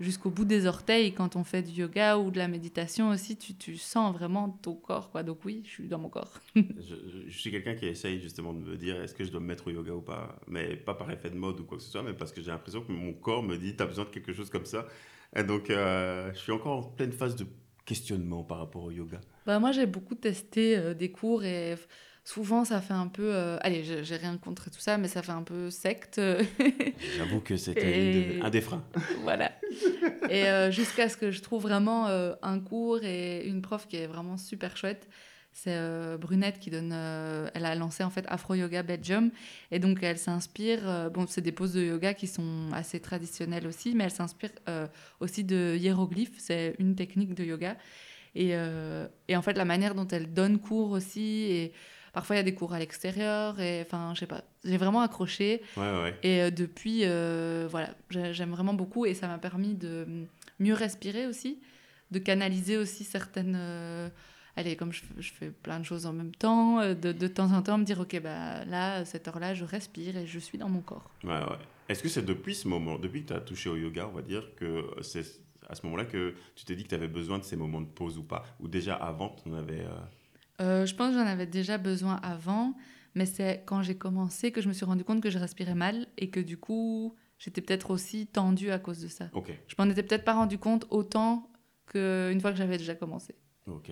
jusqu'au 0.00 0.30
bout 0.30 0.46
des 0.46 0.66
orteils 0.66 1.12
quand 1.12 1.36
on 1.36 1.44
fait 1.44 1.62
du 1.62 1.82
yoga 1.82 2.16
ou 2.16 2.30
de 2.30 2.38
la 2.38 2.48
méditation 2.48 3.10
aussi, 3.10 3.36
tu, 3.36 3.54
tu 3.54 3.76
sens 3.76 4.14
vraiment 4.14 4.48
ton 4.62 4.74
corps 4.74 5.10
quoi. 5.10 5.22
Donc 5.22 5.44
oui, 5.44 5.62
je 5.64 5.70
suis 5.70 5.88
dans 5.88 5.98
mon 5.98 6.08
corps. 6.08 6.40
je, 6.56 7.30
suis 7.30 7.50
quelqu'un 7.50 7.74
qui 7.74 7.86
essaye 7.86 8.20
justement 8.20 8.54
de 8.54 8.60
me 8.60 8.76
dire 8.76 9.00
est-ce 9.02 9.14
que 9.14 9.24
je 9.24 9.30
dois 9.30 9.40
me 9.40 9.46
mettre 9.46 9.66
au 9.68 9.70
yoga 9.70 9.92
ou 9.92 10.00
pas? 10.00 10.38
Mais 10.48 10.74
pas 10.74 10.94
par 10.94 11.10
effet 11.10 11.30
de 11.30 11.36
mode 11.36 11.60
ou 11.60 11.64
quoi 11.64 11.76
que 11.76 11.84
ce 11.84 11.90
soit, 11.90 12.02
mais 12.02 12.14
parce 12.14 12.32
que 12.32 12.40
j'ai 12.40 12.50
l'impression 12.50 12.80
que 12.80 12.92
mon 12.92 13.12
corps 13.12 13.42
me 13.42 13.56
dit 13.58 13.76
t'as 13.76 13.86
besoin 13.86 14.04
de 14.04 14.10
quelque 14.10 14.32
chose 14.32 14.48
comme 14.48 14.66
ça. 14.66 14.86
Et 15.34 15.42
donc, 15.42 15.68
euh, 15.68 16.32
je 16.32 16.38
suis 16.38 16.52
encore 16.52 16.78
en 16.78 16.82
pleine 16.82 17.12
phase 17.12 17.36
de 17.36 17.46
questionnement 17.84 18.42
par 18.42 18.58
rapport 18.58 18.84
au 18.84 18.90
yoga. 18.90 19.20
Bah, 19.44 19.58
moi, 19.58 19.72
j'ai 19.72 19.86
beaucoup 19.86 20.14
testé 20.14 20.76
euh, 20.76 20.94
des 20.94 21.10
cours 21.10 21.44
et 21.44 21.76
souvent 22.26 22.64
ça 22.64 22.80
fait 22.82 22.92
un 22.92 23.06
peu. 23.06 23.32
euh, 23.34 23.56
Allez, 23.62 23.84
j'ai 24.02 24.16
rien 24.16 24.36
contre 24.36 24.68
tout 24.70 24.80
ça, 24.80 24.98
mais 24.98 25.06
ça 25.08 25.22
fait 25.22 25.32
un 25.32 25.42
peu 25.44 25.70
secte. 25.70 26.20
J'avoue 27.16 27.40
que 27.40 27.56
c'était 27.56 28.36
Et- 28.36 28.40
un 28.42 28.50
des 28.50 28.60
freins. 28.60 28.84
voilà. 29.22 29.52
Et 30.28 30.44
euh, 30.46 30.70
jusqu'à 30.70 31.08
ce 31.08 31.16
que 31.16 31.30
je 31.30 31.40
trouve 31.40 31.62
vraiment 31.62 32.08
euh, 32.08 32.34
un 32.42 32.58
cours 32.58 33.02
et 33.04 33.46
une 33.46 33.62
prof 33.62 33.86
qui 33.86 33.96
est 33.96 34.06
vraiment 34.08 34.36
super 34.36 34.76
chouette. 34.76 35.08
C'est 35.52 36.18
Brunette 36.18 36.58
qui 36.58 36.68
donne. 36.68 36.92
elle 36.92 37.64
a 37.64 37.74
lancé 37.76 38.04
en 38.04 38.10
fait 38.10 38.26
Afro 38.28 38.52
Yoga 38.54 38.82
Belgium. 38.82 39.30
Et 39.70 39.78
donc 39.78 40.02
elle 40.02 40.18
s'inspire. 40.18 41.10
bon, 41.14 41.24
c'est 41.26 41.40
des 41.40 41.50
poses 41.52 41.72
de 41.72 41.80
yoga 41.82 42.12
qui 42.12 42.26
sont 42.26 42.68
assez 42.74 43.00
traditionnelles 43.00 43.66
aussi, 43.66 43.94
mais 43.94 44.04
elle 44.04 44.10
s'inspire 44.10 44.50
aussi 45.18 45.44
de 45.44 45.74
hiéroglyphes. 45.78 46.36
C'est 46.38 46.74
une 46.78 46.94
technique 46.94 47.32
de 47.34 47.42
yoga. 47.42 47.78
Et, 48.34 48.50
et 49.28 49.36
en 49.36 49.40
fait, 49.40 49.54
la 49.54 49.64
manière 49.64 49.94
dont 49.94 50.06
elle 50.08 50.30
donne 50.34 50.58
cours 50.58 50.90
aussi. 50.90 51.46
Et 51.50 51.72
parfois, 52.16 52.34
il 52.36 52.38
y 52.38 52.40
a 52.40 52.44
des 52.50 52.54
cours 52.54 52.72
à 52.72 52.78
l'extérieur. 52.78 53.60
Et 53.60 53.82
enfin, 53.82 54.12
je 54.14 54.20
sais 54.20 54.26
pas. 54.26 54.42
J'ai 54.64 54.78
vraiment 54.78 55.02
accroché. 55.02 55.62
Ouais, 55.76 55.82
ouais. 56.02 56.14
Et 56.22 56.40
euh, 56.40 56.50
depuis, 56.50 57.00
euh, 57.04 57.68
voilà, 57.70 57.90
j'ai- 58.10 58.32
j'aime 58.32 58.50
vraiment 58.52 58.72
beaucoup 58.74 59.04
et 59.04 59.12
ça 59.14 59.28
m'a 59.28 59.36
permis 59.36 59.74
de 59.74 60.06
mieux 60.58 60.72
respirer 60.74 61.26
aussi, 61.26 61.60
de 62.10 62.18
canaliser 62.18 62.78
aussi 62.78 63.04
certaines. 63.04 63.54
euh, 63.58 64.08
allez, 64.56 64.76
comme 64.76 64.92
je, 64.94 65.02
je 65.18 65.30
fais 65.30 65.50
plein 65.50 65.78
de 65.78 65.84
choses 65.84 66.06
en 66.06 66.14
même 66.14 66.34
temps, 66.34 66.80
de, 66.94 67.12
de 67.12 67.26
temps 67.28 67.52
en 67.52 67.60
temps 67.60 67.76
me 67.76 67.84
dire, 67.84 68.00
ok, 68.00 68.18
bah 68.22 68.64
là, 68.64 69.04
cette 69.04 69.28
heure-là, 69.28 69.52
je 69.52 69.64
respire 69.66 70.16
et 70.16 70.26
je 70.26 70.38
suis 70.38 70.56
dans 70.56 70.70
mon 70.70 70.80
corps. 70.80 71.10
Ouais, 71.22 71.30
ouais. 71.32 71.58
Est-ce 71.90 72.02
que 72.02 72.08
c'est 72.08 72.24
depuis 72.24 72.54
ce 72.54 72.66
moment, 72.66 72.98
depuis 72.98 73.22
que 73.24 73.28
tu 73.28 73.34
as 73.34 73.40
touché 73.40 73.68
au 73.68 73.76
yoga, 73.76 74.08
on 74.10 74.14
va 74.16 74.22
dire, 74.22 74.44
que 74.56 74.86
c'est 75.02 75.24
à 75.68 75.74
ce 75.74 75.84
moment-là 75.84 76.06
que 76.06 76.34
tu 76.54 76.64
t'es 76.64 76.74
dit 76.76 76.84
que 76.84 76.88
tu 76.88 76.94
avais 76.94 77.08
besoin 77.08 77.38
de 77.38 77.44
ces 77.44 77.56
moments 77.56 77.82
de 77.82 77.86
pause 78.00 78.16
ou 78.16 78.22
pas? 78.22 78.42
Ou 78.60 78.68
déjà 78.68 78.94
avant, 78.94 79.28
tu 79.42 79.50
en 79.50 79.52
avais. 79.52 79.80
euh, 79.82 79.90
Euh, 80.60 80.86
je 80.86 80.94
pense 80.94 81.08
que 81.12 81.14
j'en 81.18 81.26
avais 81.26 81.46
déjà 81.46 81.78
besoin 81.78 82.16
avant, 82.16 82.74
mais 83.14 83.26
c'est 83.26 83.62
quand 83.66 83.82
j'ai 83.82 83.96
commencé 83.96 84.52
que 84.52 84.60
je 84.60 84.68
me 84.68 84.72
suis 84.72 84.84
rendu 84.84 85.04
compte 85.04 85.20
que 85.22 85.30
je 85.30 85.38
respirais 85.38 85.74
mal 85.74 86.06
et 86.16 86.30
que 86.30 86.40
du 86.40 86.56
coup, 86.56 87.14
j'étais 87.38 87.60
peut-être 87.60 87.90
aussi 87.90 88.26
tendue 88.26 88.70
à 88.70 88.78
cause 88.78 89.00
de 89.00 89.08
ça. 89.08 89.28
Ok, 89.32 89.50
Je 89.68 89.74
m'en 89.78 89.90
étais 89.90 90.02
peut-être 90.02 90.24
pas 90.24 90.34
rendu 90.34 90.58
compte 90.58 90.86
autant 90.90 91.50
qu'une 91.86 92.40
fois 92.40 92.52
que 92.52 92.58
j'avais 92.58 92.78
déjà 92.78 92.94
commencé. 92.94 93.34
ok. 93.66 93.90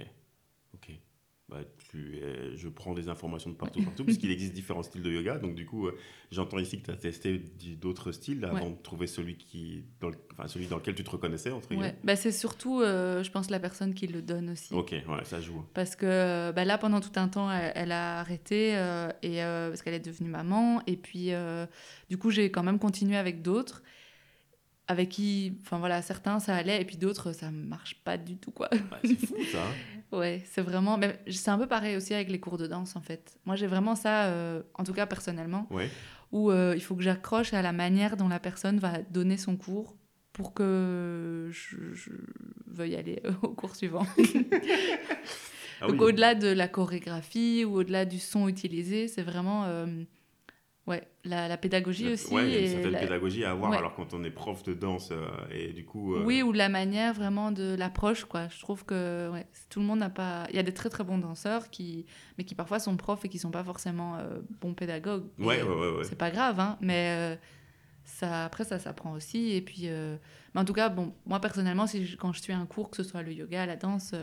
Bah, 1.55 1.61
tu 1.91 2.17
es- 2.17 2.57
Je 2.57 2.69
prends 2.69 2.95
des 2.95 3.09
informations 3.09 3.49
de 3.51 3.55
partout, 3.55 3.81
partout, 3.83 4.05
puisqu'il 4.05 4.31
existe 4.33 4.53
différents 4.55 4.83
styles 4.83 5.03
de 5.03 5.11
yoga. 5.13 5.39
Donc, 5.39 5.55
du 5.55 5.67
coup, 5.67 5.87
euh, 5.87 5.97
j'entends 6.33 6.59
ici 6.59 6.81
que 6.81 6.87
tu 6.87 6.91
as 6.91 6.97
testé 6.97 7.39
d'autres 7.81 8.11
styles 8.11 8.45
avant 8.45 8.65
Ouais. 8.67 8.71
de 8.73 8.83
trouver 8.83 9.07
celui, 9.07 9.37
qui, 9.37 9.85
dans 10.01 10.09
le- 10.09 10.17
enfin, 10.33 10.49
celui 10.49 10.67
dans 10.67 10.79
lequel 10.79 10.97
tu 10.97 11.05
te 11.05 11.11
reconnaissais, 11.11 11.53
entre 11.53 11.71
Ouais. 11.71 11.77
guillemets. 11.77 11.95
Bah, 12.03 12.17
c'est 12.17 12.33
surtout, 12.33 12.81
euh, 12.81 13.23
je 13.23 13.31
pense, 13.31 13.51
la 13.51 13.61
personne 13.61 13.95
qui 13.95 14.09
le 14.09 14.21
donne 14.21 14.51
aussi. 14.51 14.75
Ok, 14.75 14.91
ouais, 14.91 15.25
ça 15.25 15.41
joue. 15.41 15.65
Parce 15.75 15.95
que 15.95 16.51
bah, 16.51 16.65
là, 16.65 16.77
pendant 16.77 17.01
tout 17.01 17.13
un 17.17 17.29
temps, 17.29 17.53
elle, 17.53 17.73
elle 17.77 17.93
a 17.93 18.19
arrêté 18.19 18.77
euh, 18.77 19.09
et, 19.23 19.37
parce 19.69 19.83
qu'elle 19.83 19.95
est 19.95 20.05
devenue 20.05 20.31
maman. 20.31 20.83
Et 20.89 20.97
puis, 20.97 21.31
du 22.11 22.19
coup, 22.19 22.31
j'ai 22.31 22.51
quand 22.51 22.65
même 22.65 22.81
continué 22.81 23.17
avec 23.17 23.43
d'autres. 23.43 23.83
Avec 24.87 25.09
qui, 25.09 25.57
enfin 25.63 25.79
voilà, 25.79 26.03
certains 26.03 26.41
ça 26.41 26.55
allait 26.55 26.79
et 26.83 26.85
puis 26.85 26.99
d'autres 26.99 27.33
ça 27.33 27.51
marche 27.51 28.03
pas 28.05 28.19
du 28.19 28.37
tout 28.37 28.51
quoi. 28.51 28.69
Bah, 28.91 28.99
c'est 29.03 29.17
fou, 29.19 29.35
ça. 29.51 29.65
Ouais, 30.17 30.43
c'est 30.51 30.63
vraiment. 30.63 30.99
C'est 31.31 31.51
un 31.51 31.59
peu 31.59 31.67
pareil 31.67 31.97
aussi 31.97 32.15
avec 32.15 32.31
les 32.31 32.41
cours 32.41 32.59
de 32.59 32.67
danse 32.67 32.97
en 32.97 33.01
fait. 33.01 33.39
Moi 33.45 33.57
j'ai 33.57 33.67
vraiment 33.67 33.95
ça, 33.95 34.25
euh, 34.27 34.63
en 34.75 34.85
tout 34.85 34.93
cas 34.93 35.07
personnellement, 35.07 35.67
Ouais. 35.71 35.89
où 36.33 36.51
euh, 36.51 36.75
il 36.77 36.81
faut 36.83 36.95
que 36.95 37.03
j'accroche 37.03 37.53
à 37.55 37.63
la 37.63 37.73
manière 37.73 38.17
dont 38.17 38.29
la 38.29 38.39
personne 38.41 38.79
va 38.79 39.03
donner 39.11 39.37
son 39.37 39.57
cours 39.57 39.97
pour 40.33 40.53
que 40.55 41.49
je, 41.53 41.93
je 41.95 42.11
veuille 42.67 42.97
aller 42.97 43.23
au 43.43 43.49
cours 43.49 43.77
suivant. 43.77 44.07
Ah 45.81 45.87
Donc 45.89 46.01
oui. 46.01 46.07
au-delà 46.09 46.35
de 46.35 46.49
la 46.49 46.69
chorégraphie 46.69 47.65
ou 47.65 47.77
au-delà 47.79 48.05
du 48.05 48.19
son 48.19 48.49
utilisé, 48.49 49.09
c'est 49.09 49.23
vraiment 49.23 49.65
euh, 49.67 49.87
ouais, 50.87 51.07
la, 51.25 51.49
la 51.49 51.57
pédagogie 51.57 52.13
aussi. 52.13 52.33
Ouais, 52.35 52.47
il 52.47 52.53
y 52.53 52.57
a 52.57 52.61
une 52.61 52.67
certaine 52.69 52.93
la- 52.93 52.99
pédagogie 53.01 53.45
à 53.45 53.51
avoir. 53.53 53.71
Ouais. 53.71 53.79
Alors, 53.79 53.95
quand 53.95 54.15
on 54.15 54.23
est 54.25 54.31
prof 54.31 54.63
de 54.63 54.75
danse 54.75 55.11
euh, 55.13 55.27
et 55.51 55.73
du 55.73 55.85
coup. 55.85 56.15
euh, 56.15 56.23
Oui, 56.25 56.43
ou 56.43 56.53
la 56.53 56.69
manière 56.69 57.15
vraiment 57.15 57.53
de 57.53 57.75
l'approche, 57.75 58.25
quoi. 58.25 58.49
Je 58.49 58.61
trouve 58.61 58.85
que 58.85 59.31
ouais, 59.33 59.47
tout 59.71 59.81
le 59.81 59.87
monde 59.87 60.01
n'a 60.01 60.11
pas... 60.11 60.47
Il 60.51 60.57
y 60.57 60.59
a 60.59 60.63
des 60.63 60.75
très 60.75 60.91
très 60.91 61.05
bons 61.05 61.19
danseurs, 61.19 61.71
qui... 61.71 62.07
mais 62.39 62.45
qui 62.45 62.55
parfois 62.55 62.79
sont 62.79 62.97
profs 62.97 63.25
et 63.25 63.29
qui 63.29 63.39
sont 63.39 63.51
pas 63.51 63.65
forcément 63.65 64.17
euh, 64.19 64.41
bons 64.61 64.75
pédagogues. 64.75 65.25
Ouais. 65.39 65.61
C'est 66.05 66.19
pas 66.19 66.31
grave, 66.31 66.61
hein, 66.61 66.77
mais 66.81 67.39
ça, 68.05 68.45
après 68.45 68.65
ça 68.65 68.79
s'apprend 68.79 69.13
aussi. 69.13 69.53
Et 69.53 69.63
puis, 69.63 69.89
mais 69.89 70.61
en 70.61 70.65
tout 70.65 70.75
cas, 70.75 70.91
bon, 70.91 71.15
moi 71.25 71.41
personnellement, 71.41 71.87
si 71.87 72.05
je- 72.07 72.17
quand 72.17 72.33
je 72.33 72.43
suis 72.43 72.53
un 72.53 72.67
cours, 72.67 72.91
que 72.91 72.97
ce 72.99 73.03
soit 73.03 73.23
le 73.23 73.33
yoga, 73.33 73.65
la 73.67 73.77
danse, 73.77 74.15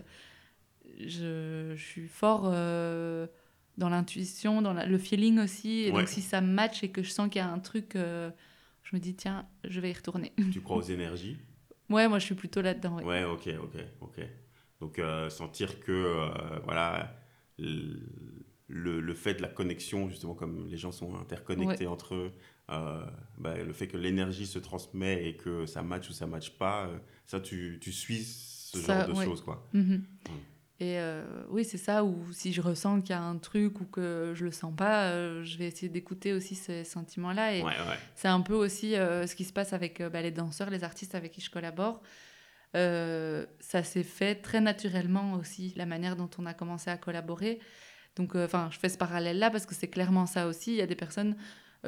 je, 1.00 1.74
je 1.76 1.84
suis 1.84 2.08
fort 2.08 2.52
dans 3.78 3.90
l'intuition, 3.90 4.62
dans 4.62 4.74
la- 4.74 4.86
le 4.86 4.98
feeling 4.98 5.40
aussi. 5.40 5.82
Et 5.84 5.92
Ouais. 5.92 6.00
donc 6.02 6.10
si 6.10 6.22
ça 6.22 6.42
match 6.42 6.84
et 6.84 6.90
que 6.90 7.04
je 7.04 7.10
sens 7.10 7.30
qu'il 7.30 7.40
y 7.40 7.44
a 7.44 7.50
un 7.52 7.60
truc, 7.60 7.96
euh, 7.96 8.30
je 8.84 8.96
me 8.96 9.02
dis 9.02 9.16
tiens, 9.16 9.48
je 9.64 9.80
vais 9.80 9.90
y 9.92 9.94
retourner. 9.94 10.34
Tu 10.54 10.62
crois 10.62 10.78
aux 10.78 10.82
énergies? 10.82 11.38
Ouais, 11.90 12.08
moi 12.08 12.20
je 12.20 12.26
suis 12.26 12.36
plutôt 12.36 12.62
là-dedans. 12.62 12.96
ouais. 12.98 13.04
Ouais, 13.04 13.24
ok, 13.24 13.50
ok, 13.62 13.76
ok. 14.02 14.20
Donc 14.80 15.00
euh, 15.00 15.30
sentir 15.30 15.80
que 15.80 15.92
euh, 15.92 16.60
voilà 16.64 17.16
le, 17.60 19.00
le 19.02 19.14
fait 19.14 19.36
de 19.36 19.42
la 19.42 19.48
connexion, 19.50 20.10
justement 20.10 20.34
comme 20.34 20.68
les 20.68 20.78
gens 20.78 20.92
sont 20.92 21.16
interconnectés 21.16 21.88
entre 21.88 22.16
eux, 22.16 22.32
bah, 22.68 23.58
le 23.58 23.74
fait 23.74 23.88
que 23.88 23.98
l'énergie 23.98 24.48
se 24.48 24.60
transmet 24.60 25.28
et 25.28 25.36
que 25.36 25.66
ça 25.66 25.82
match 25.84 26.10
ou 26.10 26.14
ça 26.14 26.26
match 26.28 26.52
pas, 26.52 26.90
ça 27.26 27.40
tu, 27.42 27.80
tu 27.82 27.92
suis 27.92 28.24
ce 28.24 28.78
Ça, 28.80 29.06
genre 29.06 29.08
de 29.08 29.14
choses 29.24 29.42
quoi. 29.44 29.68
Mhm. 29.74 30.04
Et 30.82 30.98
euh, 30.98 31.24
oui, 31.50 31.64
c'est 31.64 31.78
ça, 31.78 32.04
ou 32.04 32.26
si 32.32 32.52
je 32.52 32.60
ressens 32.60 33.02
qu'il 33.02 33.12
y 33.12 33.14
a 33.14 33.22
un 33.22 33.38
truc 33.38 33.80
ou 33.82 33.86
que 33.86 34.34
je 34.34 34.44
le 34.44 34.50
sens 34.50 34.76
pas, 34.76 35.10
euh, 35.12 35.44
je 35.44 35.60
vais 35.60 35.68
essayer 35.68 35.90
d'écouter 35.90 36.34
aussi 36.34 36.56
ces 36.56 36.84
sentiments-là. 36.84 37.54
Et 37.54 37.62
Ouais, 37.62 37.68
ouais. 37.68 38.00
c'est 38.16 38.30
un 38.30 38.42
peu 38.42 38.56
aussi 38.56 38.96
euh, 38.96 39.28
ce 39.28 39.36
qui 39.36 39.44
se 39.44 39.54
passe 39.54 39.74
avec 39.74 40.02
bah, 40.02 40.24
les 40.24 40.32
danseurs, 40.32 40.72
les 40.72 40.84
artistes 40.84 41.14
avec 41.14 41.34
qui 41.34 41.40
je 41.42 41.52
collabore. 41.52 42.02
Ça 42.74 43.84
s'est 43.84 44.02
fait 44.02 44.42
très 44.42 44.60
naturellement 44.60 45.34
aussi, 45.34 45.72
la 45.76 45.86
manière 45.86 46.16
dont 46.16 46.32
on 46.40 46.48
a 46.48 46.56
commencé 46.56 46.90
à 46.90 46.98
collaborer. 46.98 47.60
Donc, 48.16 48.36
enfin, 48.36 48.70
je 48.72 48.80
fais 48.80 48.90
ce 48.90 48.98
parallèle-là 48.98 49.52
parce 49.52 49.68
que 49.68 49.76
c'est 49.76 49.88
clairement 49.88 50.26
ça 50.26 50.48
aussi. 50.48 50.72
Il 50.72 50.78
y 50.78 50.82
a 50.82 50.88
des 50.88 50.96
personnes 50.96 51.36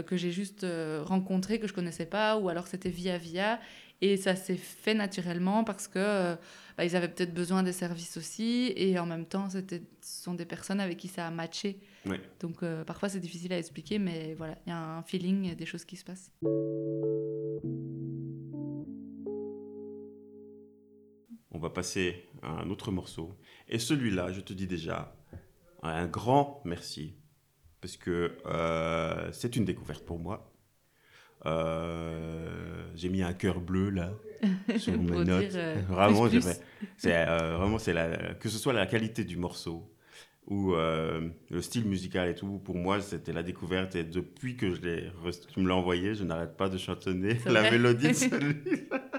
que 0.06 0.18
j'ai 0.18 0.32
juste 0.32 0.68
rencontrées 1.04 1.60
que 1.60 1.68
je 1.68 1.74
connaissais 1.74 2.06
pas, 2.06 2.38
ou 2.38 2.48
alors 2.48 2.68
c'était 2.68 2.89
via 2.91 3.18
via, 3.18 3.60
et 4.04 4.18
ça 4.18 4.36
s'est 4.36 4.58
fait 4.58 4.93
naturellement 4.93 5.64
parce 5.64 5.88
que 5.88 5.97
euh, 5.97 6.36
bah, 6.78 6.84
ils 6.84 6.93
avaient 6.97 7.08
peut-être 7.08 7.34
besoin 7.34 7.64
des 7.64 7.72
services 7.72 8.18
aussi, 8.18 8.74
et 8.76 8.99
en 8.99 9.06
même 9.06 9.26
temps, 9.26 9.49
ce 9.49 9.60
sont 10.01 10.34
des 10.34 10.45
personnes 10.45 10.82
avec 10.82 10.97
qui 10.97 11.08
ça 11.08 11.26
a 11.26 11.32
matché. 11.32 11.80
Ouais. 12.06 12.20
Donc 12.41 12.64
euh, 12.64 12.84
parfois 12.84 13.08
c'est 13.08 13.22
difficile 13.22 13.54
à 13.54 13.58
expliquer, 13.58 13.99
mais 13.99 14.34
voilà, 14.34 14.58
il 14.66 14.72
y 14.72 14.74
a 14.74 14.97
un 14.97 15.04
feeling, 15.04 15.45
il 15.45 15.49
y 15.49 15.51
a 15.54 15.56
des 15.56 15.66
choses 15.66 15.86
qui 15.86 15.95
se 15.95 16.04
passent. 16.04 16.32
On 21.51 21.60
va 21.60 21.70
passer 21.70 22.26
à 22.41 22.49
un 22.49 22.70
autre 22.70 22.91
morceau. 22.91 23.38
Et 23.70 23.80
celui-là, 23.80 24.34
je 24.34 24.41
te 24.41 24.51
dis 24.51 24.68
déjà 24.68 25.16
un 25.82 26.08
grand 26.08 26.62
merci 26.66 27.16
parce 27.80 27.95
que 27.95 28.36
euh, 28.47 29.32
c'est 29.32 29.56
une 29.56 29.64
découverte 29.64 30.04
pour 30.04 30.20
moi. 30.20 30.53
Euh, 31.46 32.86
j'ai 32.96 33.10
mis 33.10 33.22
un 33.22 33.34
cœur 33.34 33.60
bleu 33.60 33.89
là 33.89 34.12
sur 34.78 34.98
mes 34.98 35.24
notes. 35.26 35.56
euh, 35.56 35.76
vraiment, 35.88 36.28
plus, 36.28 36.41
c'est 36.98 37.28
euh, 37.28 37.58
vraiment 37.58 37.80
c'est 37.80 37.94
la 37.94 38.34
que 38.36 38.50
ce 38.50 38.58
soit 38.58 38.74
la 38.74 38.86
qualité 38.86 39.24
du 39.24 39.38
morceau 39.38 39.89
ou 40.48 40.74
le 40.74 41.62
style 41.62 41.86
musical 41.86 42.28
et 42.30 42.36
tout. 42.36 42.60
Pour 42.60 42.76
moi, 42.76 43.00
c'était 43.00 43.32
la 43.32 43.44
découverte 43.44 43.96
et 43.96 44.04
depuis 44.04 44.58
que 44.58 44.74
je 44.76 44.82
l'ai, 44.82 45.12
tu 45.54 45.62
me 45.62 45.70
l'as 45.70 45.76
envoyé, 45.76 46.16
je 46.16 46.26
n'arrête 46.26 46.58
pas 46.58 46.68
de 46.68 46.78
chantonner 46.78 47.38
C'est 47.41 47.50
la 47.52 47.62
vrai 47.62 47.72
mélodie 47.72 48.10
de 48.10 48.14
celui-là. 48.14 49.10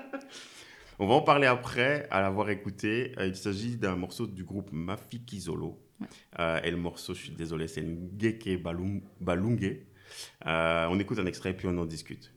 On 0.99 1.07
va 1.07 1.14
en 1.14 1.22
parler 1.22 1.47
après, 1.47 2.07
à 2.11 2.20
l'avoir 2.20 2.51
écouté. 2.51 3.12
Il 3.18 3.35
s'agit 3.37 3.77
d'un 3.77 3.97
morceau 3.97 4.27
du 4.27 4.45
groupe 4.45 4.68
Mafiki 4.70 5.41
Zolo. 5.41 5.81
Ouais. 5.99 6.61
Et 6.62 6.70
le 6.70 6.77
morceau, 6.77 7.14
je 7.14 7.20
suis 7.22 7.33
désolé, 7.33 7.68
c'est 7.68 7.83
Ngeke 7.83 8.62
Balung- 8.62 9.03
Balunge. 9.18 9.79
Euh, 10.47 10.87
on 10.91 10.99
écoute 10.99 11.19
un 11.19 11.27
extrait 11.27 11.55
puis 11.55 11.69
on 11.69 11.79
en 11.79 11.87
discute. 11.87 12.35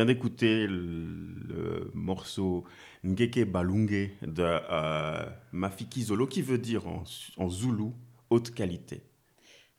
Vient 0.00 0.06
d'écouter 0.06 0.66
le, 0.66 1.06
le 1.48 1.90
morceau 1.92 2.64
Ngeke 3.04 3.44
Balunge 3.44 4.08
de 4.22 4.42
euh, 4.42 5.26
Mafiki 5.52 6.02
Zolo, 6.04 6.26
qui 6.26 6.40
veut 6.40 6.56
dire 6.58 6.86
en, 6.88 7.04
en 7.36 7.48
zoulou 7.50 7.94
haute 8.30 8.52
qualité. 8.54 9.02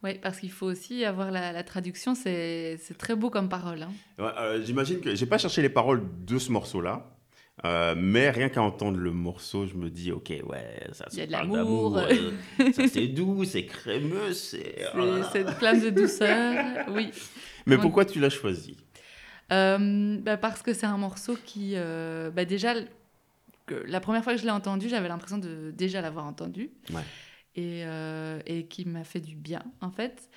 Oui, 0.04 0.20
parce 0.22 0.40
qu'il 0.40 0.52
faut 0.52 0.66
aussi 0.68 1.06
avoir 1.06 1.32
la, 1.32 1.52
la 1.52 1.64
traduction, 1.64 2.14
c'est 2.16 2.78
c'est 2.80 2.98
très 2.98 3.16
beau 3.16 3.30
comme 3.32 3.50
parole. 3.50 3.82
hein. 3.84 3.92
Ouais, 4.20 4.32
euh, 4.40 4.64
J'imagine 4.64 5.00
que 5.00 5.16
j'ai 5.16 5.26
pas 5.26 5.38
cherché 5.40 5.62
les 5.64 5.70
paroles 5.70 6.04
de 6.26 6.38
ce 6.40 6.52
morceau-là, 6.52 7.16
euh, 7.66 7.96
mais 7.98 8.30
rien 8.32 8.50
qu'à 8.50 8.62
entendre 8.64 8.98
le 8.98 9.12
morceau, 9.12 9.66
je 9.68 9.74
me 9.76 9.90
dis 9.90 10.12
ok 10.12 10.30
ouais 10.48 10.88
ça 10.92 11.06
l'amour. 11.30 11.56
d'amour, 11.58 11.98
euh, 11.98 12.72
ça 12.74 12.88
c'est 12.88 13.08
doux, 13.08 13.44
c'est 13.44 13.66
crémeux, 13.66 14.34
c'est. 14.34 14.86
oh 14.96 15.00
C'est 15.32 15.46
c'est 15.46 15.58
plein 15.58 15.74
de 15.78 15.90
douceur, 15.90 16.86
oui. 16.96 17.10
Mais 17.68 17.76
Ouais. 17.76 17.82
pourquoi 17.82 18.06
tu 18.06 18.20
l'as 18.20 18.32
choisi? 18.32 18.78
Bah, 19.52 20.38
parce 20.38 20.62
que 20.62 20.74
c'est 20.74 20.86
un 20.86 20.98
morceau 20.98 21.38
qui, 21.46 21.74
euh, 21.76 22.32
bah, 22.32 22.46
déjà, 22.46 22.74
que 23.66 23.76
la 23.88 24.00
première 24.00 24.24
fois 24.24 24.34
que 24.34 24.40
je 24.40 24.46
l'ai 24.46 24.52
entendu, 24.52 24.90
j'avais 24.90 25.08
l'impression 25.08 25.38
de 25.38 25.72
déjà 25.72 26.02
l'avoir 26.02 26.26
entendu. 26.26 26.72
Ouais. 26.94 27.02
Et, 27.56 27.84
euh, 27.86 28.40
et 28.46 28.66
qui 28.66 28.86
m'a 28.86 29.04
fait 29.04 29.20
du 29.20 29.36
bien, 29.36 29.62
en 29.82 29.92
fait. 29.92 30.30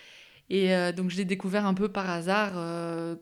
Et 0.50 0.74
euh, 0.74 0.92
donc, 0.92 1.10
je 1.10 1.16
l'ai 1.16 1.24
découvert 1.24 1.64
un 1.64 1.74
peu 1.74 1.88
par 1.88 2.10
hasard, 2.10 2.52
euh, 2.56 3.14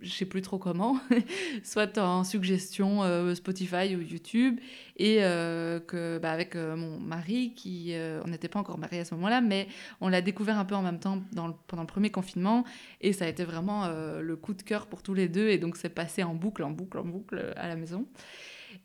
je 0.00 0.10
sais 0.10 0.26
plus 0.26 0.42
trop 0.42 0.58
comment, 0.58 1.00
soit 1.64 1.98
en 1.98 2.22
suggestion 2.22 3.02
euh, 3.02 3.34
Spotify 3.34 3.96
ou 3.96 4.00
YouTube. 4.00 4.60
Et 4.96 5.18
euh, 5.20 5.80
que, 5.80 6.18
bah, 6.18 6.30
avec 6.30 6.54
euh, 6.54 6.76
mon 6.76 6.98
mari, 7.00 7.52
qui, 7.54 7.94
on 8.24 8.28
n'était 8.28 8.48
pas 8.48 8.60
encore 8.60 8.78
mariés 8.78 9.00
à 9.00 9.04
ce 9.04 9.14
moment-là, 9.14 9.40
mais 9.40 9.68
on 10.00 10.08
l'a 10.08 10.22
découvert 10.22 10.58
un 10.58 10.64
peu 10.64 10.74
en 10.74 10.82
même 10.82 11.00
temps 11.00 11.20
pendant 11.32 11.82
le 11.82 11.86
premier 11.86 12.10
confinement. 12.10 12.64
Et 13.00 13.12
ça 13.12 13.24
a 13.24 13.28
été 13.28 13.44
vraiment 13.44 13.88
le 13.88 14.36
coup 14.36 14.54
de 14.54 14.62
cœur 14.62 14.86
pour 14.86 15.02
tous 15.02 15.14
les 15.14 15.28
deux. 15.28 15.48
Et 15.48 15.58
donc, 15.58 15.76
c'est 15.76 15.88
passé 15.88 16.22
en 16.22 16.34
boucle, 16.34 16.62
en 16.62 16.70
boucle, 16.70 16.98
en 16.98 17.04
boucle 17.04 17.52
à 17.56 17.68
la 17.68 17.76
maison. 17.76 18.06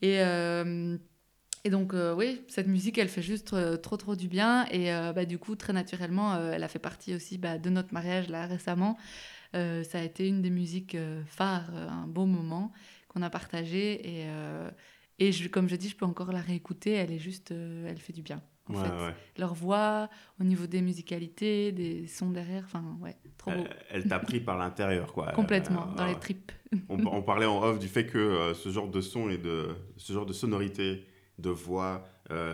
Et, 0.02 0.18
et 1.66 1.70
donc, 1.70 1.94
oui, 2.18 2.42
cette 2.48 2.68
musique, 2.68 2.98
elle 2.98 3.10
fait 3.10 3.22
juste 3.22 3.56
trop, 3.82 3.98
trop 3.98 4.16
du 4.16 4.28
bien. 4.28 4.66
Et 4.72 4.92
bah, 5.16 5.26
du 5.26 5.38
coup, 5.38 5.56
très 5.56 5.74
naturellement, 5.74 6.38
elle 6.52 6.64
a 6.64 6.68
fait 6.68 6.80
partie 6.80 7.16
aussi 7.16 7.38
bah, 7.38 7.58
de 7.58 7.70
notre 7.70 7.94
mariage 7.94 8.30
là 8.30 8.46
récemment. 8.46 8.98
Euh, 9.56 9.84
ça 9.84 10.00
a 10.00 10.04
été 10.04 10.28
une 10.28 10.42
des 10.42 10.50
musiques 10.50 10.96
euh, 10.96 11.22
phares, 11.26 11.70
euh, 11.74 11.88
un 11.90 12.08
beau 12.08 12.26
moment 12.26 12.72
qu'on 13.08 13.22
a 13.22 13.30
partagé. 13.30 14.02
Et, 14.08 14.24
euh, 14.28 14.70
et 15.20 15.32
je, 15.32 15.48
comme 15.48 15.70
je 15.70 15.76
dis, 15.76 15.90
je 15.90 15.96
peux 15.96 16.06
encore 16.06 16.32
la 16.32 16.42
réécouter. 16.42 16.92
Elle 16.94 17.12
est 17.12 17.20
juste, 17.20 17.52
euh, 17.52 17.88
elle 17.88 18.00
fait 18.00 18.14
du 18.14 18.22
bien. 18.22 18.42
En 18.68 18.74
Ouais, 18.76 18.82
fait. 18.82 18.90
ouais. 19.06 19.16
Leur 19.38 19.54
voix, 19.54 20.10
au 20.40 20.44
niveau 20.46 20.66
des 20.68 20.82
musicalités, 20.82 21.72
des 21.74 22.08
sons 22.08 22.32
derrière, 22.32 22.64
enfin, 22.66 22.98
ouais, 23.02 23.18
trop 23.38 23.52
beau. 23.52 23.58
Elle, 23.90 24.02
elle 24.04 24.08
t'a 24.08 24.20
pris 24.20 24.40
par 24.40 24.58
l'intérieur 24.58 25.12
quoi. 25.12 25.32
Complètement, 25.36 25.86
dans 25.88 26.06
les 26.06 26.16
tripes. 26.18 26.52
on, 26.88 26.98
on 27.06 27.22
parlait 27.32 27.46
en 27.46 27.62
off 27.62 27.78
du 27.78 27.90
fait 27.90 28.06
que 28.08 28.54
ce 28.56 28.70
genre 28.70 28.88
de 28.90 29.02
son 29.02 29.30
et 29.30 29.38
de 29.38 29.76
ce 29.98 30.14
genre 30.14 30.26
de 30.26 30.32
sonorité, 30.32 31.06
de 31.40 31.50
voix, 31.50 32.08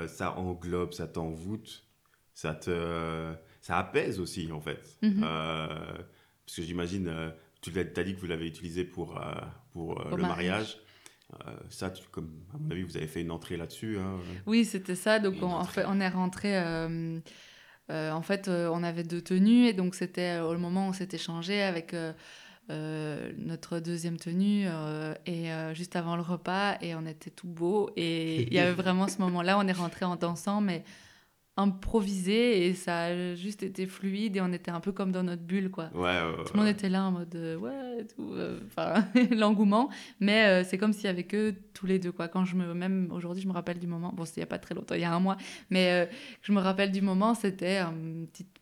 ça 0.07 0.35
englobe, 0.37 0.93
ça 0.93 1.05
t'envoûte, 1.07 1.85
ça 2.33 2.55
te, 2.55 3.31
ça 3.61 3.77
apaise 3.77 4.19
aussi 4.19 4.51
en 4.51 4.59
fait. 4.61 4.97
Mhm. 5.03 5.21
Euh, 5.23 5.93
parce 6.49 6.55
que 6.55 6.63
j'imagine, 6.63 7.07
euh, 7.07 7.29
tu 7.61 7.69
l'as 7.69 7.81
as 7.95 8.03
dit 8.03 8.15
que 8.15 8.19
vous 8.19 8.25
l'avez 8.25 8.47
utilisé 8.47 8.83
pour 8.83 9.17
euh, 9.21 9.21
pour 9.71 10.01
euh, 10.01 10.09
le 10.15 10.21
mariage. 10.23 10.27
mariage. 10.27 10.77
Euh, 11.45 11.51
ça, 11.69 11.91
tu- 11.91 12.01
comme 12.09 12.31
à 12.55 12.57
mon 12.57 12.71
avis, 12.71 12.81
vous 12.81 12.97
avez 12.97 13.05
fait 13.05 13.21
une 13.21 13.29
entrée 13.29 13.55
là-dessus. 13.55 13.99
hein. 13.99 14.17
Oui, 14.47 14.65
c'était 14.65 14.95
ça. 14.95 15.19
Donc, 15.19 15.35
on, 15.43 15.45
en 15.51 15.63
fait, 15.63 15.85
on 15.87 15.99
est 15.99 16.09
rentré. 16.09 16.57
euh, 16.57 17.19
euh, 17.91 18.11
en 18.11 18.23
fait, 18.23 18.47
on 18.49 18.81
avait 18.81 19.03
deux 19.03 19.21
tenues. 19.21 19.67
Et 19.67 19.73
donc, 19.73 19.93
c'était 19.93 20.39
au 20.39 20.57
moment 20.57 20.87
où 20.87 20.89
on 20.89 20.93
s'était 20.93 21.19
changé 21.19 21.61
avec 21.61 21.93
notre 22.69 23.79
deuxième 23.79 24.17
tenue. 24.17 24.65
et 25.27 25.49
juste 25.73 25.95
avant 25.95 26.15
le 26.15 26.21
repas. 26.23 26.77
Et 26.81 26.95
on 26.95 27.05
était 27.05 27.29
tout 27.31 27.47
beau. 27.47 27.91
Et 27.95 28.43
il 28.47 28.53
y 28.53 28.59
avait 28.59 28.73
vraiment 28.73 29.07
ce 29.07 29.19
moment-là. 29.19 29.57
On 29.59 29.67
est 29.67 29.71
rentré 29.71 30.05
en 30.05 30.15
dansant, 30.15 30.61
mais 30.61 30.83
improvisé. 31.59 32.67
Et 32.67 32.73
ça 32.73 33.03
a 33.05 33.35
juste 33.35 33.63
été 33.63 33.85
fluide. 33.85 34.37
Et 34.37 34.41
on 34.41 34.51
était 34.51 34.71
un 34.71 34.79
peu 34.79 34.91
comme 34.91 35.11
dans 35.11 35.23
notre 35.23 35.43
bulle, 35.43 35.69
quoi. 35.69 35.89
Ouais, 35.93 36.01
ouais, 36.01 36.43
Tout 36.45 36.53
le 36.53 36.59
monde 36.59 36.69
était 36.69 36.89
là 36.89 37.03
en 37.03 37.11
mode 37.11 37.35
euh, 37.35 37.57
ouais, 37.57 38.05
tout, 38.05 38.33
euh, 38.33 38.59
enfin 38.67 39.05
l'engouement, 39.31 39.89
mais 40.19 40.45
euh, 40.45 40.63
c'est 40.63 40.77
comme 40.77 40.93
y 41.03 41.07
avait 41.07 41.23
que 41.23 41.53
tous 41.73 41.85
les 41.85 41.99
deux 41.99 42.11
quoi. 42.11 42.27
Quand 42.27 42.45
je 42.45 42.55
me 42.55 42.73
même 42.73 43.09
aujourd'hui 43.11 43.41
je 43.41 43.47
me 43.47 43.53
rappelle 43.53 43.79
du 43.79 43.87
moment, 43.87 44.11
bon 44.13 44.25
c'était 44.25 44.41
il 44.41 44.43
y 44.43 44.43
a 44.43 44.47
pas 44.47 44.59
très 44.59 44.75
longtemps, 44.75 44.95
il 44.95 45.01
y 45.01 45.05
a 45.05 45.13
un 45.13 45.19
mois, 45.19 45.37
mais 45.69 46.09
je 46.41 46.51
me 46.51 46.59
rappelle 46.59 46.91
du 46.91 47.01
moment, 47.01 47.33
c'était 47.33 47.79
une 47.79 48.27
petite 48.27 48.55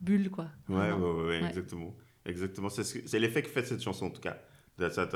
bulle 0.00 0.30
quoi. 0.30 0.48
Ouais, 0.68 0.92
ouais, 0.92 1.22
ouais, 1.26 1.44
exactement. 1.44 1.94
Exactement. 2.26 2.68
C'est 2.68 2.84
ce 2.84 3.16
l'effet 3.16 3.42
que 3.42 3.48
fait 3.48 3.64
cette 3.64 3.82
chanson, 3.82 4.06
en 4.06 4.10
tout 4.10 4.20
cas. 4.20 4.38
Ça 4.78 5.08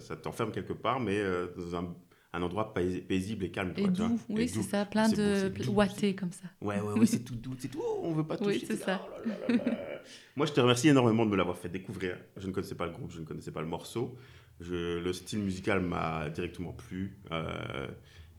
ça 0.00 0.16
t'enferme 0.16 0.52
quelque 0.52 0.72
part, 0.72 1.00
mais 1.00 1.20
dans 1.56 1.76
un, 1.76 1.94
un 2.32 2.42
endroit 2.42 2.72
pais- 2.74 3.00
paisible 3.00 3.44
et 3.44 3.50
calme. 3.50 3.72
Et 3.76 3.82
quoi, 3.82 3.90
doux, 3.90 4.20
oui 4.28 4.48
c'est 4.48 4.62
ça, 4.62 4.84
plein 4.84 5.08
de 5.08 5.50
ouaté 5.68 6.14
comme 6.14 6.32
ça. 6.32 6.46
Ouais, 6.60 6.80
ouais, 6.80 6.98
ouais, 7.00 7.06
c'est 7.06 7.24
tout 7.24 7.34
doux, 7.34 7.54
c'est 7.58 7.68
tout. 7.68 7.80
oh, 7.82 8.00
on 8.04 8.12
veut 8.12 8.24
pas 8.24 8.36
toucher. 8.38 8.50
Oui, 8.60 8.64
c'est 8.66 8.76
ça. 8.76 9.00
oh 9.06 9.28
là 9.28 9.34
là 9.48 9.56
là 9.56 9.64
là. 9.70 9.76
Moi, 10.36 10.46
je 10.46 10.52
te 10.52 10.60
remercie 10.60 10.88
énormément 10.88 11.26
de 11.26 11.30
me 11.30 11.36
l'avoir 11.36 11.58
fait 11.58 11.68
découvrir. 11.68 12.16
Je 12.36 12.46
ne 12.46 12.52
connaissais 12.52 12.74
pas 12.76 12.86
le 12.86 12.92
groupe, 12.92 13.10
je 13.12 13.20
ne 13.20 13.24
connaissais 13.26 13.50
pas 13.52 13.60
le 13.60 13.66
morceau. 13.66 14.16
Je, 14.60 14.98
le 14.98 15.12
style 15.12 15.40
musical 15.40 15.80
m'a 15.80 16.28
directement 16.30 16.72
plu. 16.72 17.16
euh, 17.32 17.88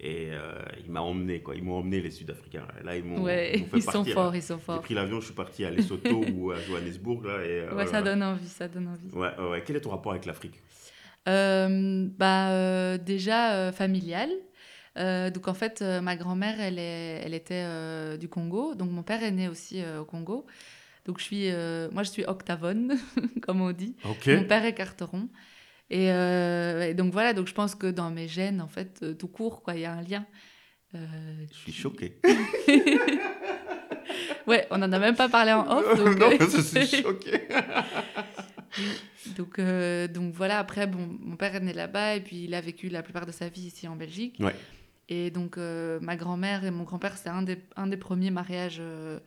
et 0.04 0.30
euh, 0.32 0.56
il 0.84 0.92
m'a 0.92 1.02
emmené, 1.02 1.42
quoi. 1.44 1.56
Ils 1.56 1.64
m'ont 1.64 1.76
emmené, 1.78 2.02
les 2.02 2.10
Sud-Africains. 2.10 2.66
Là, 2.84 2.98
ils 2.98 3.04
m'ont 3.04 3.22
Ouais, 3.22 3.52
ils 3.56 3.62
m'ont 3.62 3.68
fait 3.68 3.78
ils 3.78 3.84
sont 3.84 4.04
forts, 4.06 4.36
ils 4.36 4.42
sont 4.42 4.58
J'ai 4.58 4.64
forts. 4.64 4.82
pris 4.82 4.94
l'avion, 4.96 5.20
je 5.20 5.26
suis 5.26 5.34
parti 5.36 5.64
à 5.64 5.70
Lesotho 5.70 6.24
ou 6.34 6.50
à 6.52 6.60
Johannesburg. 6.60 7.24
Là, 7.26 7.46
et, 7.46 7.60
euh, 7.62 7.76
Ouais, 7.76 7.86
ça 7.86 8.02
donne 8.02 8.24
envie, 8.24 8.48
ça 8.48 8.68
donne 8.68 8.88
envie. 8.88 9.14
Ouais, 9.16 9.30
ouais, 9.38 9.50
ouais. 9.52 9.64
Quel 9.66 9.76
est 9.76 9.82
ton 9.82 9.92
rapport 9.92 10.14
avec 10.14 10.26
l'Afrique? 10.26 10.56
Bah, 11.26 12.50
euh, 12.52 12.98
déjà 12.98 13.54
euh, 13.54 13.72
familiale. 13.72 14.32
Euh, 14.98 15.30
donc 15.30 15.48
en 15.48 15.54
fait, 15.54 15.82
euh, 15.82 16.02
ma 16.02 16.16
grand-mère, 16.16 16.60
elle, 16.60 16.80
elle 16.80 17.34
était 17.34 17.64
euh, 17.66 18.18
du 18.18 18.28
Congo. 18.28 18.76
Donc 18.76 18.92
mon 18.92 19.04
père 19.04 19.24
est 19.24 19.32
né 19.32 19.48
aussi 19.48 19.82
euh, 19.82 20.02
au 20.02 20.06
Congo. 20.06 20.46
Donc 21.06 21.20
je 21.20 21.24
suis, 21.24 21.50
euh, 21.50 21.90
moi 21.92 22.04
je 22.04 22.12
suis 22.12 22.26
octavone, 22.26 22.98
comme 23.42 23.62
on 23.62 23.72
dit. 23.72 23.96
Mon 24.36 24.44
père 24.44 24.66
est 24.66 24.74
carteron. 24.74 25.30
Et, 25.90 26.12
euh, 26.12 26.90
et 26.90 26.94
donc 26.94 27.12
voilà, 27.12 27.34
donc 27.34 27.48
je 27.48 27.54
pense 27.54 27.76
que 27.76 27.88
dans 27.88 28.12
mes 28.12 28.28
gènes, 28.28 28.62
en 28.62 28.68
fait, 28.68 29.00
euh, 29.04 29.14
tout 29.14 29.28
court, 29.28 29.62
quoi, 29.62 29.76
il 29.76 29.82
y 29.82 29.86
a 29.86 29.92
un 29.92 30.02
lien. 30.02 30.26
Euh, 30.96 31.00
Je 31.52 31.58
suis 31.58 31.74
choqué. 31.74 32.18
ouais, 34.48 34.68
on 34.72 34.78
n'en 34.78 34.92
a 34.92 35.00
même 35.00 35.16
pas 35.16 35.30
parlé 35.30 35.52
en 35.52 35.68
off. 35.70 35.98
donc, 35.98 36.18
non, 36.18 36.32
euh, 36.32 36.48
je 36.50 36.62
suis 36.62 37.02
choqué. 37.02 37.42
donc 39.38 39.60
euh, 39.60 40.08
donc 40.08 40.34
voilà, 40.34 40.60
après, 40.60 40.88
bon, 40.88 41.18
mon 41.20 41.36
père 41.36 41.56
est 41.56 41.60
né 41.60 41.74
là-bas 41.74 42.16
et 42.16 42.22
puis 42.22 42.44
il 42.44 42.54
a 42.54 42.62
vécu 42.62 42.90
la 42.90 43.04
plupart 43.04 43.26
de 43.26 43.32
sa 43.32 43.50
vie 43.50 43.64
ici 43.64 43.88
en 43.88 43.96
Belgique. 43.96 44.38
Ouais. 44.40 44.56
Et 45.10 45.30
donc, 45.30 45.58
euh, 45.58 46.00
ma 46.00 46.16
grand-mère 46.16 46.64
et 46.64 46.72
mon 46.72 46.84
grand-père, 46.84 47.18
c'était 47.18 47.30
un 47.30 47.42
des, 47.42 47.58
un 47.76 47.88
des 47.88 47.98
premiers 47.98 48.32
mariages 48.32 48.82
euh, 48.82 49.20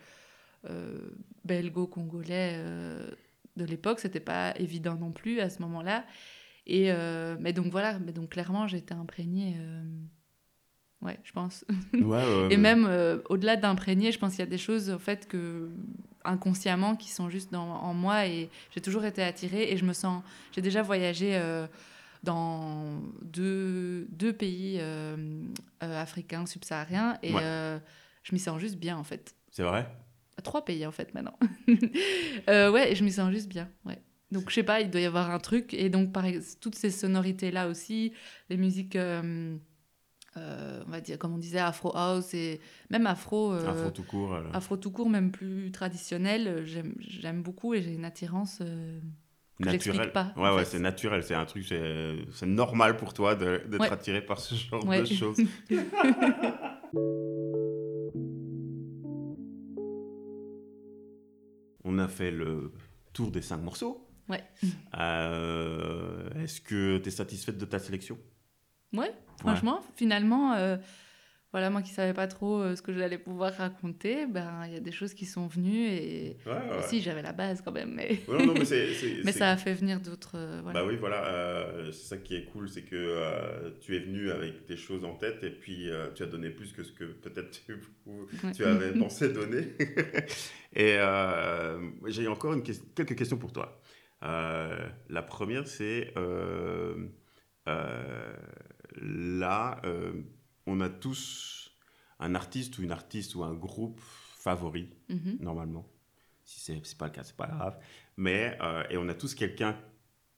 belgo-congolais 1.44 2.58
de 3.56 3.64
l'époque. 3.64 4.00
C'était 4.00 4.20
pas 4.20 4.54
évident 4.56 4.94
non 4.94 5.12
plus 5.12 5.40
à 5.40 5.50
ce 5.50 5.60
moment-là. 5.62 6.04
Et 6.66 6.90
mais 7.38 7.52
donc 7.52 7.66
voilà, 7.66 7.98
mais 7.98 8.12
donc 8.12 8.30
clairement, 8.30 8.66
été 8.66 8.94
imprégnée. 8.94 9.56
Ouais, 11.04 11.18
je 11.22 11.32
pense. 11.32 11.64
Ouais, 11.92 12.00
ouais, 12.00 12.02
ouais, 12.42 12.48
Et 12.50 12.56
même 12.56 12.86
euh, 12.88 13.18
au-delà 13.28 13.56
d'imprégner, 13.56 14.10
je 14.10 14.18
pense 14.18 14.32
qu'il 14.32 14.40
y 14.40 14.42
a 14.42 14.50
des 14.50 14.58
choses 14.58 14.90
en 14.90 14.98
fait 14.98 15.28
que 15.28 15.70
inconsciemment 16.24 16.96
qui 16.96 17.10
sont 17.10 17.28
juste 17.28 17.52
dans, 17.52 17.68
en 17.68 17.92
moi 17.92 18.26
et 18.26 18.48
j'ai 18.70 18.80
toujours 18.80 19.04
été 19.04 19.22
attirée 19.22 19.70
et 19.70 19.76
je 19.76 19.84
me 19.84 19.92
sens. 19.92 20.22
J'ai 20.52 20.62
déjà 20.62 20.82
voyagé 20.82 21.36
euh, 21.36 21.66
dans 22.22 23.02
deux, 23.22 24.06
deux 24.10 24.32
pays 24.32 24.78
euh, 24.80 25.44
africains 25.80 26.46
subsahariens 26.46 27.18
et 27.22 27.32
je 27.32 28.32
m'y 28.32 28.38
sens 28.38 28.58
juste 28.58 28.76
bien 28.76 28.96
en 28.96 29.04
fait. 29.04 29.34
C'est 29.50 29.62
vrai? 29.64 29.86
Trois 30.42 30.64
pays 30.64 30.84
en 30.86 30.92
fait 30.92 31.14
maintenant. 31.14 31.38
Ouais, 32.48 32.92
et 32.92 32.94
je 32.94 33.04
m'y 33.04 33.12
sens 33.12 33.30
juste 33.30 33.48
bien. 33.48 33.68
Ouais. 33.84 33.98
Donc 34.32 34.48
je 34.48 34.54
sais 34.54 34.62
pas, 34.62 34.80
il 34.80 34.90
doit 34.90 35.00
y 35.02 35.04
avoir 35.04 35.30
un 35.30 35.38
truc 35.38 35.74
et 35.74 35.90
donc 35.90 36.12
par 36.12 36.24
toutes 36.60 36.74
ces 36.74 36.90
sonorités 36.90 37.50
là 37.50 37.68
aussi, 37.68 38.14
les 38.48 38.56
musiques. 38.56 38.96
Euh, 40.36 40.82
on 40.86 40.90
va 40.90 41.00
dire, 41.00 41.18
comme 41.18 41.34
on 41.34 41.38
disait, 41.38 41.58
Afro 41.58 41.94
House 41.96 42.34
et 42.34 42.60
même 42.90 43.06
Afro, 43.06 43.52
euh, 43.52 43.90
tout 43.90 44.02
court. 44.02 44.36
Afro 44.52 44.76
tout 44.76 44.90
court, 44.90 45.08
même 45.08 45.30
plus 45.30 45.70
traditionnel, 45.72 46.48
euh, 46.48 46.64
j'aime 46.98 47.42
beaucoup 47.42 47.74
et 47.74 47.82
j'ai 47.82 47.92
une 47.92 48.04
attirance. 48.04 48.58
euh, 48.60 48.98
que 49.60 49.66
naturel. 49.66 50.10
pas, 50.12 50.32
ouais, 50.36 50.52
ouais, 50.52 50.64
c'est 50.64 50.80
naturel. 50.80 51.22
C'est 51.22 51.34
un 51.34 51.44
truc, 51.44 51.64
c'est 51.68 52.46
normal 52.46 52.96
pour 52.96 53.14
toi 53.14 53.36
d'être 53.36 53.78
Ouais. 53.78 53.88
attiré 53.92 54.20
par 54.20 54.40
ce 54.40 54.56
genre 54.56 54.84
Ouais. 54.84 55.00
de 55.00 55.04
choses. 55.06 55.38
On 61.84 61.98
a 61.98 62.08
fait 62.08 62.30
le 62.30 62.72
tour 63.12 63.30
des 63.30 63.42
cinq 63.42 63.58
morceaux. 63.58 64.06
Ouais. 64.28 64.42
Est-ce 64.94 66.60
que 66.60 66.98
tu 66.98 67.08
es 67.08 67.10
satisfaite 67.10 67.58
de 67.58 67.64
ta 67.66 67.78
sélection? 67.78 68.18
Ouais, 68.92 69.12
franchement, 69.40 69.80
finalement, 69.96 70.52
euh, 70.54 70.76
voilà, 71.52 71.70
moi 71.70 71.82
qui 71.82 71.90
savais 71.92 72.14
pas 72.14 72.26
trop 72.26 72.60
euh, 72.60 72.74
ce 72.76 72.82
que 72.82 72.92
j'allais 72.92 73.18
pouvoir 73.18 73.52
raconter, 73.54 74.26
ben 74.26 74.64
il 74.66 74.72
y 74.72 74.76
a 74.76 74.80
des 74.80 74.92
choses 74.92 75.14
qui 75.14 75.24
sont 75.26 75.46
venues 75.46 75.86
et 75.86 76.36
Ouais, 76.46 76.52
ouais. 76.52 76.82
si 76.82 77.00
j'avais 77.00 77.22
la 77.22 77.32
base 77.32 77.60
quand 77.62 77.70
même, 77.72 77.92
mais, 77.94 78.20
Ouais, 78.28 78.38
non, 78.38 78.54
non, 78.54 78.54
mais 79.24 79.32
ça 79.32 79.50
a 79.50 79.56
fait 79.56 79.74
venir 79.74 80.00
d'autres. 80.00 80.36
euh, 80.36 80.60
voilà. 80.62 80.80
Bah 80.80 80.86
oui, 80.86 80.96
voilà, 80.96 81.66
c'est 81.92 82.06
ça 82.08 82.16
qui 82.18 82.34
est 82.36 82.44
cool, 82.46 82.68
c'est 82.68 82.82
que 82.82 83.74
tu 83.80 83.94
es 83.96 84.00
venu 84.00 84.30
avec 84.30 84.66
des 84.66 84.76
choses 84.76 85.04
en 85.04 85.14
tête 85.14 85.42
et 85.44 85.50
puis 85.50 85.88
tu 86.14 86.22
as 86.22 86.26
donné 86.26 86.50
plus 86.50 86.72
que 86.72 86.82
ce 86.82 86.92
que 86.92 87.04
peut-être 87.04 87.50
tu, 88.54 88.64
avais 88.64 88.92
pensé 88.98 89.32
donner. 89.32 89.74
et 90.74 90.98
j'ai 92.06 92.28
encore 92.28 92.52
une 92.54 92.62
ques- 92.62 92.94
quelques 92.94 93.16
questions 93.16 93.38
pour 93.38 93.52
toi. 93.52 93.80
La 94.22 95.22
première, 95.22 95.66
c'est 95.68 96.12
là, 98.96 99.80
euh, 99.84 100.22
on 100.66 100.80
a 100.80 100.88
tous 100.88 101.76
un 102.20 102.34
artiste 102.34 102.78
ou 102.78 102.82
une 102.82 102.92
artiste 102.92 103.34
ou 103.34 103.44
un 103.44 103.54
groupe 103.54 104.00
favori 104.00 104.90
Mhm. 105.08 105.36
normalement. 105.40 105.86
Si 106.44 106.60
c'est 106.60 106.80
c'est 106.84 106.98
pas 106.98 107.06
le 107.06 107.12
cas, 107.12 107.24
c'est 107.24 107.36
pas 107.36 107.46
grave. 107.46 107.78
Mais, 108.16 108.56
euh, 108.62 108.84
et 108.90 108.96
on 108.98 109.08
a 109.08 109.14
tous 109.14 109.34
quelqu'un 109.34 109.78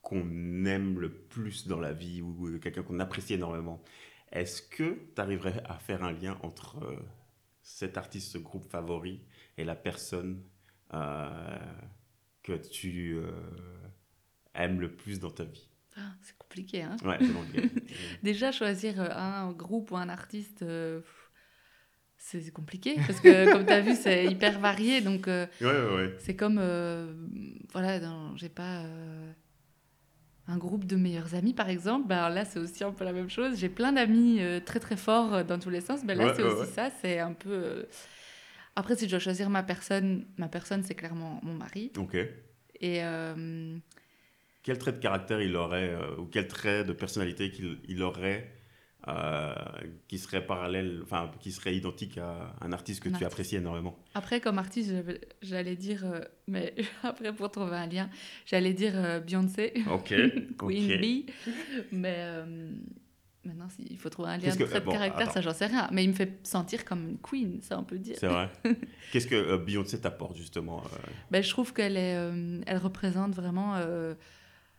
qu'on 0.02 0.64
aime 0.64 1.00
le 1.00 1.10
plus 1.12 1.66
dans 1.66 1.80
la 1.80 1.92
vie 1.92 2.22
ou 2.22 2.58
quelqu'un 2.60 2.82
qu'on 2.82 3.00
apprécie 3.00 3.34
énormément. 3.34 3.82
Est-ce 4.32 4.62
que 4.62 4.98
tu 5.14 5.20
arriverais 5.20 5.62
à 5.64 5.78
faire 5.78 6.04
un 6.04 6.12
lien 6.12 6.38
entre 6.42 6.78
euh, 6.84 6.96
cet 7.62 7.96
artiste, 7.98 8.32
ce 8.32 8.38
groupe 8.38 8.66
favori 8.70 9.22
et 9.58 9.64
la 9.64 9.74
personne 9.74 10.42
que 12.42 12.56
tu 12.56 13.18
aimes 14.54 14.80
le 14.80 14.94
plus 14.96 15.20
dans 15.20 15.30
ta 15.30 15.44
vie? 15.44 15.68
C'est 16.26 16.36
compliqué, 16.36 16.82
hein. 16.82 16.96
Ouais, 17.04 17.18
Déjà, 18.22 18.50
choisir 18.50 19.00
euh, 19.00 19.08
un 19.10 19.52
groupe 19.52 19.92
ou 19.92 19.96
un 19.96 20.08
artiste, 20.08 20.62
euh, 20.62 21.00
c'est 22.18 22.50
compliqué 22.50 22.96
parce 23.06 23.20
que, 23.20 23.52
comme 23.52 23.64
tu 23.64 23.72
as 23.72 23.80
vu, 23.80 23.94
c'est 23.94 24.26
hyper 24.26 24.58
varié. 24.58 25.00
Donc, 25.00 25.28
euh, 25.28 25.46
ouais, 25.60 25.66
ouais, 25.66 25.94
ouais. 25.96 26.14
c'est 26.18 26.34
comme. 26.34 26.58
euh, 26.58 27.12
voilà, 27.72 28.00
j'ai 28.34 28.48
pas. 28.48 28.82
un 30.48 30.58
groupe 30.58 30.84
de 30.84 30.96
meilleurs 30.96 31.34
amis, 31.34 31.54
par 31.54 31.68
exemple, 31.68 32.08
ben 32.08 32.28
là, 32.28 32.44
c'est 32.44 32.58
aussi 32.58 32.82
un 32.82 32.92
peu 32.92 33.04
la 33.04 33.12
même 33.12 33.30
chose. 33.30 33.56
J'ai 33.58 33.68
plein 33.68 33.92
d'amis 33.92 34.40
très 34.64 34.80
très 34.80 34.96
forts 34.96 35.44
dans 35.44 35.58
tous 35.58 35.70
les 35.70 35.80
sens. 35.80 36.04
Ben 36.04 36.18
là, 36.18 36.34
c'est 36.34 36.42
aussi 36.42 36.70
ça. 36.72 36.90
C'est 37.00 37.20
un 37.20 37.32
peu. 37.32 37.86
Après, 38.74 38.96
si 38.96 39.04
je 39.06 39.10
dois 39.10 39.20
choisir 39.20 39.48
ma 39.48 39.62
personne, 39.62 40.26
ma 40.36 40.48
personne, 40.48 40.82
c'est 40.82 40.94
clairement 40.94 41.40
mon 41.42 41.54
mari. 41.54 41.92
Ok. 41.96 42.16
Et 42.80 43.02
Quel 44.66 44.78
trait 44.78 44.92
de 44.92 44.98
caractère 44.98 45.40
il 45.40 45.54
aurait, 45.54 45.90
euh, 45.90 46.16
ou 46.18 46.26
quel 46.26 46.48
trait 46.48 46.82
de 46.84 46.92
personnalité 46.92 47.52
qu'il 47.52 47.78
il 47.88 48.02
aurait, 48.02 48.50
euh, 49.06 49.54
qui 50.08 50.18
serait 50.18 50.44
parallèle, 50.44 51.02
enfin, 51.04 51.30
qui 51.38 51.52
serait 51.52 51.76
identique 51.76 52.18
à 52.18 52.52
un 52.60 52.72
artiste 52.72 53.00
que 53.00 53.08
Un 53.08 53.12
tu 53.12 53.14
artiste. 53.18 53.32
apprécies 53.32 53.56
énormément? 53.56 53.96
Après, 54.14 54.40
comme 54.40 54.58
artiste, 54.58 54.92
j'allais 55.40 55.76
dire, 55.76 56.04
euh, 56.04 56.18
mais 56.48 56.74
après 57.04 57.32
pour 57.32 57.48
trouver 57.52 57.76
un 57.76 57.86
lien, 57.86 58.10
j'allais 58.44 58.72
dire 58.72 58.94
Beyoncé. 59.24 59.72
Queen. 60.58 61.00
Bee, 61.00 61.26
mais 61.92 62.26
maintenant 63.44 63.68
il 63.88 63.96
faut 63.98 64.08
trouver 64.08 64.30
un 64.30 64.38
lien 64.38 64.50
de 64.52 64.58
que- 64.58 64.64
trait 64.64 64.80
de 64.80 64.84
bon, 64.84 64.90
caractère, 64.90 65.22
attends. 65.28 65.34
ça 65.34 65.40
j'en 65.42 65.54
sais 65.54 65.66
rien, 65.66 65.88
mais 65.92 66.02
il 66.02 66.08
me 66.08 66.14
fait 66.14 66.40
sentir 66.42 66.84
comme 66.84 67.08
une 67.10 67.18
queen, 67.18 67.60
ça 67.62 67.78
on 67.78 67.84
peut 67.84 67.98
dire. 68.00 68.16
C'est 68.18 68.26
vrai. 68.26 68.50
Qu'est-ce 69.12 69.28
que 69.28 69.56
Beyoncé 69.58 70.00
t'apporte 70.00 70.36
justement 70.36 70.82
Ben, 71.30 71.40
je 71.44 71.50
trouve 71.50 71.72
qu'elle 71.72 71.96
est, 71.96 72.18
elle 72.66 72.78
représente 72.78 73.32
vraiment 73.36 73.76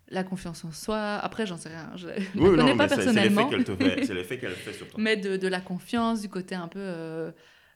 la 0.10 0.24
confiance 0.24 0.64
en 0.66 0.72
soi. 0.72 1.16
Après, 1.16 1.46
j'en 1.46 1.58
sais 1.58 1.70
rien, 1.70 1.92
je 1.96 2.08
Oui, 2.36 2.56
connais 2.56 2.64
non, 2.72 2.78
pas 2.78 2.88
personnellement, 2.88 3.50
C'est 3.50 3.58
l'effet 3.58 3.66
qu'elle 3.66 3.78
te 3.78 3.84
fait, 3.84 4.06
c'est 4.06 4.14
l'effet 4.14 4.38
qu'elle 4.40 4.52
fait 4.52 4.74
sur 4.74 4.88
toi. 4.88 5.00
mais 5.02 5.18
de, 5.18 5.38
de 5.38 5.48
la 5.48 5.60
confiance, 5.62 6.22
du 6.22 6.30
côté 6.30 6.56
un 6.56 6.68
peu 6.68 6.80
euh, 6.82 7.32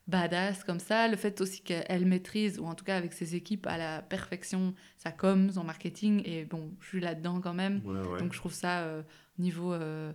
badass 0.07 0.63
comme 0.63 0.79
ça. 0.79 1.07
Le 1.07 1.17
fait 1.17 1.41
aussi 1.41 1.61
qu'elle 1.61 2.05
maîtrise, 2.05 2.59
ou 2.59 2.65
en 2.65 2.73
tout 2.75 2.86
cas 2.86 2.95
avec 2.95 3.13
ses 3.13 3.36
équipes, 3.36 3.67
à 3.67 3.77
la 3.77 4.01
perfection 4.01 4.73
sa 4.97 5.11
com, 5.11 5.49
son 5.51 5.63
marketing. 5.63 6.21
Et 6.25 6.45
bon, 6.45 6.71
je 6.79 6.88
suis 6.88 6.99
là-dedans 7.01 7.41
quand 7.41 7.53
même. 7.53 7.82
Ouais, 7.86 7.99
ouais. 7.99 8.19
Donc 8.19 8.34
je 8.34 8.38
trouve 8.38 8.53
ça, 8.53 8.82
euh, 8.82 9.01
niveau 9.38 9.73
euh, 9.73 10.11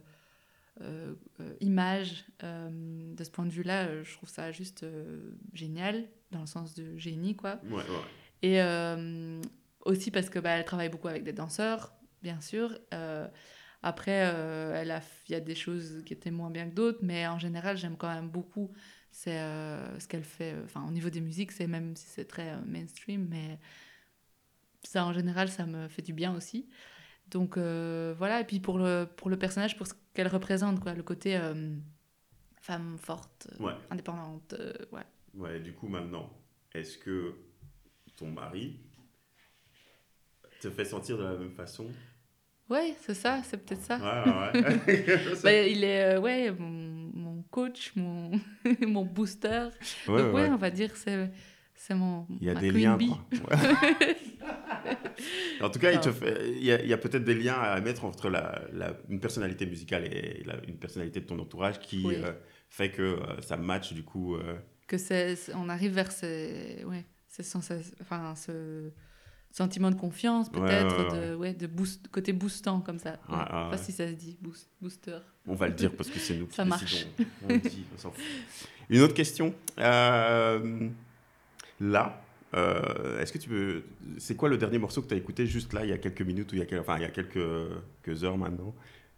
image, 1.61 2.25
de 2.43 3.25
ce 3.25 3.31
point 3.31 3.47
de 3.47 3.51
vue-là, 3.51 4.03
je 4.03 4.13
trouve 4.15 4.29
ça 4.29 4.53
juste 4.53 4.85
génial, 5.55 6.05
dans 6.33 6.41
le 6.41 6.47
sens 6.47 6.75
de 6.75 6.97
génie, 6.99 7.35
quoi. 7.35 7.61
Ouais. 7.71 7.83
Et 8.43 8.61
aussi 9.85 10.11
parce 10.11 10.29
que 10.29 10.39
bah, 10.39 10.51
elle 10.51 10.65
travaille 10.65 10.89
beaucoup 10.91 11.09
avec 11.09 11.23
des 11.25 11.33
danseurs, 11.33 11.95
bien 12.23 12.41
sûr. 12.41 12.79
Euh, 12.95 13.29
après, 13.83 14.31
euh, 14.33 14.75
elle 14.75 14.91
a, 14.91 15.01
il 15.29 15.33
y 15.33 15.35
a 15.35 15.41
des 15.41 15.55
choses 15.55 16.03
qui 16.05 16.13
étaient 16.13 16.31
moins 16.31 16.51
bien 16.51 16.69
que 16.69 16.75
d'autres, 16.75 17.01
mais 17.03 17.27
en 17.27 17.39
général, 17.39 17.77
j'aime 17.77 17.97
quand 17.97 18.13
même 18.13 18.29
beaucoup 18.29 18.73
c'est 19.11 19.39
euh, 19.39 19.99
ce 19.99 20.07
qu'elle 20.09 20.25
fait. 20.25 20.55
Enfin, 20.65 20.87
au 20.87 20.91
niveau 20.91 21.09
des 21.09 21.23
musiques, 21.23 21.51
c'est 21.53 21.67
même 21.67 21.97
si 21.97 22.07
c'est 22.07 22.27
très 22.27 22.55
mainstream, 22.67 23.27
mais 23.31 23.59
ça, 24.83 25.07
en 25.07 25.13
général, 25.15 25.49
ça 25.49 25.65
me 25.65 25.89
fait 25.89 26.03
du 26.03 26.13
bien 26.13 26.35
aussi. 26.37 26.69
Donc 27.29 27.57
voilà, 27.57 28.41
et 28.41 28.45
puis 28.45 28.61
pour 28.61 28.79
le, 28.79 29.09
pour 29.17 29.31
le 29.31 29.39
personnage, 29.39 29.77
pour 29.79 29.87
ce 29.87 29.95
qu'elle 30.13 30.29
représente, 30.29 30.81
quoi, 30.81 30.93
le 30.93 31.03
côté 31.03 31.41
femme 32.61 32.99
forte, 32.99 33.49
Ouais. 33.59 33.73
indépendante, 33.91 34.55
ouais. 34.93 35.07
Ouais, 35.35 35.61
du 35.61 35.73
coup, 35.73 35.89
maintenant, 35.89 36.31
est-ce 36.75 36.99
que 36.99 37.37
ton 38.17 38.31
mari 38.31 38.81
te 40.61 40.71
fait 40.71 40.85
sentir 40.85 41.19
de 41.19 41.25
la 41.25 41.35
même 41.37 41.51
façon 41.53 41.87
Ouais, 42.69 42.97
c'est 43.01 43.15
ça, 43.15 43.43
c'est 43.45 43.59
peut-être 43.65 43.83
ça. 43.83 43.97
Ouais, 43.99 44.61
ouais, 44.61 44.87
ouais. 44.87 45.21
Bah, 45.45 45.53
il 45.63 45.85
est 45.85 46.17
euh, 46.17 46.21
ouais, 46.21 46.51
mon, 46.51 47.11
mon 47.15 47.43
coach, 47.51 47.93
mon, 47.95 48.33
mon 48.87 49.05
booster. 49.05 49.69
Ouais, 50.09 50.23
Donc, 50.23 50.35
ouais, 50.35 50.43
ouais. 50.43 50.49
on 50.51 50.57
va 50.57 50.71
dire 50.71 50.91
c'est 50.97 51.31
c'est 51.75 51.95
mon. 51.95 52.27
Il 52.41 52.47
y 52.47 52.51
a 52.51 52.55
des 52.55 52.71
liens, 52.73 52.99
en 55.61 55.71
tout 55.71 55.79
cas, 55.79 55.93
il, 55.93 56.01
te 56.01 56.09
Ah. 56.09 56.13
fait, 56.13 56.51
il 56.51 56.65
y 56.65 56.73
a, 56.73 56.95
a 56.95 56.99
peut-être 56.99 57.25
des 57.25 57.35
liens 57.35 57.55
à 57.55 57.81
mettre 57.81 58.05
entre 58.05 58.29
la, 58.29 58.63
la- 58.73 58.97
une 59.09 59.21
personnalité 59.21 59.67
musicale 59.67 60.05
et 60.13 60.43
la- 60.45 60.63
une 60.67 60.79
personnalité 60.79 61.21
de 61.21 61.27
ton 61.27 61.39
entourage 61.39 61.79
qui 61.81 62.03
Oui. 62.05 62.17
euh, 62.17 62.33
fait 62.69 62.91
que 62.91 63.03
euh, 63.03 63.41
ça 63.43 63.57
match 63.57 63.93
du 63.93 64.05
coup. 64.05 64.37
Que 64.87 64.99
c'est, 64.99 65.37
on 65.55 65.69
arrive 65.69 65.93
vers 65.95 66.13
ces, 66.13 66.83
ouais, 66.87 67.05
ces 67.29 67.43
sensa- 67.43 67.93
enfin, 68.01 68.35
ce 68.37 68.91
sentiment 69.57 69.91
de 69.91 69.97
confiance, 69.97 70.51
peut-être, 70.51 70.97
ouais, 70.99 71.19
ouais. 71.21 71.29
de, 71.31 71.35
ouais, 71.35 71.55
de 71.55 71.67
boost, 71.67 72.09
côté 72.09 72.33
boostant, 72.35 72.81
comme 72.81 72.99
ça. 72.99 73.17
Je 73.29 73.35
sais 73.35 73.41
pas 73.71 73.77
si 73.79 73.93
ça 73.93 74.07
se 74.07 74.13
dit, 74.13 74.37
boost, 74.41 74.69
booster. 74.83 75.19
on 75.47 75.55
va 75.55 75.69
le 75.69 75.73
dire 75.75 75.93
parce 75.97 76.11
que 76.11 76.19
c'est 76.19 76.37
nous 76.37 76.47
qui 76.49 76.55
Ça 76.57 76.65
marche. 76.65 76.83
décidons. 76.83 77.09
On 77.49 77.57
dit, 77.57 77.85
on 77.95 77.99
fout. 77.99 78.13
Une 78.91 79.01
autre 79.01 79.15
question. 79.15 79.55
Euh, 79.79 80.89
là, 81.81 82.23
euh, 82.55 83.19
est-ce 83.21 83.33
que 83.33 83.39
tu 83.39 83.49
peux. 83.49 83.83
C'est 84.19 84.37
quoi 84.37 84.49
le 84.49 84.59
dernier 84.59 84.79
morceau 84.79 85.03
que 85.03 85.09
tu 85.09 85.15
as 85.15 85.17
écouté 85.17 85.47
juste 85.47 85.73
là, 85.73 85.85
il 85.85 85.91
y 85.91 85.93
a 85.93 85.99
quelques 85.99 86.23
minutes, 86.23 86.53
ou 86.53 86.57
il 86.57 86.59
y 86.59 86.63
a, 86.63 86.67
quel- 86.67 86.81
enfin, 86.81 86.97
il 86.97 87.03
y 87.03 87.07
a 87.07 87.11
quelques, 87.11 87.39
quelques 88.05 88.25
heures 88.25 88.39
maintenant 88.39 88.75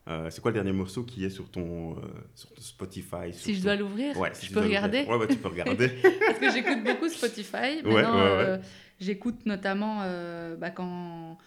Euh, 0.09 0.31
C'est 0.31 0.41
quoi 0.41 0.51
le 0.53 0.55
dernier 0.55 0.73
morceau 0.73 1.03
qui 1.03 1.25
est 1.25 1.31
sur 1.31 1.51
ton, 1.51 1.93
euh, 1.93 2.01
sur 2.35 2.51
ton 2.51 2.63
Spotify 2.63 3.33
sur 3.33 3.43
Si 3.45 3.55
je 3.55 3.59
ton- 3.59 3.65
dois 3.65 3.77
l'ouvrir, 3.77 4.17
Ouais, 4.19 4.31
si 4.33 4.43
je 4.47 4.49
tu 4.49 4.55
peux 4.55 4.61
regarder. 4.65 5.03
Ouais, 5.05 5.27
tu 5.27 5.37
peux 5.37 5.49
regarder. 5.49 5.89
Parce 6.27 6.39
que 6.39 6.51
j'écoute 6.53 6.83
beaucoup 6.85 7.09
Spotify. 7.11 7.57
Ouais, 7.57 7.83
Maintenant, 7.83 8.15
ouais, 8.15 8.23
ouais. 8.23 8.45
euh, 8.47 8.59
j'écoute 9.01 9.47
notamment 9.47 10.01
euh, 10.03 10.57
bah, 10.57 10.71
quand 10.71 11.39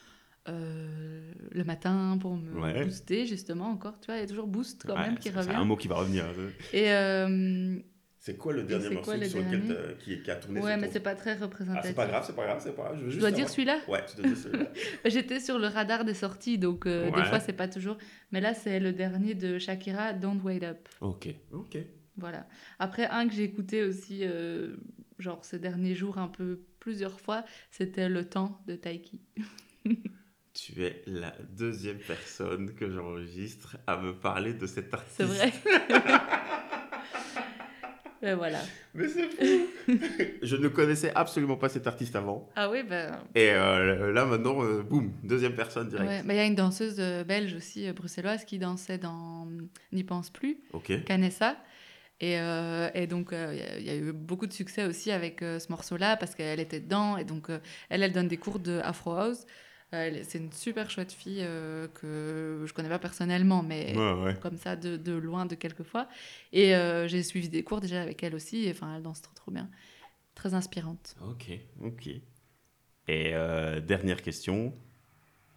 euh, 0.50 1.32
le 1.52 1.64
matin 1.64 2.18
pour 2.20 2.36
me 2.36 2.60
Ouais. 2.60 2.84
booster, 2.86 3.26
justement, 3.26 3.66
encore. 3.70 4.00
Tu 4.00 4.08
vois, 4.08 4.16
il 4.18 4.22
y 4.22 4.24
a 4.24 4.28
toujours 4.28 4.48
boost 4.48 4.84
quand 4.88 4.96
Ouais, 4.96 5.02
même 5.08 5.18
qui 5.18 5.30
c'est- 5.30 5.34
C'est 5.42 5.50
un 5.50 5.54
revient. 5.58 5.68
mot 5.68 5.76
qui 5.76 5.88
va 5.88 5.96
revenir. 5.96 6.26
Et 6.74 6.92
euh, 6.92 7.78
C'est 8.18 8.38
quoi 8.38 8.52
le 8.54 8.64
dernier 8.64 8.90
morceau 8.90 9.06
quoi 9.12 9.18
le 9.18 9.26
sur 9.28 9.40
lequel 9.40 9.62
dernier 9.68 9.76
t'as- 9.76 9.94
qui, 10.04 10.22
qui 10.22 10.32
a 10.32 10.36
tourné 10.36 10.60
ouais, 10.62 10.72
sur 10.74 10.80
mais 10.82 10.88
ton- 10.88 10.94
c'est 10.94 11.00
pas 11.00 11.16
très 11.16 11.32
Ah, 11.40 11.44
représentatif. 11.44 11.90
c'est 11.90 11.96
pas 11.96 12.08
grave, 12.08 12.24
c'est 12.26 12.36
pas 12.36 12.46
grave, 12.46 12.62
c'est 12.64 12.76
pas 12.76 12.84
grave. 12.84 12.96
Je, 12.98 13.02
veux 13.02 13.06
Je 13.08 13.12
juste 13.12 13.20
dois 13.22 13.32
dire 13.32 13.50
celui-là 13.50 13.78
Ouais, 13.88 14.04
tu 14.10 14.16
dois 14.22 14.26
dire 14.28 14.38
celui-là. 14.38 14.66
J'étais 15.06 15.40
sur 15.40 15.60
le 15.60 15.68
radar 15.68 16.06
des 16.06 16.14
sorties, 16.16 16.58
donc 16.58 16.86
euh, 16.88 17.06
des 17.12 17.24
fois, 17.26 17.40
c'est 17.40 17.54
pas 17.54 17.68
toujours. 17.68 17.98
Mais 18.32 18.42
là, 18.42 18.54
c'est 18.56 18.80
le 18.80 18.94
dernier 18.94 19.36
de 19.36 19.60
Shakira, 19.60 20.14
Don't 20.14 20.40
Wait 20.44 20.64
Up. 20.64 20.88
ok, 21.02 21.28
ok. 21.52 21.78
Voilà. 22.18 22.48
Après, 22.80 23.08
un 23.08 23.28
que 23.28 23.34
j'ai 23.34 23.44
écouté 23.44 23.84
aussi, 23.84 24.20
euh, 24.24 24.76
genre 25.20 25.44
ces 25.46 25.60
derniers 25.60 25.96
jours, 25.96 26.18
un 26.18 26.28
peu 26.28 26.62
plusieurs 26.80 27.20
fois, 27.20 27.44
c'était 27.72 28.10
Le 28.10 28.26
Temps 28.28 28.62
de 28.68 28.76
Taiki. 28.76 29.20
Tu 30.54 30.84
es 30.84 31.02
la 31.08 31.34
deuxième 31.58 32.00
personne 32.00 32.74
que 32.74 32.90
j'enregistre 32.92 33.78
à 33.88 33.96
me 33.96 34.14
parler 34.14 34.54
de 34.54 34.68
cet 34.68 34.94
artiste. 34.94 35.16
C'est 35.16 35.24
vrai. 35.24 35.54
Et 38.24 38.34
voilà. 38.36 38.60
Mais 38.94 39.08
c'est 39.08 39.30
fou 39.30 39.70
Je 40.44 40.56
ne 40.56 40.68
connaissais 40.68 41.12
absolument 41.16 41.56
pas 41.56 41.70
cet 41.70 41.88
artiste 41.88 42.16
avant. 42.16 42.50
Ah 42.56 42.70
oui, 42.70 42.84
ben. 42.84 43.18
Et 43.34 43.50
euh, 43.50 44.12
là, 44.12 44.26
maintenant, 44.26 44.64
euh, 44.64 44.84
boum, 44.84 45.12
deuxième 45.24 45.56
personne 45.56 45.88
direct. 45.90 46.08
ouais. 46.08 46.22
Mais 46.26 46.36
il 46.36 46.38
y 46.38 46.42
a 46.42 46.46
une 46.46 46.56
danseuse 46.56 46.98
belge 47.26 47.56
aussi, 47.56 47.92
bruxelloise, 47.94 48.46
qui 48.46 48.60
dansait 48.60 49.00
dans 49.00 49.48
N'y 49.92 50.04
pense 50.04 50.30
plus, 50.30 50.58
Ok. 50.74 51.04
Canessa. 51.06 51.56
Et, 52.22 52.40
euh, 52.40 52.90
et 52.94 53.08
donc, 53.08 53.34
euh, 53.34 53.52
il 53.54 53.60
y 53.60 53.64
a- 53.64 53.80
il 53.80 53.86
y, 53.86 53.90
a 53.90 53.96
eu 53.96 54.14
beaucoup 54.14 54.48
de 54.48 54.54
succès 54.54 54.86
aussi 54.86 55.12
avec 55.12 55.42
euh, 55.42 55.60
ce 55.60 55.70
morceau-là, 55.72 56.18
parce 56.18 56.36
qu'elle 56.36 56.60
était 56.62 56.80
dedans. 56.80 57.18
Et 57.18 57.26
donc, 57.26 57.50
euh, 57.50 57.60
elle, 57.90 58.04
elle 58.04 58.14
donne 58.14 58.28
des 58.30 58.38
cours 58.38 58.60
de 58.60 58.80
Afro 58.84 59.14
House. 59.14 59.46
Euh, 59.94 60.22
c'est 60.24 60.38
une 60.40 60.52
super 60.54 60.90
chouette 60.90 61.12
fille 61.12 61.40
euh, 61.42 61.88
que 61.96 62.64
je 62.68 62.74
connais 62.74 62.90
pas 62.90 63.00
personnellement, 63.00 63.64
mais 63.64 63.96
Ouais, 63.96 64.24
ouais. 64.24 64.38
comme 64.40 64.58
ça 64.58 64.76
de, 64.78 64.98
de 64.98 65.14
loin 65.14 65.46
de 65.48 65.56
quelques 65.56 65.84
fois. 65.84 66.08
Et 66.54 66.76
euh, 66.76 67.08
j'ai 67.10 67.24
suivi 67.24 67.50
des 67.50 67.64
cours 67.64 67.82
déjà 67.82 68.02
avec 68.02 68.24
elle 68.24 68.36
aussi. 68.36 68.68
Enfin, 68.72 68.96
elle 68.96 69.04
danse 69.04 69.22
trop 69.22 69.34
trop 69.36 69.52
bien. 69.52 69.70
Très 70.36 70.54
inspirante. 70.56 71.18
Ok, 71.22 71.52
ok. 71.82 72.08
Et 72.08 72.22
euh, 73.36 73.80
dernière 73.82 74.22
question. 74.22 74.74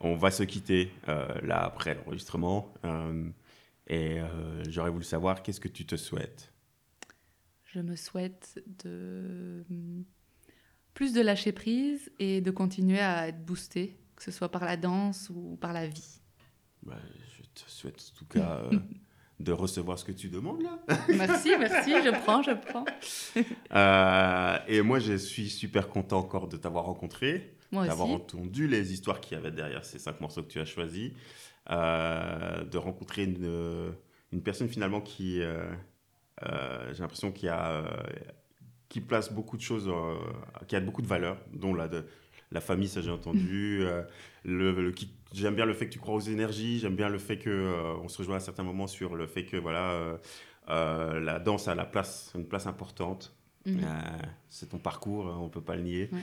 On 0.01 0.17
va 0.17 0.33
se 0.33 0.45
quitter 0.45 0.93
euh, 1.09 1.29
là 1.43 1.65
après 1.65 1.97
l'enregistrement. 1.97 2.75
Euh, 2.87 3.31
et 3.89 4.21
euh, 4.21 4.65
j'aurais 4.71 4.91
voulu 4.91 5.05
savoir 5.05 5.43
qu'est-ce 5.43 5.61
que 5.61 5.69
tu 5.69 5.87
te 5.87 5.97
souhaites? 5.97 6.54
Je 7.75 7.81
me 7.81 7.97
souhaite 7.97 8.63
de 8.85 9.65
plus 10.95 11.13
de 11.13 11.21
lâcher 11.21 11.51
prise 11.51 12.13
et 12.21 12.41
de 12.41 12.53
continuer 12.53 13.01
à 13.01 13.27
être 13.27 13.45
boostée, 13.45 13.99
que 14.15 14.23
ce 14.23 14.31
soit 14.31 14.49
par 14.49 14.65
la 14.65 14.77
danse 14.77 15.29
ou 15.35 15.57
par 15.61 15.73
la 15.73 15.89
vie. 15.89 16.21
Bah, 16.85 16.95
Je 17.37 17.43
te 17.43 17.69
souhaite 17.69 17.97
en 17.97 18.17
tout 18.17 18.27
cas 18.27 18.61
euh, 18.73 18.79
de 19.41 19.51
recevoir 19.51 19.99
ce 19.99 20.05
que 20.05 20.13
tu 20.13 20.29
demandes 20.29 20.63
là. 20.63 20.79
Merci, 21.09 21.51
merci, 21.59 21.91
je 21.91 22.11
prends, 22.23 22.45
je 22.45 22.53
prends. 22.53 22.85
Euh, 23.75 24.59
et 24.69 24.81
moi, 24.81 25.01
je 25.01 25.15
suis 25.15 25.51
super 25.51 25.89
content 25.89 26.21
encore 26.21 26.47
de 26.47 26.57
t'avoir 26.57 26.85
rencontré, 26.85 27.57
d'avoir 27.73 28.09
entendu 28.09 28.69
les 28.69 28.93
histoires 28.93 29.21
qu'il 29.21 29.37
y 29.37 29.41
avait 29.41 29.51
derrière 29.51 29.85
ces 29.85 29.99
cinq 29.99 30.21
morceaux 30.21 30.45
que 30.45 30.49
tu 30.53 30.61
as 30.61 30.65
choisis, 30.65 31.11
euh, 31.71 32.63
de 32.63 32.79
rencontrer 32.79 33.25
une, 33.25 33.97
une 34.31 34.43
personne 34.45 34.69
finalement 34.69 35.01
qui, 35.01 35.43
j'ai 36.43 37.01
l'impression 37.01 37.33
qu'il 37.33 37.47
y 37.47 37.51
a, 37.51 37.71
euh, 37.73 37.87
qui 38.89 39.01
place 39.01 39.33
beaucoup 39.33 39.57
de 39.57 39.63
choses, 39.63 39.89
euh, 39.89 40.15
qui 40.69 40.77
a 40.77 40.81
beaucoup 40.81 41.03
de 41.03 41.07
valeurs, 41.07 41.39
dont 41.53 41.75
la, 41.75 41.89
de, 41.89 42.05
la 42.53 42.61
famille, 42.61 42.89
ça 42.89 43.01
j'ai 43.01 43.11
entendu. 43.11 43.81
euh, 43.83 44.03
le, 44.45 44.73
le- 44.73 44.93
qui- 44.93 45.11
j'aime 45.33 45.55
bien 45.57 45.65
le 45.67 45.75
fait 45.75 45.87
que 45.87 45.93
tu 45.93 45.99
crois 45.99 46.15
aux 46.15 46.21
énergies, 46.21 46.79
j'aime 46.79 46.95
bien 46.97 47.09
le 47.09 47.19
fait 47.19 47.39
que 47.39 47.51
euh, 47.51 47.95
on 48.03 48.09
se 48.09 48.19
rejoint 48.19 48.37
à 48.37 48.41
certains 48.41 48.63
moments 48.63 48.87
sur 48.87 49.17
le 49.17 49.27
fait 49.27 49.45
que 49.45 49.57
voilà, 49.57 49.91
euh, 49.93 50.17
euh, 50.69 51.21
la 51.21 51.39
danse 51.41 51.67
a 51.69 51.75
la 51.75 51.85
place, 51.85 52.33
une 52.35 52.47
place 52.47 52.67
importante. 52.67 53.35
Mhm. 53.67 53.81
Euh, 53.83 54.01
c'est 54.49 54.69
ton 54.71 54.79
parcours, 54.79 55.25
on 55.41 55.49
peut 55.49 55.63
pas 55.63 55.75
le 55.77 55.83
nier. 55.83 56.11
Ouais. 56.13 56.21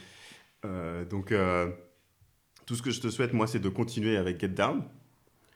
Euh, 0.66 1.06
donc, 1.06 1.32
euh, 1.32 1.72
tout 2.68 2.76
ce 2.76 2.82
que 2.84 2.92
je 2.92 3.02
te 3.02 3.10
souhaite, 3.10 3.34
moi, 3.34 3.48
c'est 3.48 3.60
de 3.60 3.70
continuer 3.70 4.16
avec 4.16 4.40
Get 4.40 4.50
Down. 4.50 4.84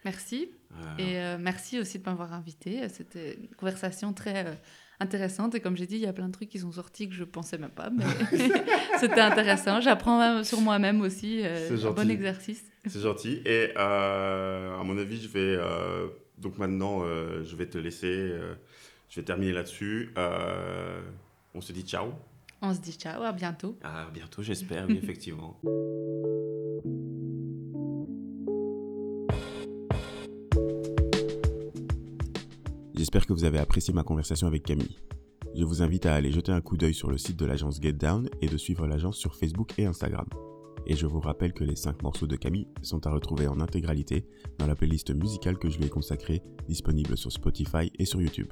Merci. 0.06 0.50
Euh, 0.72 0.98
Et 0.98 1.18
euh, 1.18 1.38
merci 1.40 1.80
aussi 1.80 2.00
de 2.00 2.04
m'avoir 2.06 2.32
invité. 2.34 2.88
C'était 2.90 3.36
une 3.36 3.48
conversation 3.56 4.14
très 4.14 4.46
euh, 4.46 4.54
intéressante. 5.00 5.56
Et 5.56 5.60
comme 5.60 5.76
j'ai 5.76 5.88
dit, 5.88 5.96
il 5.96 6.02
y 6.02 6.06
a 6.08 6.14
plein 6.14 6.28
de 6.28 6.32
trucs 6.34 6.50
qui 6.50 6.60
sont 6.60 6.72
sortis 6.72 7.10
que 7.10 7.16
je 7.16 7.24
pensais 7.24 7.58
même 7.58 7.72
pas. 7.72 7.90
Mais 7.90 8.04
c'était 9.00 9.22
intéressant. 9.22 9.82
J'apprends 9.82 10.44
sur 10.44 10.62
moi-même 10.62 11.02
aussi. 11.02 11.42
euh, 11.44 11.68
C'est 11.68 11.74
un 11.74 11.78
gentil. 11.78 11.96
bon 12.04 12.10
exercice. 12.12 12.64
c'est 12.86 13.00
gentil. 13.02 13.42
Et 13.46 13.76
à 13.76 14.82
mon 14.86 14.98
avis, 14.98 15.20
je 15.20 15.28
vais. 15.28 15.58
donc 16.38 16.58
maintenant, 16.58 17.04
je 17.44 17.56
vais 17.56 17.66
te 17.68 17.78
laisser. 17.78 18.32
je 19.10 19.20
vais 19.20 19.26
terminer 19.26 19.54
là-dessus. 19.54 20.14
On 21.54 21.62
se 21.62 21.74
dit 21.74 21.82
ciao. 21.84 22.12
On 22.62 22.74
se 22.74 22.80
dit 22.80 22.94
ciao, 22.94 23.22
à 23.24 23.32
bientôt. 23.32 23.78
À 23.84 24.08
bientôt, 24.14 24.42
j'espère, 24.44 24.86
oui, 24.88 25.00
effectivement. 25.02 25.60
J'espère 33.06 33.28
que 33.28 33.34
vous 33.34 33.44
avez 33.44 33.60
apprécié 33.60 33.94
ma 33.94 34.02
conversation 34.02 34.48
avec 34.48 34.64
Camille. 34.64 34.98
Je 35.54 35.64
vous 35.64 35.84
invite 35.84 36.08
à 36.08 36.16
aller 36.16 36.32
jeter 36.32 36.52
un 36.52 36.60
coup 36.60 36.76
d'œil 36.76 36.96
sur 36.96 37.12
le 37.12 37.20
site 37.20 37.38
de 37.38 37.46
l'agence 37.46 37.80
Get 37.80 37.94
Down 37.94 38.28
et 38.42 38.48
de 38.48 38.58
suivre 38.58 38.88
l'agence 38.88 39.18
sur 39.18 39.36
Facebook 39.36 39.78
et 39.78 39.86
Instagram. 39.86 40.26
Et 40.88 40.96
je 40.96 41.06
vous 41.06 41.20
rappelle 41.20 41.54
que 41.54 41.64
les 41.64 41.76
5 41.76 42.02
morceaux 42.02 42.26
de 42.26 42.36
Camille 42.36 42.68
sont 42.82 43.06
à 43.06 43.12
retrouver 43.12 43.48
en 43.48 43.60
intégralité 43.60 44.26
dans 44.58 44.66
la 44.66 44.76
playlist 44.76 45.14
musicale 45.14 45.60
que 45.60 45.70
je 45.70 45.78
lui 45.78 45.86
ai 45.86 45.90
consacrée, 45.90 46.42
disponible 46.68 47.16
sur 47.16 47.32
Spotify 47.32 47.92
et 48.00 48.06
sur 48.06 48.20
YouTube. 48.24 48.52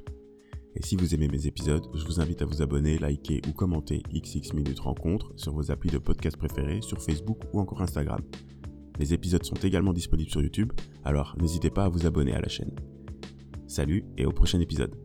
Et 0.76 0.86
si 0.86 0.94
vous 0.94 1.16
aimez 1.16 1.26
mes 1.26 1.48
épisodes, 1.48 1.88
je 1.92 2.04
vous 2.04 2.20
invite 2.20 2.40
à 2.42 2.46
vous 2.46 2.62
abonner, 2.62 2.96
liker 2.98 3.40
ou 3.48 3.52
commenter 3.52 4.04
XX 4.12 4.52
Minutes 4.52 4.78
Rencontre 4.78 5.32
sur 5.34 5.52
vos 5.52 5.72
applis 5.72 5.90
de 5.90 5.98
podcast 5.98 6.36
préférés, 6.36 6.80
sur 6.80 7.02
Facebook 7.02 7.40
ou 7.52 7.58
encore 7.58 7.82
Instagram. 7.82 8.20
Les 9.00 9.14
épisodes 9.14 9.44
sont 9.44 9.56
également 9.56 9.92
disponibles 9.92 10.30
sur 10.30 10.42
YouTube, 10.42 10.72
alors 11.02 11.34
n'hésitez 11.40 11.70
pas 11.70 11.86
à 11.86 11.88
vous 11.88 12.06
abonner 12.06 12.34
à 12.34 12.40
la 12.40 12.48
chaîne. 12.48 12.70
Salut 13.66 14.04
et 14.16 14.26
au 14.26 14.32
prochain 14.32 14.60
épisode. 14.60 15.03